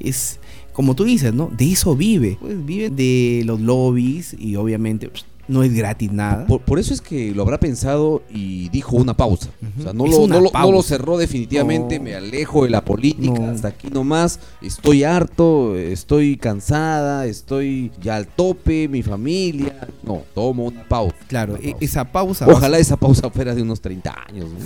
es 0.01 0.39
como 0.73 0.95
tú 0.95 1.05
dices, 1.05 1.35
¿no? 1.35 1.51
De 1.57 1.71
eso 1.71 1.95
vive. 1.95 2.39
Pues 2.41 2.65
vive 2.65 2.89
de 2.91 3.43
los 3.45 3.61
lobbies 3.61 4.35
y 4.39 4.57
obviamente 4.57 5.09
pues, 5.11 5.27
no 5.47 5.63
es 5.63 5.75
gratis 5.75 6.11
nada. 6.11 6.47
Por, 6.47 6.63
por 6.63 6.79
eso 6.79 6.95
es 6.95 7.03
que 7.03 7.35
lo 7.35 7.43
habrá 7.43 7.61
pensado 7.61 8.23
y 8.33 8.71
dijo 8.71 8.97
una 8.97 9.15
pausa. 9.15 9.51
O 9.79 9.83
sea, 9.83 9.93
no, 9.93 10.07
lo, 10.07 10.17
una 10.21 10.37
no, 10.37 10.41
lo, 10.41 10.41
no 10.41 10.41
lo 10.47 10.51
pausa. 10.53 10.89
cerró 10.89 11.19
definitivamente, 11.19 11.99
No. 11.99 12.05
me 12.05 12.15
alejo 12.15 12.65
de 12.65 12.71
la 12.71 12.83
política, 12.85 13.51
hasta 13.51 13.69
aquí 13.69 13.89
nomás, 13.89 14.41
estoy 14.63 15.05
harto, 15.05 15.77
estoy 15.77 16.37
cansada, 16.39 17.27
estoy 17.27 17.91
ya 18.01 18.17
al 18.17 18.27
tope, 18.27 18.89
mi 18.89 19.03
familia. 19.03 19.89
No, 20.03 20.23
tomo 20.35 20.65
una 20.65 20.89
pausa. 20.89 21.17
Claro, 21.29 21.55
Una 21.55 21.63
e- 21.63 21.73
pausa. 21.73 21.85
esa 21.85 22.05
pausa. 22.13 22.47
Ojalá 22.49 22.79
esa 22.79 22.97
pausa 22.97 23.29
fuera 23.29 23.55
de 23.55 23.61
unos 23.61 23.81
30 23.83 24.15
años. 24.29 24.47
¿no? 24.51 24.57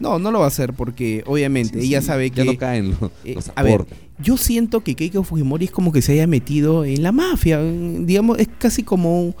No, 0.00 0.18
no 0.18 0.30
lo 0.30 0.38
va 0.40 0.46
a 0.46 0.48
hacer 0.48 0.72
porque 0.72 1.22
obviamente 1.26 1.80
Sí, 1.80 1.86
ella 1.88 2.00
sí, 2.00 2.06
sabe 2.08 2.30
ya 2.30 2.36
que... 2.36 2.44
no 2.44 2.56
caen 2.58 2.90
los, 3.00 3.10
eh, 3.24 3.34
los 3.34 3.52
a 3.54 3.62
ver, 3.62 3.84
yo 4.18 4.36
siento 4.36 4.80
que 4.82 4.94
Keiko 4.96 5.22
Fujimori 5.22 5.66
es 5.66 5.70
como 5.70 5.92
que 5.92 6.02
se 6.02 6.12
haya 6.12 6.26
metido 6.26 6.84
en 6.84 7.02
la 7.02 7.12
mafia. 7.12 7.60
en- 7.60 8.06
Digamos, 8.06 8.38
es 8.38 8.48
casi 8.58 8.82
como 8.82 9.34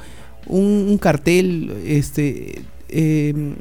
un, 0.46 0.98
cartel, 0.98 1.72
este... 1.86 2.62
eh, 2.88 3.54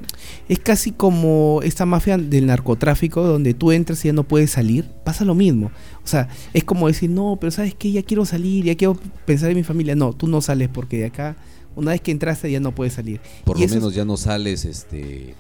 es 0.49 0.59
casi 0.59 0.91
como 0.91 1.61
esta 1.63 1.85
mafia 1.85 2.17
del 2.17 2.47
narcotráfico 2.47 3.21
donde 3.23 3.53
tú 3.53 3.71
entras 3.71 4.03
y 4.03 4.07
ya 4.09 4.13
no 4.13 4.23
puedes 4.23 4.51
salir. 4.51 4.85
Pasa 5.03 5.23
lo 5.25 5.35
mismo. 5.35 5.71
O 6.03 6.07
sea, 6.07 6.27
es 6.53 6.63
como 6.63 6.87
decir, 6.87 7.09
no, 7.09 7.37
pero 7.39 7.51
sabes 7.51 7.75
que 7.75 7.91
ya 7.91 8.01
quiero 8.03 8.25
salir, 8.25 8.65
ya 8.65 8.75
quiero 8.75 8.97
pensar 9.25 9.51
en 9.51 9.57
mi 9.57 9.63
familia. 9.63 9.95
No, 9.95 10.13
tú 10.13 10.27
no 10.27 10.41
sales 10.41 10.67
porque 10.73 10.97
de 10.99 11.05
acá, 11.05 11.35
una 11.75 11.91
vez 11.91 12.01
que 12.01 12.11
entraste 12.11 12.51
ya 12.51 12.59
no 12.59 12.73
puedes 12.73 12.93
salir. 12.93 13.21
Por 13.45 13.57
y 13.57 13.61
lo 13.61 13.65
es- 13.67 13.73
menos 13.73 13.93
ya 13.93 14.03
no 14.05 14.17
sales 14.17 14.65
este 14.65 15.35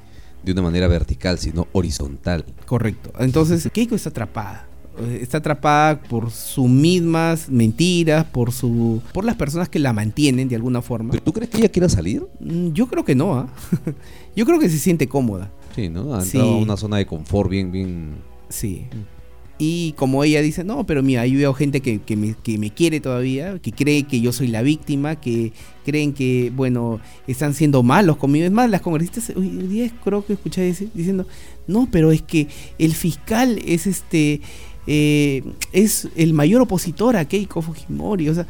de 0.53 0.59
una 0.59 0.69
manera 0.69 0.87
vertical, 0.87 1.37
sino 1.39 1.67
horizontal. 1.71 2.45
Correcto. 2.65 3.11
Entonces, 3.19 3.69
Keiko 3.71 3.95
está 3.95 4.09
atrapada. 4.09 4.65
Está 5.21 5.37
atrapada 5.37 6.01
por 6.01 6.29
sus 6.29 6.67
mismas 6.67 7.47
mentiras, 7.47 8.25
por 8.25 8.51
su, 8.51 9.01
por 9.13 9.23
las 9.23 9.35
personas 9.37 9.69
que 9.69 9.79
la 9.79 9.93
mantienen 9.93 10.49
de 10.49 10.55
alguna 10.57 10.81
forma. 10.81 11.11
¿Pero 11.11 11.23
tú 11.23 11.31
crees 11.31 11.49
que 11.49 11.57
ella 11.59 11.69
quiera 11.69 11.87
salir? 11.87 12.25
Mm, 12.41 12.73
Yo 12.73 12.87
creo 12.87 13.05
que 13.05 13.15
no, 13.15 13.35
¿ah? 13.35 13.47
Yo 14.35 14.45
creo 14.45 14.59
que 14.59 14.67
se 14.69 14.77
siente 14.77 15.07
cómoda. 15.07 15.51
Sí, 15.73 15.87
¿no? 15.87 16.13
Ha 16.13 16.21
Sí. 16.21 16.37
entrado 16.37 16.55
a 16.55 16.57
una 16.57 16.75
zona 16.75 16.97
de 16.97 17.05
confort 17.05 17.49
bien, 17.49 17.71
bien... 17.71 18.15
Sí. 18.49 18.87
Y 19.61 19.91
como 19.97 20.23
ella 20.23 20.41
dice, 20.41 20.63
no, 20.63 20.85
pero 20.85 21.03
mira, 21.03 21.27
yo 21.27 21.37
veo 21.37 21.53
gente 21.53 21.81
que, 21.81 21.99
que 21.99 22.15
me, 22.15 22.33
que 22.33 22.57
me 22.57 22.71
quiere 22.73 23.01
todavía, 23.01 23.59
que 23.59 23.73
cree 23.73 24.03
que 24.03 24.21
yo 24.21 24.31
soy 24.31 24.47
la 24.47 24.61
víctima, 24.61 25.19
que 25.19 25.51
creen 25.83 26.13
que, 26.13 26.49
bueno, 26.55 27.01
están 27.27 27.53
siendo 27.53 27.83
malos 27.83 28.15
conmigo. 28.15 28.45
Es 28.45 28.53
más, 28.53 28.69
las 28.69 28.79
congresistas 28.79 29.33
hoy 29.35 29.49
día 29.49 29.91
creo 30.01 30.25
que 30.25 30.33
escuché 30.33 30.73
diciendo, 30.93 31.27
no, 31.67 31.89
pero 31.91 32.13
es 32.13 32.21
que 32.21 32.47
el 32.77 32.93
fiscal 32.93 33.59
es 33.65 33.85
este, 33.85 34.39
eh, 34.87 35.43
es 35.73 36.07
el 36.15 36.31
mayor 36.31 36.61
opositor 36.61 37.17
a 37.17 37.25
Keiko 37.25 37.61
Fujimori, 37.61 38.29
o 38.29 38.35
sea, 38.35 38.47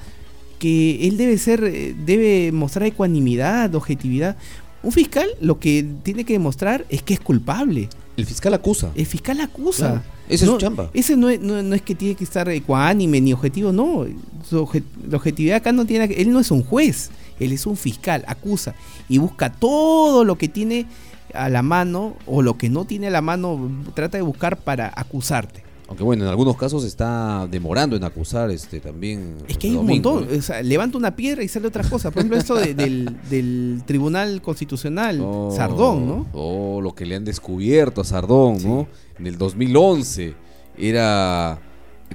que 0.59 1.07
él 1.07 1.17
debe 1.17 1.39
ser, 1.39 1.63
eh, 1.63 1.95
debe 2.05 2.51
mostrar 2.51 2.85
ecuanimidad, 2.85 3.73
objetividad. 3.73 4.37
Un 4.83 4.91
fiscal 4.91 5.27
lo 5.41 5.59
que 5.59 5.85
tiene 6.03 6.23
que 6.23 6.33
demostrar 6.33 6.85
es 6.89 7.01
que 7.01 7.15
es 7.15 7.19
culpable. 7.19 7.89
El 8.19 8.25
fiscal 8.25 8.53
acusa. 8.53 8.91
El 8.95 9.05
fiscal 9.05 9.39
acusa. 9.41 9.87
Claro, 9.87 10.01
esa 10.27 10.45
es 10.45 10.51
su 10.51 10.57
chamba. 10.57 10.89
Ese 10.93 11.15
no 11.15 11.29
es, 11.29 11.39
no, 11.39 11.61
no 11.63 11.75
es 11.75 11.81
que 11.81 11.95
tiene 11.95 12.15
que 12.15 12.23
estar 12.23 12.47
ecuánime 12.49 13.19
ni 13.21 13.33
objetivo, 13.33 13.71
no. 13.71 14.05
Su 14.47 14.65
obje- 14.65 14.83
la 15.09 15.17
objetividad 15.17 15.57
acá 15.57 15.71
no 15.71 15.85
tiene 15.85 16.05
Él 16.05 16.31
no 16.31 16.39
es 16.39 16.51
un 16.51 16.63
juez, 16.63 17.09
él 17.39 17.51
es 17.51 17.65
un 17.65 17.77
fiscal, 17.77 18.23
acusa 18.27 18.75
y 19.07 19.17
busca 19.17 19.51
todo 19.51 20.23
lo 20.25 20.37
que 20.37 20.47
tiene 20.47 20.85
a 21.33 21.47
la 21.49 21.61
mano 21.61 22.15
o 22.25 22.41
lo 22.41 22.57
que 22.57 22.69
no 22.69 22.85
tiene 22.85 23.07
a 23.07 23.11
la 23.11 23.21
mano, 23.21 23.69
trata 23.93 24.17
de 24.17 24.23
buscar 24.23 24.57
para 24.57 24.91
acusarte. 24.95 25.63
Aunque 25.89 26.03
bueno, 26.03 26.23
en 26.23 26.29
algunos 26.29 26.55
casos 26.55 26.83
está 26.85 27.47
demorando 27.49 27.95
en 27.95 28.03
acusar 28.03 28.49
este 28.51 28.79
también. 28.79 29.35
Es 29.47 29.57
que 29.57 29.67
hay 29.67 29.75
un 29.75 29.87
Domingo, 29.87 30.11
montón. 30.13 30.33
¿eh? 30.35 30.37
O 30.37 30.41
sea, 30.43 30.61
levanta 30.61 30.97
una 30.99 31.15
piedra 31.15 31.43
y 31.43 31.47
sale 31.47 31.67
otra 31.67 31.83
cosa. 31.83 32.11
Por 32.11 32.19
ejemplo, 32.19 32.37
esto 32.37 32.55
de- 32.55 32.73
del, 32.75 33.17
del 33.29 33.81
Tribunal 33.87 34.41
Constitucional, 34.41 35.19
Oh, 35.21 35.51
Sardón, 35.53 36.07
¿no? 36.07 36.27
Oh, 36.33 36.79
lo 36.79 36.93
que 36.93 37.05
le 37.07 37.15
han 37.15 37.25
descubierto 37.25 38.01
a 38.01 38.03
Sardón, 38.03 38.61
¿no? 38.63 38.87
En 39.17 39.25
el 39.27 39.37
2011 39.37 40.35
era... 40.77 41.59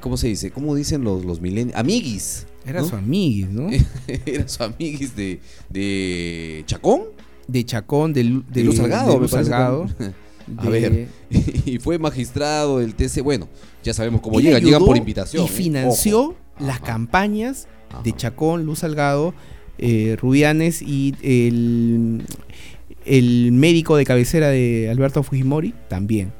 ¿Cómo 0.00 0.16
se 0.16 0.28
dice? 0.28 0.50
¿Cómo 0.50 0.74
dicen 0.74 1.02
los, 1.04 1.24
los 1.24 1.40
milenios? 1.40 1.76
Amiguis. 1.76 2.46
Era 2.66 2.80
¿no? 2.80 2.88
su 2.88 2.96
amiguis, 2.96 3.48
¿no? 3.50 3.68
era 4.26 4.48
su 4.48 4.62
amiguis 4.62 5.14
de, 5.16 5.40
de 5.68 6.62
Chacón. 6.66 7.02
De 7.46 7.64
Chacón, 7.64 8.12
de, 8.12 8.40
De 8.52 8.64
Luz 8.64 8.76
Salgado, 8.76 9.12
de 9.14 9.18
Luz 9.18 9.30
parece. 9.32 9.50
A 10.58 10.68
ver, 10.68 11.08
y 11.64 11.78
fue 11.78 11.98
magistrado 11.98 12.78
del 12.78 12.94
TC. 12.94 13.22
Bueno, 13.22 13.48
ya 13.82 13.94
sabemos 13.94 14.20
cómo 14.20 14.40
llegan, 14.40 14.62
llegan 14.62 14.84
por 14.84 14.96
invitación. 14.96 15.42
Y 15.42 15.46
¿eh? 15.46 15.48
financió 15.48 16.36
las 16.58 16.76
Ajá. 16.76 16.86
campañas 16.86 17.66
de. 18.02 18.12
Chacón, 18.14 18.64
Luz 18.64 18.80
Salgado, 18.80 19.34
eh, 19.78 20.16
Rubianes 20.20 20.82
y 20.82 21.14
el, 21.22 22.22
el 23.04 23.52
médico 23.52 23.96
de 23.96 24.04
cabecera 24.04 24.48
de 24.48 24.88
Alberto 24.90 25.22
Fujimori 25.22 25.74
también. 25.88 26.32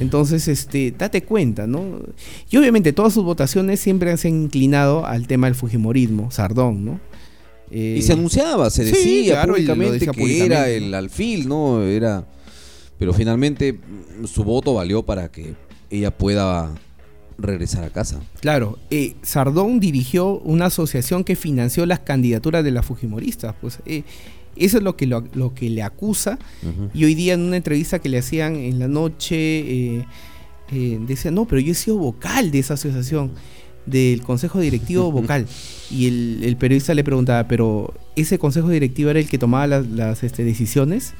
Entonces, 0.00 0.48
este, 0.48 0.94
date 0.96 1.22
cuenta, 1.22 1.66
¿no? 1.66 2.00
Y 2.50 2.56
obviamente 2.56 2.92
todas 2.92 3.12
sus 3.12 3.24
votaciones 3.24 3.80
siempre 3.80 4.16
se 4.16 4.28
han 4.28 4.42
inclinado 4.44 5.04
al 5.06 5.26
tema 5.26 5.46
del 5.46 5.54
Fujimorismo, 5.54 6.30
Sardón, 6.30 6.84
¿no? 6.84 7.00
Eh, 7.70 7.96
Y 7.98 8.02
se 8.02 8.14
anunciaba, 8.14 8.70
se 8.70 8.84
sí, 8.84 8.90
decía 8.92 9.32
claro, 9.34 9.48
lo 9.48 9.52
públicamente 9.54 9.92
decía 9.92 10.12
que 10.12 10.20
públicamente, 10.20 10.54
era 10.56 10.68
el 10.70 10.94
alfil, 10.94 11.48
¿no? 11.48 11.82
Era. 11.82 12.24
Pero 12.98 13.12
finalmente 13.12 13.74
mm, 13.74 14.24
su 14.26 14.44
voto 14.44 14.74
valió 14.74 15.04
para 15.04 15.30
que 15.30 15.54
ella 15.90 16.16
pueda 16.16 16.74
regresar 17.38 17.84
a 17.84 17.90
casa. 17.90 18.20
Claro, 18.40 18.78
eh, 18.90 19.14
Sardón 19.22 19.80
dirigió 19.80 20.38
una 20.40 20.66
asociación 20.66 21.22
que 21.22 21.36
financió 21.36 21.86
las 21.86 22.00
candidaturas 22.00 22.64
de 22.64 22.72
las 22.72 22.84
Fujimoristas. 22.84 23.54
Pues 23.60 23.78
eh, 23.86 24.02
eso 24.58 24.78
es 24.78 24.82
lo 24.82 24.96
que, 24.96 25.06
lo, 25.06 25.24
lo 25.34 25.54
que 25.54 25.70
le 25.70 25.82
acusa. 25.82 26.38
Y 26.92 27.04
hoy 27.04 27.14
día 27.14 27.34
en 27.34 27.40
una 27.40 27.56
entrevista 27.56 28.00
que 28.00 28.08
le 28.08 28.18
hacían 28.18 28.56
en 28.56 28.78
la 28.78 28.88
noche, 28.88 29.36
eh, 29.36 30.06
eh, 30.72 30.98
decía, 31.06 31.30
no, 31.30 31.46
pero 31.46 31.60
yo 31.60 31.72
he 31.72 31.74
sido 31.74 31.98
vocal 31.98 32.50
de 32.50 32.58
esa 32.58 32.74
asociación, 32.74 33.32
del 33.86 34.22
consejo 34.22 34.60
directivo 34.60 35.10
vocal. 35.12 35.46
Y 35.90 36.08
el, 36.08 36.40
el 36.42 36.56
periodista 36.56 36.94
le 36.94 37.04
preguntaba, 37.04 37.46
pero 37.46 37.94
¿ese 38.16 38.38
consejo 38.38 38.68
directivo 38.68 39.10
era 39.10 39.20
el 39.20 39.28
que 39.28 39.38
tomaba 39.38 39.66
las, 39.66 39.86
las, 39.86 40.24
este, 40.24 40.44
decisiones? 40.44 41.14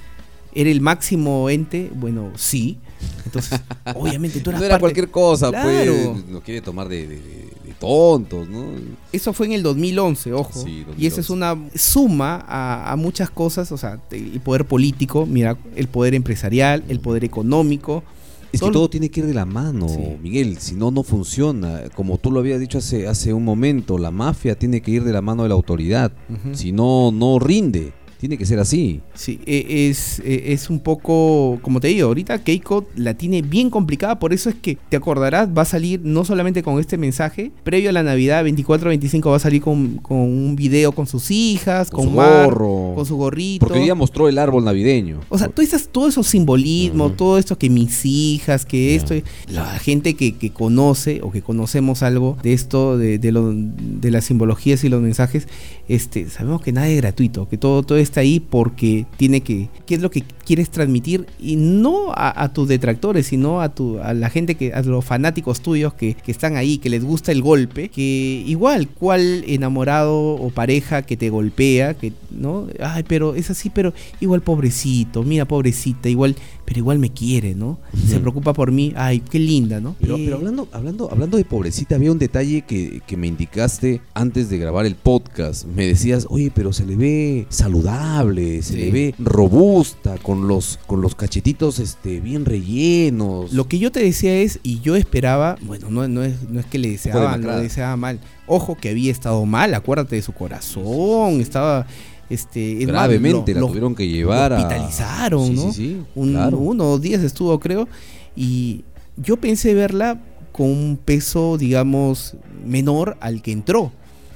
¿Era 0.55 0.71
el 0.71 0.81
máximo 0.81 1.49
ente? 1.51 1.91
Bueno, 1.95 2.31
sí. 2.37 2.79
Entonces, 3.27 3.61
obviamente 3.95 4.41
tú 4.41 4.51
eras 4.51 4.61
No 4.61 4.67
era 4.67 4.75
parte- 4.75 4.81
cualquier 4.81 5.11
cosa, 5.11 5.51
Claro. 5.51 6.13
pues. 6.15 6.27
Nos 6.29 6.43
quiere 6.43 6.61
tomar 6.61 6.89
de, 6.89 7.07
de- 7.07 7.17
de- 7.17 7.49
de 7.65 7.75
tontos, 7.79 8.49
¿no? 8.49 8.65
Eso 9.13 9.33
fue 9.33 9.47
en 9.47 9.53
el 9.53 9.63
2011, 9.63 10.33
ojo. 10.33 10.53
Sí, 10.65 10.85
Y 10.99 11.07
esa 11.07 11.17
2011. 11.17 11.21
es 11.21 11.31
una 11.31 11.57
suma 11.77 12.45
a, 12.49 12.91
a 12.93 12.97
muchas 12.97 13.31
cosas, 13.31 13.71
o 13.73 13.77
sea, 13.77 14.01
el 14.11 14.41
poder 14.41 14.65
político, 14.65 15.27
mira, 15.27 15.57
el 15.77 15.87
poder 15.89 16.15
empresarial, 16.15 16.83
el 16.89 17.01
poder 17.01 17.25
económico. 17.25 18.03
Es 18.51 18.63
que 18.63 18.71
Todo- 18.71 18.89
tiene 18.89 19.11
que 19.11 19.21
ir 19.21 19.27
de 19.27 19.35
la 19.35 19.45
mano, 19.45 19.87
Sí. 19.91 19.99
Miguel. 20.23 20.57
Si 20.59 20.75
no, 20.75 20.91
no 20.91 21.03
funciona. 21.03 21.83
Como 21.95 22.17
tú 22.17 22.33
lo 22.33 22.41
habías 22.41 22.59
dicho 22.59 22.79
hace, 22.79 23.07
hace 23.07 23.35
un 23.35 23.45
momento, 23.45 23.99
la 23.99 24.11
mafia 24.11 24.59
tiene 24.59 24.81
que 24.81 24.91
ir 24.91 25.05
de 25.05 25.13
la 25.13 25.21
mano 25.21 25.43
de 25.43 25.51
la 25.51 25.55
autoridad. 25.55 26.11
Si 26.55 26.73
no, 26.73 27.13
no 27.13 27.39
rinde. 27.39 27.93
Tiene 28.19 28.37
que 28.37 28.45
ser 28.47 28.59
así. 28.59 29.01
Sí, 29.15 29.39
e- 29.47 29.89
es, 29.91 30.19
e- 30.25 30.53
es 30.53 30.71
un 30.71 30.81
poco, 30.81 31.59
como 31.63 31.79
te 31.81 31.87
digo, 31.89 32.09
ahorita 32.09 32.43
Keiko 32.43 32.85
la 32.97 33.15
tiene 33.15 33.43
bien 33.43 33.71
complicada, 33.71 34.19
por 34.19 34.33
eso 34.33 34.49
es 34.51 34.57
que 34.57 34.77
te 34.89 34.97
acordarás, 34.97 35.49
va 35.57 35.63
a 35.63 35.65
salir 35.65 36.01
no 36.03 36.25
solamente 36.25 36.65
con 36.65 36.81
este 36.81 36.99
mensaje, 36.99 37.53
previo 37.63 37.91
a 37.91 37.93
la 37.93 38.03
Navidad 38.03 38.45
24-25 38.45 39.31
va 39.31 39.37
a 39.37 39.39
salir 39.39 39.63
con, 39.63 39.99
con 39.99 40.17
un 40.19 40.57
video 40.57 40.91
con 40.93 41.07
sus 41.07 41.31
hijas, 41.31 41.91
Con 41.91 42.07
con, 42.07 42.09
su 42.15 42.17
Mar, 42.17 42.47
gorro. 42.47 42.95
con 42.97 43.07
su 43.07 43.17
gorrito. 43.17 43.67
Porque 43.67 43.81
día 43.83 43.95
mostró 43.95 44.29
el 44.29 44.39
árbol 44.39 44.65
navideño. 44.65 45.21
O 45.29 45.39
sea, 45.39 45.49
todo, 45.49 45.65
esas, 45.65 45.89
todo 45.89 46.09
esos 46.09 46.27
simbolismos, 46.27 47.17
todo 47.17 47.39
esto 47.39 47.57
que 47.57 47.71
mis 47.71 48.05
hijas, 48.05 48.67
que 48.67 48.89
Ya. 48.91 48.97
esto, 48.97 49.15
la 49.49 49.79
gente 49.79 50.15
que, 50.15 50.33
que 50.37 50.51
conoce 50.51 51.21
o 51.23 51.31
que 51.31 51.43
conocemos 51.43 52.03
algo 52.03 52.37
de 52.43 52.53
esto, 52.53 52.99
de, 52.99 53.19
de, 53.19 53.31
lo- 53.33 53.53
de 53.55 54.11
las 54.11 54.25
simbologías 54.25 54.83
y 54.83 54.89
los 54.89 55.01
mensajes, 55.03 55.47
este, 55.89 56.29
sabemos 56.29 56.63
que 56.63 56.73
nada 56.73 56.89
es 56.89 56.97
gratuito, 56.97 57.49
que 57.49 57.57
todo, 57.59 57.83
todo 57.85 57.97
es 57.99 58.08
puesta 58.09 58.21
ahí 58.21 58.41
porque 58.41 59.07
tiene 59.19 59.43
que, 59.43 59.69
qué 59.85 59.95
es 59.95 60.01
lo 60.01 60.11
que 60.11 60.23
quieres 60.47 60.71
transmitir 60.71 61.27
y 61.39 61.57
no 61.57 62.13
a, 62.15 62.51
tus 62.55 62.67
detractores, 62.67 63.27
sino 63.27 63.61
a, 63.61 63.69
tu, 63.69 63.99
a 63.99 64.15
la 64.15 64.31
gente 64.31 64.55
que, 64.55 64.73
a 64.73 64.81
los 64.81 65.05
fanáticos 65.05 65.61
tuyos 65.61 65.93
que, 65.93 66.15
que 66.15 66.33
están 66.33 66.57
ahí, 66.57 66.79
que 66.79 66.89
les 66.89 67.05
gusta 67.05 67.33
el 67.33 67.43
golpe, 67.43 67.91
que 67.91 68.43
igual, 68.47 68.89
cual 68.89 69.45
enamorado 69.47 70.17
o 70.17 70.49
pareja 70.49 71.03
que 71.03 71.19
te 71.19 71.29
golpea, 71.29 71.95
que, 71.95 72.15
¿no? 72.31 72.67
Ay, 72.81 73.05
pero 73.07 73.35
es 73.35 73.51
así, 73.51 73.69
pero 73.69 73.93
igual 74.21 74.41
pobrecito, 74.41 75.23
mira, 75.23 75.45
pobrecita, 75.45 76.09
igual, 76.09 76.35
pero 76.69 76.81
igual 76.81 76.99
me 76.99 77.11
quiere, 77.11 77.55
¿no? 77.55 77.79
Se 78.07 78.21
preocupa 78.21 78.53
por 78.53 78.73
mí, 78.73 78.93
ay, 78.95 79.21
qué 79.21 79.39
linda, 79.39 79.81
¿no? 79.81 79.97
Pero, 79.99 80.17
Eh, 80.19 80.23
pero 80.27 80.37
hablando, 80.37 80.69
hablando, 80.71 81.09
hablando 81.11 81.39
de 81.39 81.47
pobrecita, 81.47 81.95
había 81.95 82.13
un 82.13 82.19
detalle 82.19 82.61
que, 82.61 83.01
que 83.07 83.17
me 83.17 83.27
indicaste 83.27 84.03
antes 84.13 84.51
de 84.51 84.59
grabar 84.59 84.85
el 84.85 84.95
podcast. 84.95 85.65
Me 85.65 85.87
decías, 85.87 86.27
oye, 86.29 86.53
pero 86.55 86.75
se 86.75 86.85
le 86.85 86.97
ve 86.97 87.47
saludable, 87.49 88.61
se 88.63 88.75
Sí. 88.75 88.79
le 88.81 88.91
ve 88.91 89.15
robusta, 89.19 90.19
con 90.19 90.47
los, 90.47 90.79
con 90.87 91.01
los 91.01 91.15
cachetitos 91.15 91.79
este, 91.79 92.21
bien 92.21 92.45
rellenos. 92.45 93.51
Lo 93.55 93.67
que 93.67 93.79
yo 93.79 93.91
te 93.91 94.01
decía 94.03 94.37
es, 94.39 94.61
y 94.63 94.81
yo 94.81 94.95
esperaba, 94.95 95.57
bueno, 95.63 95.89
no, 95.91 96.07
no, 96.07 96.23
es, 96.23 96.35
no 96.51 96.61
es 96.61 96.67
que 96.67 96.77
le 96.79 96.91
deseaba, 96.91 97.39
no 97.39 97.51
le 97.57 97.63
deseaba 97.63 97.97
mal. 97.97 98.21
Ojo 98.47 98.77
que 98.77 98.91
había 98.91 99.11
estado 99.11 99.45
mal, 99.47 99.73
acuérdate 99.75 100.17
de 100.17 100.23
su 100.23 100.33
corazón, 100.33 101.41
estaba 101.41 101.87
este 102.31 102.75
Gravemente 102.85 103.53
lo- 103.53 103.55
la 103.55 103.61
lo- 103.61 103.67
tuvieron 103.69 103.95
que 103.95 104.07
llevar 104.09 104.51
lo 104.53 104.57
a... 104.57 104.61
hospitalizaron, 104.61 105.47
Sí, 105.47 105.53
¿no? 105.55 105.73
sí, 105.73 105.73
sí, 105.73 106.03
Un- 106.15 106.33
claro. 106.33 106.59
Uno 106.59 106.93
o 106.93 106.99
días 106.99 107.23
estuvo, 107.23 107.59
creo, 107.61 107.89
y 108.37 108.85
yo 109.17 109.37
pensé 109.37 109.75
verla 109.75 110.21
con 110.53 110.67
un 110.67 110.99
peso, 111.03 111.57
digamos, 111.59 112.37
menor 112.67 113.17
al 113.21 113.43
que 113.43 113.53
entró. 113.53 113.93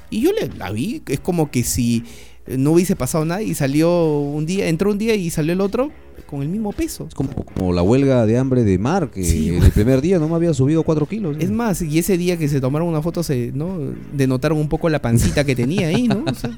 Y 0.09 0.21
yo 0.21 0.31
le, 0.31 0.47
la 0.57 0.71
vi, 0.71 1.01
es 1.07 1.19
como 1.19 1.49
que 1.51 1.63
si 1.63 2.03
no 2.47 2.71
hubiese 2.71 2.95
pasado 2.95 3.25
nada 3.25 3.41
y 3.41 3.53
salió 3.55 4.19
un 4.19 4.45
día, 4.45 4.67
entró 4.67 4.91
un 4.91 4.97
día 4.97 5.15
y 5.15 5.29
salió 5.29 5.53
el 5.53 5.61
otro 5.61 5.91
con 6.27 6.41
el 6.41 6.49
mismo 6.49 6.71
peso. 6.71 7.05
Es 7.07 7.15
como, 7.15 7.31
como 7.33 7.73
la 7.73 7.81
huelga 7.81 8.25
de 8.25 8.37
hambre 8.37 8.63
de 8.63 8.77
Mar, 8.77 9.09
que 9.11 9.23
Sí, 9.23 9.49
en 9.49 9.63
el 9.63 9.71
primer 9.71 10.01
día 10.01 10.19
no 10.19 10.27
me 10.27 10.35
había 10.35 10.53
subido 10.53 10.83
4 10.83 11.05
kilos. 11.07 11.37
Es 11.39 11.49
más, 11.51 11.81
y 11.81 11.97
ese 11.99 12.17
día 12.17 12.37
que 12.37 12.47
se 12.47 12.59
tomaron 12.61 12.87
una 12.87 13.01
foto, 13.01 13.23
se, 13.23 13.51
¿no? 13.53 13.77
Denotaron 14.13 14.57
un 14.57 14.67
poco 14.69 14.89
la 14.89 15.01
pancita 15.01 15.43
que 15.43 15.55
tenía 15.55 15.87
ahí, 15.87 16.07
¿no? 16.07 16.23
O 16.29 16.33
sea, 16.33 16.51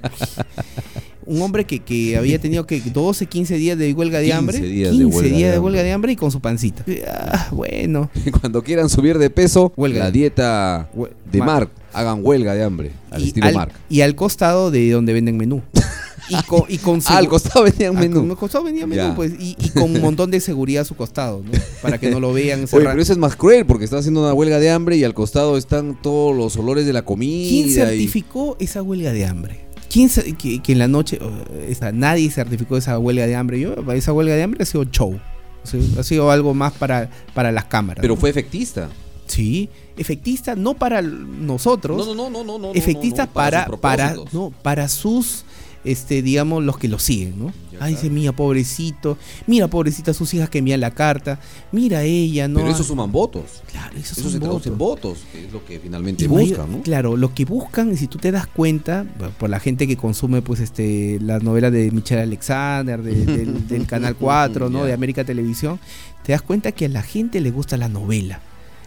un 1.25 1.41
hombre 1.41 1.65
que, 1.65 1.79
que 1.79 2.17
había 2.17 2.39
tenido 2.39 2.65
que 2.67 2.79
12, 2.81 3.25
15 3.25 3.55
días 3.57 3.77
de 3.77 3.93
huelga 3.93 4.19
de 4.19 4.25
15 4.25 4.37
hambre. 4.37 4.59
días 4.59 4.91
de 4.91 4.97
15 4.97 5.05
huelga 5.17 5.21
de 5.31 5.35
días 5.37 5.39
de 5.39 5.55
hambre. 5.55 5.59
huelga 5.65 5.83
de 5.83 5.91
hambre 5.91 6.11
y 6.11 6.15
con 6.15 6.31
su 6.31 6.39
pancita. 6.39 6.85
Ah, 7.07 7.47
bueno. 7.51 8.09
Cuando 8.39 8.63
quieran 8.63 8.89
subir 8.89 9.17
de 9.17 9.29
peso, 9.29 9.73
Huelga. 9.75 10.05
la 10.05 10.11
dieta 10.11 10.89
de 11.31 11.39
Mar- 11.39 11.47
Mark, 11.47 11.69
hagan 11.93 12.19
huelga 12.23 12.53
de 12.53 12.63
hambre, 12.63 12.91
al 13.11 13.23
y, 13.23 13.27
estilo 13.27 13.47
al, 13.47 13.53
Mark. 13.55 13.71
y 13.89 14.01
al 14.01 14.15
costado 14.15 14.71
de 14.71 14.89
donde 14.91 15.13
venden 15.13 15.37
menú. 15.37 15.61
Y 16.27 16.41
con, 16.47 16.63
y 16.67 16.79
con 16.79 17.01
Ah, 17.05 17.17
al 17.17 17.27
costado 17.27 17.63
venía 17.65 17.91
un 17.91 17.97
Ah, 17.97 18.01
menú. 18.01 18.21
al 18.31 18.35
costado 18.35 18.63
venía 18.63 18.87
menú, 18.87 19.13
pues, 19.15 19.33
y, 19.39 19.55
y 19.59 19.69
con 19.69 19.83
un 19.95 20.01
montón 20.01 20.31
de 20.31 20.39
seguridad 20.39 20.81
a 20.81 20.85
su 20.85 20.95
costado, 20.95 21.43
¿no? 21.45 21.51
Para 21.83 21.99
que 21.99 22.09
no 22.09 22.19
lo 22.19 22.33
vean 22.33 22.61
Oye, 22.71 22.83
pero 22.83 22.99
eso 22.99 23.11
es 23.13 23.19
más 23.19 23.35
cruel 23.35 23.67
porque 23.67 23.85
está 23.85 23.99
haciendo 23.99 24.21
una 24.21 24.33
huelga 24.33 24.57
de 24.57 24.71
hambre 24.71 24.97
y 24.97 25.03
al 25.03 25.13
costado 25.13 25.55
están 25.55 26.01
todos 26.01 26.35
los 26.35 26.57
olores 26.57 26.87
de 26.87 26.93
la 26.93 27.03
comida. 27.05 27.47
¿Quién 27.47 27.67
y- 27.67 27.71
certificó 27.73 28.57
esa 28.59 28.81
huelga 28.81 29.11
de 29.13 29.23
hambre? 29.23 29.64
¿Quién 29.89 30.09
que, 30.37 30.61
que 30.61 30.71
en 30.71 30.79
la 30.79 30.87
noche, 30.87 31.19
esa- 31.67 31.91
nadie 31.91 32.29
certificó 32.29 32.77
esa 32.77 32.97
huelga 32.99 33.27
de 33.27 33.35
hambre? 33.35 33.59
Yo, 33.59 33.75
esa 33.93 34.13
huelga 34.13 34.35
de 34.35 34.43
hambre 34.43 34.63
ha 34.63 34.65
sido 34.65 34.83
show. 34.85 35.19
O 35.63 35.67
sea, 35.67 35.79
ha 35.99 36.03
sido 36.03 36.29
algo 36.31 36.53
más 36.53 36.73
para, 36.73 37.09
para 37.33 37.51
las 37.51 37.65
cámaras. 37.65 38.01
Pero 38.01 38.15
¿no? 38.15 38.19
fue 38.19 38.29
efectista. 38.29 38.89
Sí, 39.27 39.69
efectista 39.97 40.55
no 40.55 40.75
para 40.75 41.01
nosotros, 41.01 41.97
No, 42.05 42.13
no, 42.13 42.29
no, 42.29 42.43
no, 42.43 42.59
no, 42.59 42.73
efectista 42.73 43.23
no, 43.23 43.27
no, 43.27 43.33
para, 43.33 43.65
para, 43.67 44.15
no, 44.31 44.53
para 44.61 44.87
sus, 44.87 45.45
este, 45.85 46.21
digamos, 46.21 46.63
los 46.63 46.77
que 46.77 46.87
lo 46.87 46.99
siguen, 46.99 47.39
¿no? 47.39 47.53
Ay, 47.79 47.95
dice, 47.95 48.09
mira, 48.09 48.31
pobrecito, 48.31 49.17
mira, 49.47 49.67
pobrecita, 49.67 50.13
sus 50.13 50.33
hijas 50.33 50.49
que 50.49 50.59
envían 50.59 50.79
la 50.79 50.91
carta, 50.91 51.39
mira 51.73 52.03
ella, 52.03 52.47
¿no? 52.47 52.59
Pero 52.59 52.71
eso 52.71 52.85
suman 52.85 53.11
votos. 53.11 53.61
claro, 53.69 53.97
Eso 53.97 54.15
traduce 54.15 54.69
en 54.69 54.77
votos. 54.77 54.77
votos, 54.77 55.17
que 55.31 55.45
es 55.45 55.51
lo 55.51 55.65
que 55.65 55.79
finalmente 55.81 56.25
buscan, 56.27 56.71
¿no? 56.71 56.81
Claro, 56.83 57.17
lo 57.17 57.33
que 57.33 57.43
buscan, 57.43 57.91
y 57.91 57.97
si 57.97 58.07
tú 58.07 58.17
te 58.17 58.31
das 58.31 58.47
cuenta, 58.47 59.05
por 59.37 59.49
la 59.49 59.59
gente 59.59 59.87
que 59.87 59.97
consume 59.97 60.41
pues 60.41 60.61
este 60.61 61.19
las 61.21 61.43
novelas 61.43 61.73
de 61.73 61.91
Michelle 61.91 62.21
Alexander, 62.21 63.01
de- 63.03 63.25
del, 63.25 63.67
del 63.67 63.85
Canal 63.87 64.15
4, 64.15 64.69
¿no? 64.69 64.85
De 64.85 64.93
América 64.93 65.25
Televisión, 65.25 65.77
te 66.23 66.31
das 66.31 66.41
cuenta 66.41 66.71
que 66.71 66.85
a 66.85 66.89
la 66.89 67.01
gente 67.03 67.41
le 67.41 67.51
gusta 67.51 67.75
la 67.75 67.89
novela. 67.89 68.39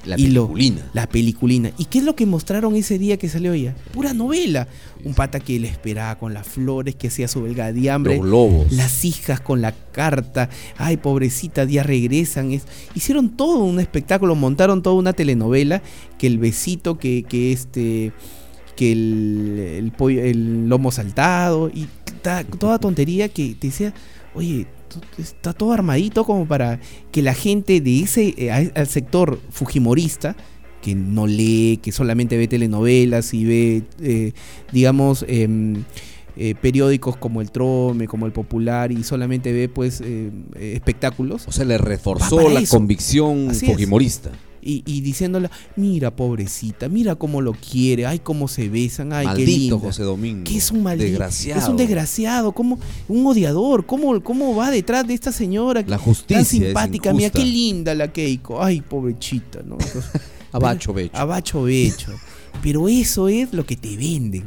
La 0.05 0.17
lo- 0.17 0.47
peliculina. 0.47 0.91
la 0.95 1.07
peliculina. 1.09 1.71
¿Y 1.79 1.85
qué 1.87 1.99
es 1.99 2.05
lo 2.05 2.15
que 2.17 2.25
mostraron 2.25 2.75
ese 2.77 2.99
día 2.99 3.17
que 3.19 3.29
salió 3.29 3.53
ella? 3.53 3.75
Pura 3.93 4.15
novela. 4.15 4.69
Un 5.05 5.15
pata 5.15 5.39
que 5.41 5.59
le 5.59 5.69
esperaba 5.69 6.17
con 6.19 6.33
las 6.35 6.47
flores, 6.47 6.95
que 6.95 7.09
hacía 7.09 7.29
su 7.29 7.41
huelga 7.41 7.73
de 7.73 7.91
hambre. 7.91 8.17
Los 8.17 8.27
lobos. 8.27 8.73
Las 8.73 9.05
hijas 9.05 9.41
con 9.41 9.61
la 9.61 9.73
carta. 9.73 10.49
Ay, 10.77 10.97
pobrecita, 10.97 11.65
ya 11.65 11.83
regresan. 11.83 12.53
Es- 12.53 12.67
hicieron 12.95 13.31
todo 13.37 13.65
un 13.65 13.81
espectáculo, 13.81 14.35
montaron 14.35 14.83
toda 14.83 14.97
una 14.97 15.13
telenovela. 15.13 15.83
Que 16.19 16.27
el 16.29 16.39
besito, 16.39 16.99
que, 16.99 17.25
que 17.29 17.53
este. 17.53 18.13
Que 18.77 18.93
el, 18.93 19.59
el, 19.79 19.93
pollo- 19.93 20.23
el 20.23 20.69
lomo 20.69 20.91
saltado. 20.93 21.69
Y 21.75 21.87
ta- 22.23 22.45
toda 22.45 22.79
tontería 22.79 23.29
que 23.29 23.55
te 23.59 23.67
decía, 23.69 23.93
oye, 24.35 24.67
está 25.19 25.53
todo 25.53 25.73
armadito 25.73 26.25
como 26.25 26.47
para 26.47 26.81
que 27.11 27.23
la 27.23 27.35
gente 27.35 27.81
de 27.81 28.01
ese 28.01 28.35
eh, 28.37 28.73
al 28.75 28.87
sector 28.87 29.39
fujimorista 29.51 30.37
que 30.81 30.95
no 30.95 31.27
lee, 31.27 31.79
que 31.83 31.93
solamente 31.93 32.37
ve 32.37 32.49
telenovelas 32.49 33.35
y 33.35 33.45
ve, 33.45 33.83
eh, 34.01 34.33
digamos, 34.73 35.25
em, 35.29 35.85
eh, 36.37 36.55
periódicos 36.61 37.17
como 37.17 37.41
el 37.41 37.51
Trome, 37.51 38.07
como 38.07 38.27
el 38.27 38.33
Popular 38.33 38.93
y 38.93 39.03
solamente 39.03 39.53
ve 39.53 39.69
pues 39.69 40.01
eh, 40.05 40.31
espectáculos 40.55 41.49
O 41.49 41.53
sea, 41.53 41.65
le 41.65 41.79
reforzó 41.79 42.49
la 42.49 42.61
eso. 42.61 42.77
convicción 42.77 43.51
Así 43.51 43.67
es. 43.67 43.73
Y, 44.69 44.83
y 44.85 45.01
diciéndole, 45.01 45.49
mira 45.77 46.15
pobrecita, 46.15 46.91
mira 46.91 47.15
cómo 47.15 47.41
lo 47.41 47.55
quiere, 47.55 48.05
ay 48.05 48.19
cómo 48.19 48.49
se 48.49 48.69
besan, 48.69 49.15
ay 49.15 49.27
qué 49.27 49.33
Maldito 49.33 49.51
linda. 49.51 49.79
José 49.79 50.03
Domingo. 50.03 50.45
Que 50.45 50.59
es 50.59 50.71
un 50.71 50.83
maldito. 50.83 51.09
Desgraciado. 51.09 51.61
Es 51.63 51.69
un 51.69 51.77
desgraciado, 51.79 52.53
como 52.53 52.79
un 53.09 53.27
odiador. 53.27 53.87
¿Cómo, 53.87 54.23
¿Cómo 54.23 54.55
va 54.55 54.71
detrás 54.71 55.07
de 55.07 55.15
esta 55.15 55.33
señora 55.33 55.83
La 55.87 55.97
justicia 55.97 56.37
tan 56.37 56.45
simpática? 56.45 57.15
Mira 57.15 57.31
qué 57.31 57.45
linda 57.45 57.95
la 57.95 58.13
Keiko. 58.13 58.63
Ay, 58.63 58.83
pobrechita, 58.83 59.61
¿no? 59.65 59.79
Entonces, 59.81 60.11
Abacho, 60.53 60.93
becho. 60.93 61.17
Abacho 61.17 61.63
becho. 61.63 62.13
Pero 62.63 62.89
eso 62.89 63.29
es 63.29 63.53
lo 63.55 63.65
que 63.65 63.77
te 63.77 63.97
venden. 63.97 64.45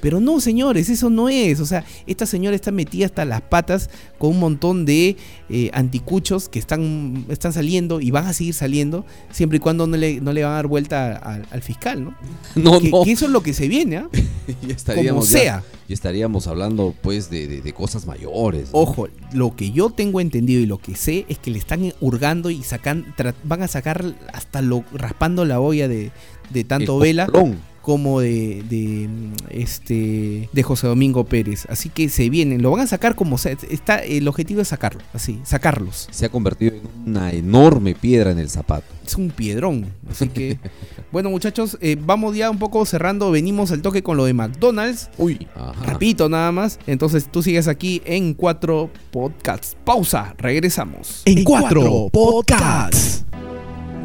Pero 0.00 0.20
no, 0.20 0.40
señores, 0.40 0.88
eso 0.88 1.10
no 1.10 1.28
es. 1.28 1.60
O 1.60 1.66
sea, 1.66 1.84
esta 2.06 2.26
señora 2.26 2.54
está 2.54 2.70
metida 2.70 3.06
hasta 3.06 3.24
las 3.24 3.40
patas 3.42 3.90
con 4.18 4.30
un 4.30 4.40
montón 4.40 4.84
de 4.84 5.16
eh, 5.48 5.70
anticuchos 5.72 6.48
que 6.48 6.58
están, 6.58 7.24
están 7.28 7.52
saliendo 7.52 8.00
y 8.00 8.10
van 8.10 8.26
a 8.26 8.32
seguir 8.32 8.54
saliendo 8.54 9.04
siempre 9.30 9.56
y 9.56 9.60
cuando 9.60 9.86
no 9.86 9.96
le, 9.96 10.20
no 10.20 10.32
le 10.32 10.42
van 10.42 10.52
a 10.52 10.56
dar 10.56 10.66
vuelta 10.66 11.16
al, 11.16 11.46
al 11.50 11.62
fiscal, 11.62 12.04
¿no? 12.04 12.14
No, 12.56 12.80
que, 12.80 12.90
no. 12.90 13.04
que 13.04 13.12
eso 13.12 13.26
es 13.26 13.30
lo 13.32 13.42
que 13.42 13.52
se 13.52 13.68
viene, 13.68 13.96
¿ah? 13.98 14.08
estaríamos 14.68 15.26
como 15.26 15.38
sea. 15.40 15.62
ya 15.88 15.94
estaríamos 15.94 16.46
hablando, 16.46 16.94
pues, 17.02 17.30
de, 17.30 17.46
de- 17.46 17.60
de 17.62 17.72
cosas 17.72 18.06
mayores. 18.06 18.72
¿no? 18.72 18.78
Ojo, 18.80 19.08
lo 19.32 19.54
que 19.56 19.70
yo 19.72 19.90
tengo 19.90 20.20
entendido 20.20 20.60
y 20.60 20.66
lo 20.66 20.78
que 20.78 20.94
sé 20.94 21.26
es 21.28 21.38
que 21.38 21.50
le 21.50 21.58
están 21.58 21.92
hurgando 22.00 22.50
y 22.50 22.62
sacan, 22.62 23.14
van 23.44 23.62
a 23.62 23.68
sacar 23.68 24.04
hasta 24.32 24.62
lo 24.62 24.84
raspando 24.92 25.44
la 25.44 25.60
olla 25.60 25.88
de, 25.88 26.10
de 26.50 26.64
tanto 26.64 26.96
El 26.96 27.02
Vela 27.02 27.26
cocolón. 27.26 27.58
Como 27.86 28.18
de, 28.18 28.64
de, 28.68 29.08
este 29.48 30.48
de 30.52 30.62
José 30.64 30.88
Domingo 30.88 31.22
Pérez. 31.22 31.68
Así 31.70 31.88
que 31.88 32.08
se 32.08 32.28
vienen, 32.30 32.60
lo 32.60 32.72
van 32.72 32.80
a 32.80 32.88
sacar 32.88 33.14
como 33.14 33.38
sea. 33.38 33.56
Está, 33.70 33.98
el 33.98 34.26
objetivo 34.26 34.60
es 34.60 34.66
sacarlo, 34.66 35.02
así, 35.14 35.38
sacarlos. 35.44 36.08
Se 36.10 36.26
ha 36.26 36.28
convertido 36.28 36.74
en 36.74 36.82
una 37.06 37.30
enorme 37.30 37.94
piedra 37.94 38.32
en 38.32 38.40
el 38.40 38.50
zapato. 38.50 38.92
Es 39.06 39.14
un 39.14 39.30
piedrón. 39.30 39.86
Así 40.10 40.28
que, 40.28 40.58
bueno, 41.12 41.30
muchachos, 41.30 41.78
eh, 41.80 41.96
vamos 41.96 42.34
ya 42.34 42.50
un 42.50 42.58
poco 42.58 42.84
cerrando. 42.86 43.30
Venimos 43.30 43.70
al 43.70 43.82
toque 43.82 44.02
con 44.02 44.16
lo 44.16 44.24
de 44.24 44.34
McDonald's. 44.34 45.08
Uy. 45.16 45.46
Ajá. 45.54 45.72
Rapidito 45.84 46.28
nada 46.28 46.50
más. 46.50 46.80
Entonces 46.88 47.30
tú 47.30 47.40
sigues 47.40 47.68
aquí 47.68 48.02
en 48.04 48.34
cuatro 48.34 48.90
podcasts. 49.12 49.76
Pausa, 49.84 50.34
regresamos. 50.38 51.22
En 51.24 51.44
cuatro 51.44 52.08
podcasts. 52.10 53.24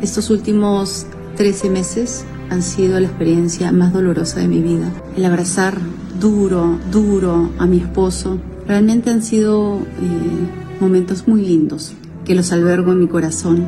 Estos 0.03 0.29
últimos 0.29 1.07
13 1.41 1.71
meses 1.71 2.23
han 2.51 2.61
sido 2.61 2.99
la 2.99 3.07
experiencia 3.07 3.71
más 3.71 3.91
dolorosa 3.93 4.41
de 4.41 4.47
mi 4.47 4.59
vida. 4.59 4.91
El 5.17 5.25
abrazar 5.25 5.75
duro, 6.19 6.77
duro 6.91 7.49
a 7.57 7.65
mi 7.65 7.79
esposo. 7.79 8.39
Realmente 8.67 9.09
han 9.09 9.23
sido 9.23 9.79
eh, 9.79 10.79
momentos 10.79 11.27
muy 11.27 11.41
lindos 11.41 11.93
que 12.25 12.35
los 12.35 12.51
albergo 12.51 12.91
en 12.91 12.99
mi 12.99 13.07
corazón. 13.07 13.65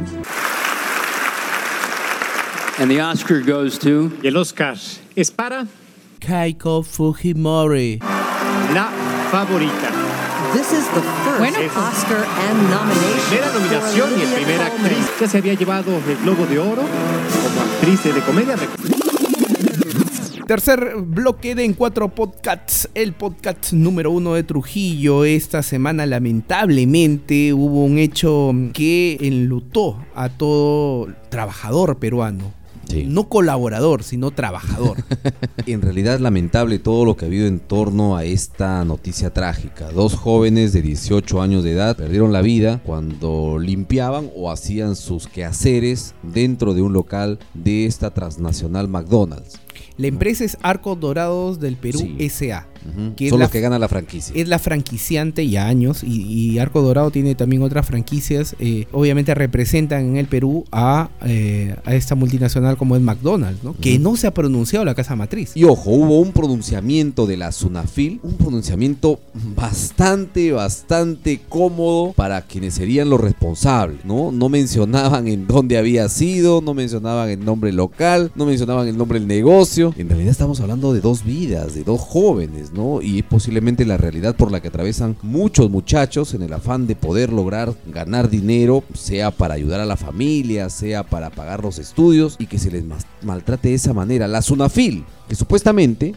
And 2.77 2.91
the 2.91 3.01
Oscar 3.01 3.41
goes 3.41 3.79
to. 3.79 4.11
Y 4.21 4.27
el 4.27 4.37
Oscar 4.37 4.77
es 5.15 5.31
para 5.31 5.65
Keiko 6.19 6.83
Fujimori. 6.83 8.01
la 8.71 8.91
favorita. 9.31 9.89
This 10.53 10.71
is 10.71 10.85
the 10.93 11.01
first 11.01 11.39
Bueno. 11.39 11.57
Oscar 11.57 12.23
and 12.47 12.69
nomination. 12.69 13.23
Primera 13.29 13.53
nominación 13.53 14.09
y 14.21 14.35
primera 14.35 14.65
actriz. 14.67 15.09
Ya 15.19 15.27
se 15.27 15.37
había 15.39 15.55
llevado 15.55 15.99
el 16.07 16.17
Globo 16.17 16.45
de 16.45 16.59
Oro 16.59 16.83
actriz 17.83 18.15
de 18.15 18.21
comedia. 18.21 18.55
Tercer 20.47 20.95
bloque 21.01 21.53
de 21.53 21.65
En 21.65 21.73
Cuatro 21.73 22.07
Podcasts, 22.07 22.87
el 22.93 23.11
podcast 23.11 23.73
número 23.73 24.09
uno 24.11 24.35
de 24.35 24.43
Trujillo. 24.43 25.25
Esta 25.25 25.61
semana, 25.63 26.05
lamentablemente, 26.05 27.51
hubo 27.51 27.83
un 27.83 27.97
hecho 27.97 28.53
que 28.73 29.17
enlutó 29.19 29.97
a 30.15 30.29
todo 30.29 31.09
trabajador 31.27 31.97
peruano. 31.99 32.53
Sí. 32.89 33.05
No 33.07 33.29
colaborador, 33.29 34.03
sino 34.03 34.31
trabajador. 34.31 34.97
En 35.65 35.81
realidad 35.81 36.19
lamentable 36.19 36.77
todo 36.77 37.05
lo 37.05 37.15
que 37.15 37.23
ha 37.23 37.27
habido 37.29 37.47
en 37.47 37.59
torno 37.59 38.17
a 38.17 38.25
esta 38.25 38.83
noticia 38.83 39.31
trágica. 39.31 39.89
Dos 39.91 40.13
jóvenes 40.15 40.73
de 40.73 40.81
18 40.81 41.41
años 41.41 41.63
de 41.63 41.71
edad 41.71 41.95
perdieron 41.95 42.33
la 42.33 42.41
vida 42.41 42.81
cuando 42.85 43.57
limpiaban 43.59 44.29
o 44.35 44.51
hacían 44.51 44.97
sus 44.97 45.27
quehaceres 45.27 46.15
dentro 46.21 46.73
de 46.73 46.81
un 46.81 46.91
local 46.91 47.39
de 47.53 47.85
esta 47.85 48.13
transnacional 48.13 48.89
McDonald's. 48.89 49.57
La 49.95 50.07
empresa 50.07 50.43
es 50.43 50.57
Arcos 50.63 50.99
Dorados 50.99 51.59
del 51.61 51.77
Perú 51.77 51.99
Sí. 51.99 52.17
SA. 52.29 52.67
Que 53.15 53.29
Son 53.29 53.39
la- 53.39 53.45
los 53.45 53.51
que 53.51 53.61
ganan 53.61 53.79
la 53.81 53.87
franquicia. 53.87 54.33
Es 54.35 54.47
la 54.47 54.59
franquiciante 54.59 55.47
ya 55.47 55.67
años 55.67 56.03
y, 56.03 56.21
y 56.23 56.59
Arco 56.59 56.81
Dorado 56.81 57.11
tiene 57.11 57.35
también 57.35 57.61
otras 57.63 57.85
franquicias. 57.85 58.55
eh, 58.59 58.87
obviamente 58.91 59.33
representan 59.35 60.05
en 60.05 60.17
el 60.17 60.27
Perú 60.27 60.65
a, 60.71 61.09
eh, 61.25 61.75
a 61.85 61.95
esta 61.95 62.15
multinacional 62.15 62.77
como 62.77 62.95
es 62.95 63.01
McDonald's, 63.01 63.63
¿no? 63.63 63.75
Que 63.79 63.99
no 63.99 64.15
se 64.15 64.27
ha 64.27 64.33
pronunciado 64.33 64.85
la 64.85 64.95
casa 64.95 65.15
matriz. 65.15 65.51
Y 65.55 65.63
ojo, 65.63 65.91
hubo 65.91 66.19
un 66.19 66.31
pronunciamiento 66.31 67.25
de 67.25 67.37
la 67.37 67.51
Sunafil, 67.51 68.19
un 68.23 68.33
pronunciamiento 68.33 69.19
bastante, 69.55 70.51
bastante 70.51 71.39
cómodo 71.49 72.13
para 72.13 72.41
quienes 72.41 72.73
serían 72.75 73.09
los 73.09 73.19
responsables, 73.21 74.03
¿no? 74.05 74.31
No 74.31 74.49
mencionaban 74.49 75.27
en 75.27 75.47
dónde 75.47 75.77
había 75.77 76.09
sido, 76.09 76.61
no 76.61 76.73
mencionaban 76.73 77.29
el 77.29 77.43
nombre 77.43 77.71
local, 77.71 78.31
no 78.35 78.45
mencionaban 78.45 78.87
el 78.87 78.97
nombre 78.97 79.19
del 79.19 79.27
negocio. 79.27 79.93
En 79.97 80.09
realidad 80.09 80.31
estamos 80.31 80.59
hablando 80.59 80.93
de 80.93 81.01
dos 81.01 81.23
vidas, 81.23 81.73
de 81.75 81.83
dos 81.83 82.01
jóvenes, 82.01 82.72
¿no? 82.73 83.01
Y 83.01 83.21
posiblemente 83.23 83.85
la 83.85 83.97
realidad 83.97 84.35
por 84.35 84.51
la 84.51 84.61
que 84.61 84.67
atravesan 84.69 85.15
muchos 85.21 85.69
muchachos 85.69 86.33
en 86.33 86.41
el 86.41 86.53
afán 86.53 86.87
de 86.87 86.95
poder 86.95 87.31
lograr 87.31 87.73
ganar 87.87 88.29
dinero, 88.29 88.83
sea 88.93 89.31
para 89.31 89.53
ayudar 89.53 89.79
a 89.79 89.85
la 89.85 89.97
familia, 89.97 90.69
sea 90.69 91.03
para 91.03 91.29
pagar 91.29 91.63
los 91.63 91.79
estudios 91.79 92.35
y 92.39 92.47
que 92.47 92.59
se 92.59 92.71
les 92.71 92.83
maltrate 93.21 93.69
de 93.69 93.75
esa 93.75 93.93
manera. 93.93 94.27
La 94.27 94.41
Sunafil, 94.41 95.05
que 95.27 95.35
supuestamente 95.35 96.15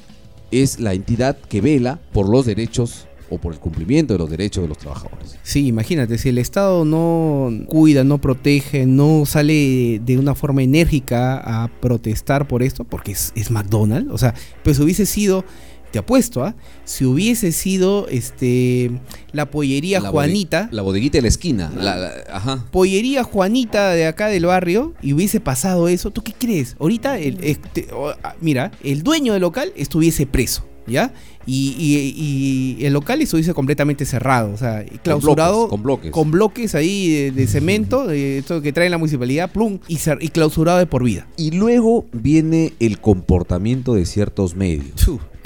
es 0.50 0.80
la 0.80 0.94
entidad 0.94 1.36
que 1.36 1.60
vela 1.60 1.98
por 2.12 2.28
los 2.28 2.46
derechos 2.46 3.06
o 3.28 3.38
por 3.38 3.52
el 3.52 3.58
cumplimiento 3.58 4.14
de 4.14 4.18
los 4.18 4.30
derechos 4.30 4.62
de 4.62 4.68
los 4.68 4.78
trabajadores. 4.78 5.38
Sí, 5.42 5.66
imagínate, 5.66 6.18
si 6.18 6.28
el 6.28 6.38
Estado 6.38 6.84
no 6.84 7.50
cuida, 7.66 8.04
no 8.04 8.18
protege, 8.18 8.86
no 8.86 9.26
sale 9.26 10.00
de 10.04 10.18
una 10.18 10.34
forma 10.34 10.62
enérgica 10.62 11.38
a 11.38 11.68
protestar 11.80 12.46
por 12.46 12.62
esto, 12.62 12.84
porque 12.84 13.12
es, 13.12 13.32
es 13.34 13.50
McDonald's, 13.50 14.12
o 14.12 14.18
sea, 14.18 14.34
pues 14.62 14.78
hubiese 14.78 15.06
sido, 15.06 15.44
te 15.90 15.98
apuesto, 15.98 16.44
¿ah? 16.44 16.54
Si 16.84 17.04
hubiese 17.04 17.52
sido 17.52 18.06
este 18.08 18.90
la 19.32 19.50
pollería 19.50 20.00
La 20.00 20.10
Juanita, 20.10 20.68
La 20.72 20.82
bodeguita 20.82 21.18
de 21.18 21.22
la 21.22 21.28
esquina. 21.28 21.72
la- 21.76 21.96
la- 21.96 22.12
ajá. 22.30 22.64
pollería 22.70 23.22
Juanita 23.24 23.90
de 23.90 24.06
acá 24.06 24.28
del 24.28 24.46
barrio 24.46 24.94
y 25.02 25.12
hubiese 25.12 25.40
pasado 25.40 25.88
eso, 25.88 26.10
¿tú 26.10 26.22
qué 26.22 26.32
crees? 26.36 26.76
Ahorita, 26.80 27.18
el, 27.18 27.38
este, 27.42 27.88
ah, 28.22 28.34
mira, 28.40 28.72
el 28.82 29.02
dueño 29.02 29.32
del 29.32 29.42
local 29.42 29.72
estuviese 29.76 30.26
preso, 30.26 30.66
¿ya? 30.86 31.12
Y, 31.48 31.76
y- 31.78 32.76
y 32.80 32.84
el 32.84 32.92
local 32.92 33.22
estuviese 33.22 33.54
completamente 33.54 34.04
cerrado, 34.04 34.52
o 34.52 34.56
sea, 34.56 34.84
clausurado. 35.04 35.68
Con 35.68 35.82
bloques. 35.82 36.10
con 36.10 36.30
bloques 36.32 36.74
ahí 36.74 37.08
de, 37.08 37.30
de 37.30 37.46
cemento, 37.46 38.04
de 38.06 38.38
esto 38.38 38.60
que 38.60 38.72
trae 38.72 38.90
la 38.90 38.98
municipalidad, 38.98 39.52
plum, 39.52 39.78
y, 39.86 39.96
y 40.20 40.28
clausurado 40.28 40.78
de 40.78 40.86
por 40.86 41.04
vida. 41.04 41.28
Y 41.36 41.52
luego 41.52 42.06
viene 42.12 42.72
el 42.80 43.00
comportamiento 43.00 43.94
de 43.94 44.06
ciertos 44.06 44.56
medios. 44.56 44.90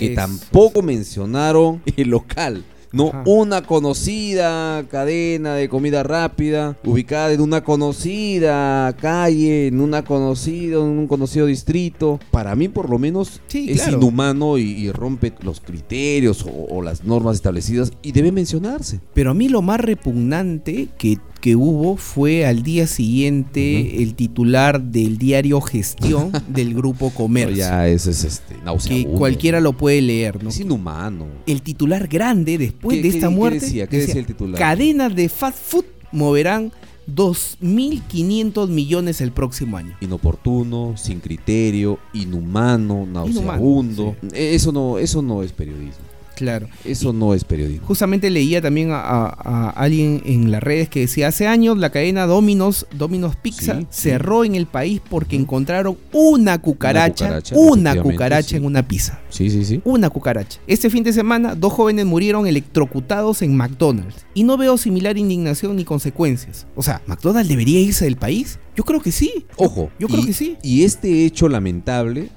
Que 0.08 0.14
tampoco 0.14 0.82
mencionaron 0.82 1.82
el 1.96 2.08
local. 2.10 2.64
No, 2.92 3.10
Ajá. 3.10 3.22
una 3.26 3.62
conocida 3.62 4.84
cadena 4.90 5.54
de 5.54 5.68
comida 5.68 6.02
rápida, 6.02 6.76
ubicada 6.84 7.32
en 7.32 7.40
una 7.40 7.62
conocida 7.62 8.92
calle, 9.00 9.68
en 9.68 9.80
una 9.80 10.02
conocida, 10.04 10.78
en 10.78 10.98
un 10.98 11.06
conocido 11.06 11.46
distrito. 11.46 12.18
Para 12.32 12.56
mí, 12.56 12.68
por 12.68 12.90
lo 12.90 12.98
menos, 12.98 13.40
Sí, 13.46 13.70
es 13.70 13.82
claro. 13.82 13.98
inhumano 13.98 14.58
y, 14.58 14.62
y 14.72 14.90
rompe 14.90 15.32
los 15.42 15.60
criterios 15.60 16.44
o, 16.44 16.50
o 16.68 16.82
las 16.82 17.04
normas 17.04 17.36
establecidas 17.36 17.92
y 18.02 18.10
debe 18.10 18.32
mencionarse. 18.32 18.98
Pero 19.14 19.30
a 19.30 19.34
mí 19.34 19.48
lo 19.48 19.62
más 19.62 19.78
repugnante 19.78 20.88
que, 20.98 21.18
que 21.40 21.56
hubo 21.56 21.96
fue 21.96 22.44
al 22.46 22.62
día 22.62 22.86
siguiente 22.86 24.02
el 24.02 24.14
titular 24.14 24.80
del 24.82 25.18
diario 25.18 25.60
Gestión 25.60 26.32
del 26.48 26.74
Grupo 26.74 27.10
Comercio. 27.10 27.56
Ya 27.56 27.88
ese 27.88 28.10
es 28.10 28.24
este, 28.24 28.56
que 28.88 29.06
cualquiera 29.06 29.60
lo 29.60 29.72
puede 29.72 30.02
leer, 30.02 30.42
¿no? 30.42 30.50
Es 30.50 30.60
inhumano. 30.60 31.26
El 31.46 31.62
titular 31.62 32.06
grande 32.08 32.58
después 32.58 32.96
¿Qué- 32.98 33.02
de 33.02 33.08
qué- 33.10 33.16
esta 33.16 33.28
qué 33.28 33.34
muerte 33.34 33.60
decía? 33.60 33.86
¿Qué 33.86 33.98
decía 33.98 34.20
el 34.20 34.26
titular? 34.26 34.58
Cadenas 34.58 35.14
de 35.16 35.28
fast 35.28 35.58
food 35.58 35.84
moverán 36.12 36.72
2.500 37.12 38.68
millones 38.68 39.20
el 39.20 39.32
próximo 39.32 39.76
año. 39.76 39.96
inoportuno, 40.00 40.94
sin 40.96 41.20
criterio, 41.20 41.98
inhumano, 42.12 43.06
nauseabundo. 43.06 44.16
Eso 44.32 44.72
no, 44.72 44.98
eso 44.98 45.22
no 45.22 45.42
es 45.42 45.52
periodismo. 45.52 46.04
Claro. 46.40 46.68
Eso 46.84 47.12
no 47.12 47.34
es 47.34 47.44
periodismo. 47.44 47.86
Justamente 47.86 48.30
leía 48.30 48.60
también 48.60 48.90
a, 48.90 48.98
a- 49.00 49.34
a 49.44 49.70
alguien 49.70 50.22
en 50.24 50.50
las 50.50 50.62
redes 50.62 50.88
que 50.88 51.00
decía, 51.00 51.28
hace 51.28 51.46
años 51.46 51.78
la 51.78 51.90
cadena 51.90 52.26
Domino's, 52.26 52.86
Domino's 52.92 53.36
Pizza, 53.36 53.76
Sí, 53.80 53.86
sí. 53.90 54.00
cerró 54.02 54.44
en 54.44 54.54
el 54.54 54.66
país 54.66 55.00
porque 55.08 55.36
encontraron 55.36 55.96
una 56.12 56.58
cucaracha, 56.60 57.26
cucaracha, 57.26 57.54
una 57.56 58.02
cucaracha 58.02 58.48
sí. 58.48 58.56
en 58.56 58.64
una 58.64 58.86
pizza. 58.88 59.20
Sí, 59.28 59.50
sí, 59.50 59.64
sí. 59.64 59.80
Una 59.84 60.10
cucaracha. 60.10 60.58
Este 60.66 60.90
fin 60.90 61.04
de 61.04 61.12
semana, 61.12 61.54
dos 61.54 61.72
jóvenes 61.72 62.06
murieron 62.06 62.46
electrocutados 62.46 63.42
en 63.42 63.56
McDonald's. 63.56 64.24
Y 64.34 64.44
no 64.44 64.56
veo 64.56 64.78
similar 64.78 65.18
indignación 65.18 65.76
ni 65.76 65.84
consecuencias. 65.84 66.66
O 66.74 66.82
sea, 66.82 67.02
¿McDonald's 67.06 67.48
debería 67.48 67.80
irse 67.80 68.06
del 68.06 68.16
país? 68.16 68.58
Yo 68.76 68.84
creo 68.84 69.00
que 69.02 69.12
sí. 69.12 69.44
Ojo. 69.56 69.90
Yo 69.98 70.08
creo 70.08 70.20
y- 70.22 70.26
que 70.26 70.32
sí. 70.32 70.56
Y 70.62 70.84
este 70.84 71.26
hecho 71.26 71.48
lamentable, 71.48 72.30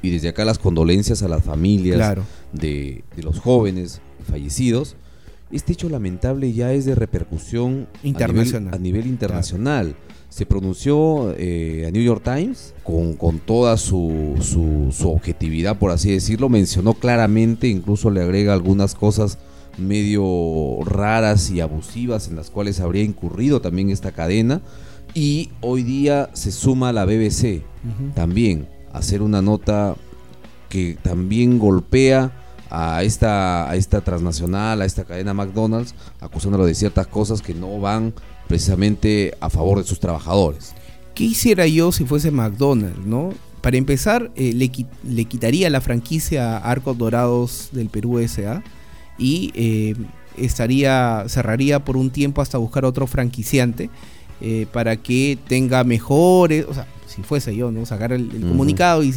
y 0.00 0.10
desde 0.10 0.28
acá 0.28 0.44
las 0.44 0.58
condolencias 0.60 1.22
a 1.24 1.28
las 1.28 1.42
familias 1.42 1.96
Claro. 1.96 2.22
De, 2.52 3.04
de 3.16 3.22
los 3.22 3.40
jóvenes 3.40 4.00
fallecidos, 4.28 4.96
este 5.50 5.72
hecho 5.72 5.88
lamentable 5.88 6.52
ya 6.52 6.72
es 6.72 6.84
de 6.84 6.94
repercusión 6.94 7.86
a 7.94 7.96
nivel- 8.02 8.08
Internacional. 8.08 8.74
A 8.74 8.78
nivel, 8.78 9.06
internacional. 9.06 9.96
Se 10.28 10.44
pronunció 10.44 11.34
eh, 11.38 11.86
a 11.88 11.90
New 11.90 12.02
York 12.02 12.22
Times 12.22 12.74
con, 12.84 13.14
con 13.14 13.38
toda 13.38 13.78
su, 13.78 14.34
su, 14.42 14.88
su 14.92 15.08
objetividad, 15.10 15.78
por 15.78 15.90
así 15.90 16.10
decirlo. 16.10 16.50
Mencionó 16.50 16.92
claramente, 16.92 17.68
incluso 17.68 18.10
le 18.10 18.20
agrega 18.20 18.52
algunas 18.52 18.94
cosas 18.94 19.38
medio 19.78 20.78
raras 20.84 21.50
y 21.50 21.60
abusivas 21.60 22.28
en 22.28 22.36
las 22.36 22.50
cuales 22.50 22.80
habría 22.80 23.02
incurrido 23.04 23.60
también 23.62 23.88
esta 23.88 24.12
cadena. 24.12 24.60
Y 25.14 25.48
hoy 25.62 25.82
día 25.82 26.28
se 26.34 26.52
suma 26.52 26.92
la 26.92 27.06
BBC 27.06 27.62
también 28.14 28.68
a 28.92 28.98
hacer 28.98 29.22
una 29.22 29.40
nota 29.40 29.96
que 30.68 30.96
también 31.02 31.58
golpea 31.58 32.32
a 32.70 33.02
esta, 33.02 33.70
a 33.70 33.76
esta 33.76 34.00
transnacional, 34.00 34.82
a 34.82 34.84
esta 34.84 35.04
cadena 35.04 35.34
McDonald's, 35.34 35.94
acusándolo 36.20 36.66
de 36.66 36.74
ciertas 36.74 37.06
cosas 37.06 37.42
que 37.42 37.54
no 37.54 37.80
van 37.80 38.14
precisamente 38.46 39.34
a 39.40 39.50
favor 39.50 39.78
de 39.78 39.84
sus 39.84 40.00
trabajadores. 40.00 40.74
¿Qué 41.14 41.24
hiciera 41.24 41.66
yo 41.66 41.92
si 41.92 42.04
fuese 42.04 42.30
McDonald's, 42.30 43.06
no? 43.06 43.30
Para 43.60 43.76
empezar, 43.76 44.30
eh, 44.36 44.52
le, 44.54 44.70
le 45.02 45.24
quitaría 45.24 45.68
la 45.68 45.80
franquicia 45.80 46.56
a 46.56 46.70
Arcos 46.70 46.96
Dorados 46.96 47.70
del 47.72 47.88
Perú 47.88 48.18
S.A. 48.18 48.62
y 49.18 49.50
eh, 49.54 49.94
estaría 50.36 51.24
cerraría 51.26 51.84
por 51.84 51.96
un 51.96 52.10
tiempo 52.10 52.40
hasta 52.40 52.58
buscar 52.58 52.84
otro 52.84 53.06
franquiciante 53.06 53.90
eh, 54.40 54.66
para 54.72 54.96
que 54.96 55.36
tenga 55.48 55.82
mejores, 55.82 56.66
o 56.68 56.74
sea, 56.74 56.86
si 57.06 57.22
fuese 57.22 57.56
yo, 57.56 57.72
¿no? 57.72 57.84
Sacar 57.84 58.12
el, 58.12 58.30
el 58.30 58.42
comunicado 58.42 59.02
y, 59.02 59.12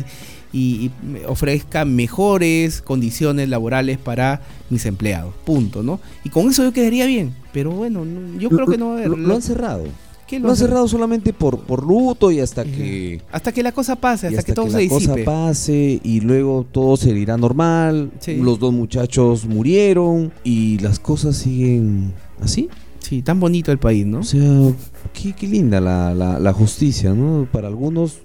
y- 0.53 0.91
ofrezca 1.27 1.85
mejores 1.85 2.81
condiciones 2.81 3.49
laborales 3.49 3.97
para 3.97 4.41
mis 4.69 4.85
empleados, 4.85 5.33
punto, 5.45 5.83
¿no? 5.83 5.99
Y 6.23 6.29
con 6.29 6.49
eso 6.49 6.63
yo 6.63 6.73
quedaría 6.73 7.05
bien, 7.05 7.33
pero 7.53 7.71
bueno, 7.71 8.03
no- 8.05 8.39
yo 8.39 8.49
creo 8.49 8.67
que 8.67 8.77
no 8.77 8.87
va 8.87 8.91
a 8.93 8.97
haber. 8.97 9.09
Lo, 9.09 9.17
lo 9.17 9.35
han 9.35 9.41
cerrado. 9.41 9.83
¿Qué 10.27 10.39
Lo 10.39 10.49
han 10.49 10.55
cerrado 10.55 10.87
solamente 10.87 11.33
por, 11.33 11.59
por 11.59 11.85
luto 11.85 12.31
y 12.31 12.39
hasta 12.39 12.63
que... 12.63 13.21
Hasta 13.33 13.51
que 13.51 13.61
la 13.63 13.73
cosa 13.73 13.97
pase, 13.97 14.27
hasta, 14.27 14.43
que 14.43 14.53
todo 14.53 14.67
la 14.67 14.79
se 14.79 14.87
cosa 14.87 14.99
disipe. 15.13 15.23
pase 15.25 15.99
y 16.01 16.21
luego 16.21 16.65
todo 16.71 16.95
se 16.95 17.09
irá 17.11 17.35
normal. 17.35 18.11
Sí. 18.21 18.37
Los 18.37 18.57
dos 18.57 18.71
muchachos 18.71 19.45
murieron 19.45 20.31
y 20.45 20.77
las 20.79 20.99
cosas 20.99 21.35
siguen 21.35 22.13
así. 22.41 22.69
Sí, 22.99 23.21
tan 23.21 23.41
bonito 23.41 23.73
el 23.73 23.77
país, 23.77 24.05
¿no? 24.05 24.19
O 24.19 24.23
sea, 24.23 24.71
qué, 25.11 25.33
qué 25.33 25.47
linda 25.47 25.81
la, 25.81 26.13
la- 26.13 26.39
la 26.39 26.53
justicia, 26.53 27.13
¿no? 27.13 27.45
Para 27.51 27.67
algunos 27.67 28.19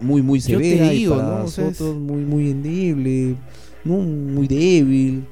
muy, 0.00 0.22
muy 0.22 0.40
Yo 0.40 0.58
te 0.58 0.64
severa 0.70 0.90
digo, 0.90 1.14
y 1.14 1.18
para 1.18 1.28
¿no? 1.38 1.44
O 1.44 1.48
sea, 1.48 1.64
es- 1.68 1.70
nosotros 1.80 1.96
muy, 2.00 2.22
muy 2.24 2.50
endeble, 2.50 3.34
¿no? 3.84 3.94
Muy 3.98 4.46
débil. 4.48 5.24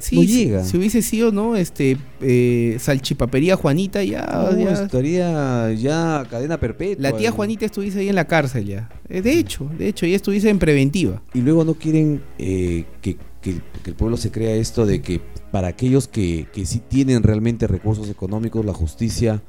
Sí, 0.00 0.14
no 0.14 0.22
si- 0.22 0.28
llega. 0.28 0.64
Si, 0.64 0.76
hubiese 0.76 1.02
sido, 1.02 1.32
¿no? 1.32 1.56
Este, 1.56 1.96
eh, 2.20 2.76
salchipapería 2.78 3.56
Juanita, 3.56 4.04
ya. 4.04 4.24
No, 4.26 4.56
ya- 4.56 4.84
estaría 4.84 5.72
ya 5.72 6.24
cadena 6.30 6.60
perpetua. 6.60 7.10
la 7.10 7.16
tía 7.16 7.32
Juanita 7.32 7.66
estuviese 7.66 7.98
ahí 8.00 8.08
en 8.08 8.14
la 8.14 8.26
cárcel 8.26 8.64
ya. 8.66 8.88
Eh, 9.08 9.22
De 9.22 9.32
hecho, 9.32 9.68
de 9.76 9.88
hecho, 9.88 10.06
ya 10.06 10.14
estuviese 10.14 10.50
en 10.50 10.60
preventiva. 10.60 11.20
Y 11.34 11.40
luego 11.40 11.64
no 11.64 11.74
quieren 11.74 12.22
eh, 12.38 12.84
que, 13.02 13.16
que- 13.42 13.60
que 13.82 13.90
el 13.90 13.96
pueblo 13.96 14.16
se 14.16 14.30
crea 14.30 14.54
esto 14.54 14.86
de 14.86 15.02
que 15.02 15.20
para 15.50 15.66
aquellos 15.66 16.06
que, 16.06 16.46
que 16.52 16.64
sí 16.64 16.80
tienen 16.86 17.24
realmente 17.24 17.66
recursos 17.66 18.08
económicos, 18.08 18.64
la 18.64 18.74
justicia 18.74 19.42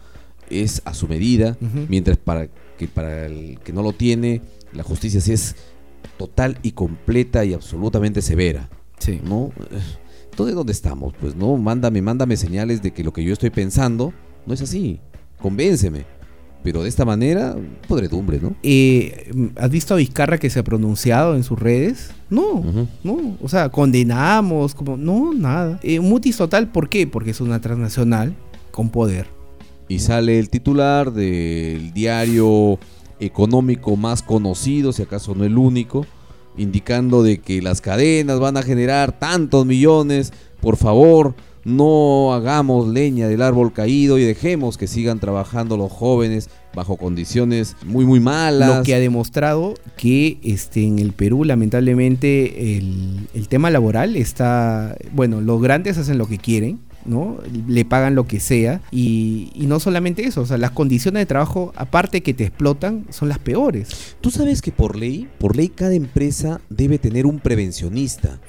es 0.50 0.82
a 0.86 0.96
su 0.96 1.08
medida, 1.08 1.58
mientras 1.90 2.18
para 2.18 2.48
que 2.80 2.88
para 2.88 3.28
el 3.28 3.60
que 3.64 3.72
no 3.72 3.84
lo 3.84 3.94
tiene, 3.94 4.42
la 4.74 4.84
justicia 4.84 5.22
sí 5.22 5.34
es 5.34 5.56
total 6.18 6.58
y 6.64 6.72
completa 6.72 7.46
y 7.46 7.54
absolutamente 7.54 8.22
severa. 8.22 8.70
Sí. 9.00 9.22
¿no? 9.24 9.52
Entonces, 10.32 10.56
¿dónde 10.56 10.72
estamos? 10.72 11.14
Pues 11.20 11.36
no, 11.36 11.58
mándame, 11.58 12.02
mándame 12.02 12.38
señales 12.38 12.82
de 12.82 12.92
que 12.92 13.04
lo 13.04 13.12
que 13.14 13.24
yo 13.24 13.34
estoy 13.34 13.50
pensando 13.50 14.14
no 14.46 14.54
es 14.54 14.62
así. 14.62 15.00
Convénceme. 15.42 16.06
Pero 16.62 16.84
de 16.84 16.90
esta 16.90 17.06
manera, 17.06 17.56
podredumbre, 17.88 18.40
¿no? 18.42 18.54
Eh, 18.64 19.32
¿Has 19.56 19.70
visto 19.70 19.94
a 19.94 19.98
Vizcarra 19.98 20.38
que 20.38 20.50
se 20.50 20.60
ha 20.60 20.64
pronunciado 20.64 21.36
en 21.36 21.44
sus 21.44 21.58
redes? 21.58 22.12
No, 22.30 22.64
no. 23.02 23.38
O 23.42 23.48
sea, 23.48 23.70
condenamos, 23.70 24.76
como. 24.76 24.98
No, 24.98 25.34
nada. 25.34 25.80
Eh, 25.84 26.02
mutis 26.02 26.36
total, 26.36 26.70
¿por 26.70 26.90
qué? 26.90 27.08
Porque 27.08 27.32
es 27.32 27.40
una 27.40 27.62
transnacional 27.62 28.36
con 28.72 28.90
poder. 28.90 29.28
Y 29.88 30.00
sale 30.00 30.38
el 30.38 30.50
titular 30.50 31.14
del 31.14 31.94
diario 31.94 32.78
económico 33.20 33.96
más 33.96 34.24
conocido, 34.24 34.94
si 34.94 35.04
acaso 35.04 35.36
no 35.36 35.44
el 35.44 35.58
único, 35.58 36.06
indicando 36.58 37.24
de 37.24 37.40
que 37.40 37.62
las 37.62 37.82
cadenas 37.82 38.40
van 38.40 38.58
a 38.58 38.64
generar 38.64 39.18
tantos 39.18 39.66
millones. 39.66 40.34
Por 40.62 40.78
favor, 40.78 41.36
no 41.64 42.34
hagamos 42.34 42.88
leña 42.88 43.28
del 43.28 43.42
árbol 43.42 43.74
caído 43.74 44.18
y 44.18 44.24
dejemos 44.24 44.78
que 44.78 44.88
sigan 44.88 45.20
trabajando 45.20 45.78
los 45.78 45.92
jóvenes 45.92 46.50
bajo 46.74 46.98
condiciones 46.98 47.76
muy 47.86 48.06
muy 48.06 48.20
malas. 48.20 48.78
Lo 48.78 48.84
que 48.84 48.96
ha 48.96 49.00
demostrado 49.00 49.74
que 49.98 50.40
este, 50.44 50.84
en 50.84 51.00
el 51.00 51.14
Perú, 51.14 51.44
lamentablemente, 51.44 52.78
el, 52.78 53.28
el 53.34 53.48
tema 53.48 53.70
laboral 53.70 54.16
está. 54.16 54.98
Bueno, 55.14 55.42
los 55.42 55.62
grandes 55.62 55.98
hacen 55.98 56.18
lo 56.18 56.28
que 56.28 56.38
quieren. 56.38 56.80
¿No? 57.06 57.38
Le 57.68 57.86
pagan 57.86 58.16
lo 58.16 58.28
que 58.28 58.40
sea 58.40 58.82
y, 58.92 59.50
y 59.54 59.68
no 59.68 59.80
solamente 59.80 60.26
eso, 60.26 60.42
o 60.42 60.46
sea, 60.46 60.58
las 60.58 60.72
condiciones 60.72 61.22
de 61.22 61.26
trabajo, 61.26 61.72
aparte 61.76 62.22
que 62.22 62.34
te 62.34 62.46
explotan, 62.46 63.06
son 63.10 63.30
las 63.30 63.40
peores. 63.40 64.16
Tú 64.22 64.32
sabes 64.32 64.62
que 64.62 64.72
por 64.72 64.96
ley, 64.96 65.28
por 65.38 65.56
ley 65.56 65.70
cada 65.70 65.94
empresa 65.94 66.62
debe 66.70 66.98
tener 66.98 67.26
un 67.26 67.40
prevencionista 67.40 68.40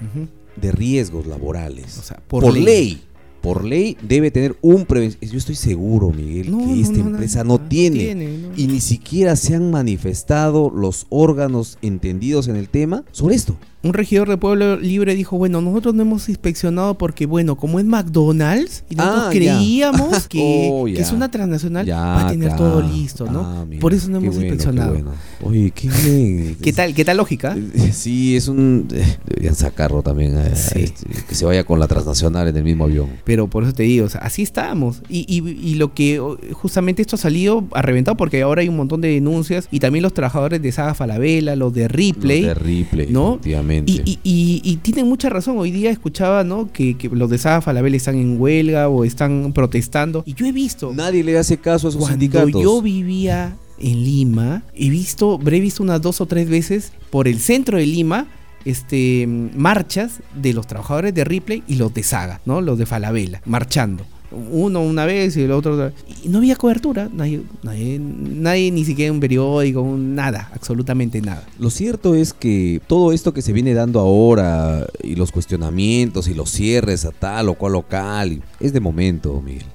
de 0.56 0.72
riesgos 0.72 1.26
laborales. 1.26 1.98
O 1.98 2.02
sea, 2.02 2.20
por, 2.26 2.42
por 2.44 2.54
ley. 2.54 2.64
ley. 2.64 3.02
Por 3.40 3.64
ley 3.64 3.96
debe 4.02 4.30
tener 4.30 4.56
un 4.60 4.84
prevencionista. 4.84 5.32
Yo 5.32 5.38
estoy 5.38 5.54
seguro, 5.54 6.10
Miguel, 6.10 6.50
No, 6.50 6.58
que 6.58 6.80
esta 6.80 6.98
no, 6.98 7.04
no, 7.04 7.10
empresa 7.10 7.42
no, 7.42 7.58
tiene. 7.58 8.50
Y 8.54 8.66
ni 8.66 8.80
siquiera 8.80 9.34
se 9.34 9.54
han 9.54 9.70
manifestado 9.70 10.70
los 10.70 11.06
órganos 11.08 11.78
entendidos 11.80 12.48
en 12.48 12.56
el 12.56 12.68
tema 12.68 13.04
sobre 13.12 13.36
esto. 13.36 13.56
Un 13.82 13.94
regidor 13.94 14.28
de 14.28 14.36
Pueblo 14.36 14.76
Libre 14.76 15.14
dijo, 15.14 15.38
bueno, 15.38 15.60
nosotros 15.62 15.94
no 15.94 16.02
hemos 16.02 16.28
inspeccionado 16.28 16.98
porque, 16.98 17.24
bueno, 17.26 17.56
como 17.56 17.78
es 17.80 17.86
McDonald's, 17.86 18.84
y 18.90 18.94
nosotros 18.94 19.22
Ah, 19.26 19.30
creíamos 19.32 20.28
que, 20.28 20.68
Oh, 20.70 20.84
que 20.84 21.00
es 21.00 21.12
una 21.12 21.30
transnacional, 21.30 21.88
va 21.90 22.26
a 22.28 22.30
tener 22.30 22.54
todo 22.56 22.82
listo, 22.82 23.24
¿no? 23.30 23.40
Ah, 23.40 23.64
mira, 23.66 23.80
Por 23.80 23.94
eso 23.94 24.08
no 24.10 24.18
hemos 24.18 24.34
bueno, 24.34 24.40
qué 24.40 24.46
inspeccionado. 24.54 24.92
bueno. 24.92 25.10
Oye, 25.42 25.70
qué 25.70 25.88
bien. 25.88 26.56
¿Qué 26.62 26.72
tal, 26.72 26.94
qué 26.94 27.04
tal 27.04 27.16
lógica? 27.16 27.56
Eh, 27.56 27.90
Sí, 27.92 28.36
es 28.36 28.48
un. 28.48 28.86
eh, 28.92 29.16
Deberían 29.26 29.54
sacarlo 29.54 30.02
también. 30.02 30.36
eh, 30.36 30.52
Sí. 30.54 30.80
este, 30.84 31.06
que 31.28 31.34
se 31.34 31.44
vaya 31.46 31.64
con 31.64 31.78
la 31.80 31.88
transnacional 31.88 32.48
en 32.48 32.56
el 32.56 32.64
mismo 32.64 32.84
avión. 32.84 33.08
Pero 33.24 33.48
por 33.48 33.62
eso 33.64 33.72
te 33.72 33.84
digo, 33.84 34.04
o 34.06 34.08
sea, 34.08 34.20
así 34.20 34.42
estamos. 34.42 35.02
Y, 35.08 35.24
y- 35.26 35.68
y 35.70 35.74
lo 35.76 35.94
que 35.94 36.20
justamente 36.52 37.00
esto 37.02 37.16
ha 37.16 37.18
salido 37.18 37.64
a 37.72 37.80
reventado 37.82 38.16
porque 38.16 38.42
ahora 38.42 38.60
hay 38.60 38.68
un 38.68 38.76
montón 38.76 39.00
de 39.00 39.08
denuncias 39.08 39.68
y 39.70 39.80
también 39.80 40.02
los 40.02 40.12
trabajadores 40.12 40.60
de 40.60 40.70
Saga 40.72 40.94
Falabella, 40.94 41.56
los 41.56 41.72
de 41.72 41.88
Ripley. 41.88 42.42
Los 42.42 42.48
de 42.48 42.54
Ripley, 42.62 43.06
¿no? 43.10 43.30
efectivamente. 43.36 43.69
Y, 43.86 44.00
y- 44.04 44.18
y- 44.22 44.60
y 44.64 44.76
tienen 44.76 45.06
mucha 45.08 45.28
razón. 45.28 45.58
Hoy 45.58 45.70
día 45.70 45.90
escuchaba, 45.90 46.44
¿no? 46.44 46.70
Que, 46.72 46.96
que 46.96 47.08
los 47.08 47.30
de 47.30 47.38
Saga 47.38 47.60
Falabella 47.60 47.96
están 47.96 48.16
en 48.16 48.40
huelga 48.40 48.88
o 48.88 49.04
están 49.04 49.52
protestando. 49.52 50.22
Y 50.26 50.34
yo 50.34 50.46
he 50.46 50.52
visto. 50.52 50.92
Nadie 50.94 51.22
le 51.24 51.38
hace 51.38 51.58
caso 51.58 51.88
a 51.88 51.90
sus 51.90 52.00
Cuando 52.00 52.18
sindicatos. 52.20 52.62
yo 52.62 52.82
vivía 52.82 53.56
en 53.78 54.04
Lima, 54.04 54.62
he 54.74 54.90
visto, 54.90 55.34
habré 55.40 55.58
visto 55.60 55.82
unas 55.82 56.02
dos 56.02 56.20
o 56.20 56.26
tres 56.26 56.48
veces 56.50 56.92
por 57.10 57.26
el 57.28 57.38
centro 57.40 57.78
de 57.78 57.86
Lima, 57.86 58.26
este, 58.66 59.26
marchas 59.56 60.20
de 60.34 60.52
los 60.52 60.66
trabajadores 60.66 61.14
de 61.14 61.24
Ripley 61.24 61.62
y 61.66 61.76
los 61.76 61.94
de 61.94 62.02
Saga, 62.02 62.40
¿no? 62.44 62.60
Los 62.60 62.78
de 62.78 62.84
Falabella, 62.86 63.40
marchando. 63.46 64.04
Uno 64.32 64.80
una 64.82 65.04
vez 65.06 65.36
y 65.36 65.42
el 65.42 65.50
otro 65.50 65.74
otra. 65.74 65.92
Y 66.22 66.28
no 66.28 66.38
había 66.38 66.56
cobertura, 66.56 67.08
nadie, 67.12 67.42
nadie, 67.62 67.98
nadie 68.00 68.70
ni 68.70 68.84
siquiera 68.84 69.12
un 69.12 69.20
periódico, 69.20 69.82
un- 69.82 70.14
nada, 70.14 70.50
absolutamente 70.54 71.20
nada. 71.20 71.44
Lo 71.58 71.70
cierto 71.70 72.14
es 72.14 72.32
que 72.32 72.80
todo 72.86 73.12
esto 73.12 73.34
que 73.34 73.42
se 73.42 73.52
viene 73.52 73.74
dando 73.74 73.98
ahora 74.00 74.86
y 75.02 75.16
los 75.16 75.32
cuestionamientos 75.32 76.28
y 76.28 76.34
los 76.34 76.50
cierres 76.50 77.04
a 77.04 77.10
tal 77.10 77.48
o 77.48 77.54
cual 77.54 77.72
local 77.72 78.42
es 78.60 78.72
de 78.72 78.80
momento, 78.80 79.40
Miguel. 79.44 79.66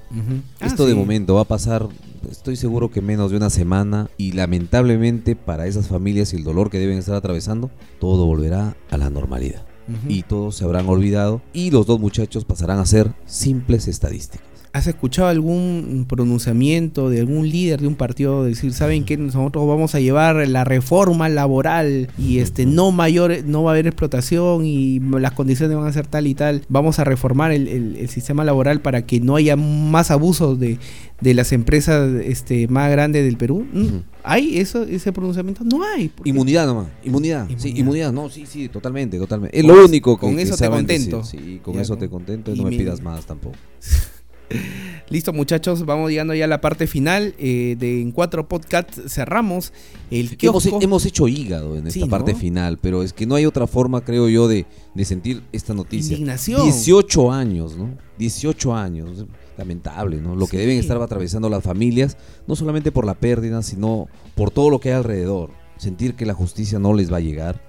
Ah, 0.60 0.66
Esto 0.66 0.86
de 0.86 0.94
momento 0.94 1.34
va 1.34 1.42
a 1.42 1.44
pasar, 1.44 1.86
estoy 2.30 2.56
seguro 2.56 2.90
que 2.90 3.02
menos 3.02 3.30
de 3.30 3.36
una 3.36 3.50
semana 3.50 4.08
y 4.16 4.32
lamentablemente 4.32 5.36
para 5.36 5.66
esas 5.66 5.88
familias 5.88 6.32
y 6.32 6.36
el 6.36 6.44
dolor 6.44 6.70
que 6.70 6.78
deben 6.78 6.96
estar 6.98 7.14
atravesando, 7.14 7.70
todo 8.00 8.24
volverá 8.26 8.76
a 8.90 8.96
la 8.96 9.10
normalidad. 9.10 9.62
Y 10.08 10.22
todos 10.22 10.56
se 10.56 10.64
habrán 10.64 10.88
olvidado 10.88 11.42
y 11.52 11.70
los 11.70 11.86
dos 11.86 12.00
muchachos 12.00 12.44
pasarán 12.44 12.78
a 12.78 12.86
ser 12.86 13.12
simples 13.26 13.86
estadísticas. 13.88 14.55
¿Has 14.76 14.86
escuchado 14.86 15.28
algún 15.28 16.04
pronunciamiento 16.08 17.08
de 17.08 17.20
algún 17.20 17.48
líder 17.48 17.80
de 17.80 17.86
un 17.86 17.94
partido 17.94 18.44
decir, 18.44 18.72
saben 18.74 19.04
que 19.04 19.16
nosotros 19.16 19.66
vamos 19.66 19.94
a 19.94 20.00
llevar 20.00 20.46
la 20.48 20.64
reforma 20.64 21.28
laboral 21.30 22.08
y 22.18 22.38
este 22.40 22.66
no 22.66 22.92
mayor, 22.92 23.32
no 23.46 23.62
va 23.62 23.70
a 23.70 23.74
haber 23.74 23.86
explotación 23.86 24.66
y 24.66 25.00
las 25.00 25.32
condiciones 25.32 25.76
van 25.76 25.86
a 25.86 25.92
ser 25.92 26.06
tal 26.06 26.26
y 26.26 26.34
tal, 26.34 26.62
vamos 26.68 26.98
a 26.98 27.04
reformar 27.04 27.52
el, 27.52 27.68
el- 27.68 27.96
el 27.96 28.08
sistema 28.10 28.44
laboral 28.44 28.80
para 28.82 29.06
que 29.06 29.18
no 29.20 29.36
haya 29.36 29.56
más 29.56 30.10
abusos 30.10 30.60
de, 30.60 30.78
de 31.22 31.32
las 31.34 31.52
empresas 31.52 32.10
este, 32.24 32.68
más 32.68 32.90
grandes 32.90 33.24
del 33.24 33.38
Perú? 33.38 33.66
¿Mm? 33.72 33.86
¿Hay 34.24 34.58
eso, 34.58 34.82
ese 34.82 35.12
pronunciamiento? 35.12 35.64
No 35.64 35.82
hay. 35.84 36.10
Inmunidad 36.24 36.66
nomás, 36.66 36.88
inmunidad. 37.04 37.46
Sí, 37.48 37.52
Inmunidad. 37.70 37.78
inmunidad, 37.80 38.12
no, 38.12 38.28
sí, 38.28 38.44
sí, 38.44 38.68
totalmente, 38.68 39.16
totalmente. 39.18 39.56
Es 39.58 39.64
Con 39.64 39.74
lo 39.76 39.84
único 39.86 40.16
que 40.16 40.20
con 40.26 40.36
que 40.36 40.42
eso 40.42 40.56
te 40.56 40.68
contento. 40.68 41.24
Sí, 41.24 41.60
con 41.62 41.74
Ya, 41.74 41.80
eso 41.82 41.96
te 41.96 42.08
contento 42.10 42.52
y 42.52 42.58
no 42.58 42.64
me 42.64 42.76
pidas 42.76 43.00
más 43.00 43.24
tampoco. 43.24 43.56
Listo 45.08 45.32
muchachos, 45.32 45.84
vamos 45.86 46.10
llegando 46.10 46.34
ya 46.34 46.44
a 46.46 46.48
la 46.48 46.60
parte 46.60 46.86
final 46.86 47.34
eh, 47.38 47.76
de 47.78 48.00
En 48.02 48.10
Cuatro 48.12 48.48
Podcast. 48.48 48.98
Cerramos 49.08 49.72
el 50.10 50.36
Hemos, 50.40 50.66
hemos 50.66 51.06
hecho 51.06 51.28
hígado 51.28 51.76
en 51.76 51.86
esta 51.86 52.00
Sí, 52.00 52.06
parte 52.08 52.32
¿no? 52.32 52.38
final, 52.38 52.78
pero 52.78 53.02
es 53.02 53.12
que 53.12 53.24
no 53.26 53.34
hay 53.36 53.46
otra 53.46 53.66
forma, 53.66 54.00
creo 54.02 54.28
yo, 54.28 54.48
de, 54.48 54.66
de 54.94 55.04
sentir 55.04 55.42
esta 55.52 55.74
noticia. 55.74 56.14
Indignación. 56.14 56.62
18 56.64 57.32
años, 57.32 57.76
¿no? 57.76 57.90
18 58.18 58.74
años. 58.74 59.24
Lamentable, 59.56 60.20
¿no? 60.20 60.34
Lo 60.36 60.46
que 60.48 60.58
deben 60.58 60.76
estar 60.78 61.00
atravesando 61.00 61.48
las 61.48 61.62
familias, 61.64 62.16
no 62.46 62.56
solamente 62.56 62.92
por 62.92 63.06
la 63.06 63.14
pérdida, 63.14 63.62
sino 63.62 64.08
por 64.34 64.50
todo 64.50 64.70
lo 64.70 64.80
que 64.80 64.90
hay 64.90 64.96
alrededor. 64.96 65.50
Sentir 65.78 66.14
que 66.14 66.26
la 66.26 66.34
justicia 66.34 66.78
no 66.78 66.92
les 66.94 67.10
va 67.12 67.18
a 67.18 67.20
llegar. 67.20 67.62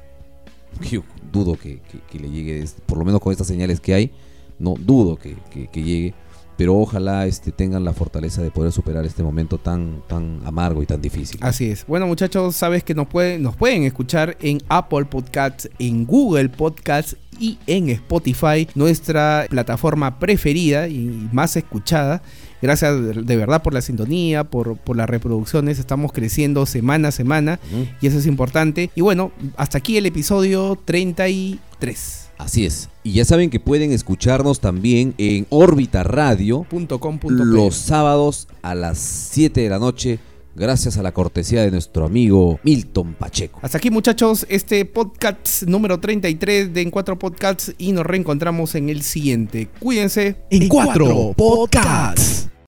Yo 0.92 1.04
dudo 1.32 1.56
que, 1.56 1.80
que- 1.90 2.00
que 2.12 2.20
le 2.20 2.30
llegue, 2.30 2.66
por 2.88 2.98
lo 2.98 3.06
menos 3.06 3.22
con 3.22 3.32
estas 3.32 3.48
señales 3.48 3.80
que 3.80 3.94
hay, 3.94 4.12
no 4.60 4.74
dudo 4.78 5.18
que 5.18 5.36
llegue. 5.74 6.14
Pero 6.58 6.76
ojalá 6.76 7.28
este, 7.28 7.52
tengan 7.52 7.86
la 7.86 7.94
fortaleza 7.94 8.42
de 8.42 8.52
poder 8.52 8.72
superar 8.72 9.06
este 9.06 9.24
momento 9.24 9.58
tan, 9.58 10.02
tan 10.08 10.42
amargo 10.44 10.82
y 10.82 10.86
tan 10.86 11.02
difícil. 11.02 11.40
Así 11.42 11.70
es. 11.70 11.86
Bueno, 11.86 12.08
muchachos, 12.08 12.56
sabes 12.56 12.84
que 12.84 12.96
nos 12.96 13.08
pueden, 13.08 13.44
nos 13.44 13.56
pueden 13.56 13.84
escuchar 13.84 14.38
en 14.42 14.60
Apple 14.68 15.06
Podcasts, 15.06 15.70
en 15.78 16.06
Google 16.06 16.50
Podcasts 16.50 17.16
y 17.40 17.60
en 17.68 17.90
Spotify, 17.90 18.68
nuestra 18.74 19.46
plataforma 19.50 20.20
preferida 20.20 20.88
y 20.88 21.30
más 21.32 21.56
escuchada. 21.56 22.24
Gracias 22.62 23.26
de 23.26 23.36
verdad 23.36 23.62
por 23.62 23.74
la 23.74 23.82
sintonía, 23.82 24.44
por, 24.44 24.78
por 24.78 24.98
las 24.98 25.08
reproducciones. 25.08 25.78
Estamos 25.78 26.12
creciendo 26.12 26.66
semana 26.66 27.10
a 27.10 27.12
semana 27.12 27.60
y 28.02 28.08
eso 28.08 28.18
es 28.18 28.26
importante. 28.26 28.90
Y 28.96 29.02
bueno, 29.02 29.32
hasta 29.58 29.78
aquí 29.78 29.98
el 29.98 30.08
episodio 30.08 30.78
33. 30.84 32.27
Así 32.38 32.66
es. 32.66 32.90
Y 33.04 33.14
ya 33.14 33.26
saben 33.26 33.50
que 33.50 33.60
pueden 33.60 33.92
escucharnos 33.92 34.60
también 34.60 35.14
en 35.18 35.48
órbita 35.50 36.04
radio 36.04 36.66
Punto 36.70 37.00
com 37.00 37.20
punto 37.20 37.44
los 37.46 37.76
sábados 37.76 38.48
a 38.62 38.76
las 38.76 38.98
7 38.98 39.62
de 39.62 39.70
la 39.70 39.80
noche, 39.80 40.20
gracias 40.56 40.98
a 40.98 41.04
la 41.04 41.14
cortesía 41.14 41.62
de 41.62 41.72
nuestro 41.72 42.06
amigo 42.06 42.60
Milton 42.64 43.14
Pacheco. 43.14 43.60
Hasta 43.62 43.78
aquí 43.78 43.90
muchachos, 43.90 44.46
este 44.50 44.86
podcast 44.86 45.64
número 45.64 46.00
33 46.00 46.74
de 46.74 46.82
En 46.82 46.92
Cuatro 46.92 47.18
Podcasts 47.18 47.74
y 47.78 47.92
nos 47.92 48.06
reencontramos 48.06 48.76
en 48.76 48.90
el 48.90 49.02
siguiente. 49.04 49.68
Cuídense. 49.80 50.36
En 50.50 50.68
cuatro 50.68 51.34
podcasts. 51.36 52.50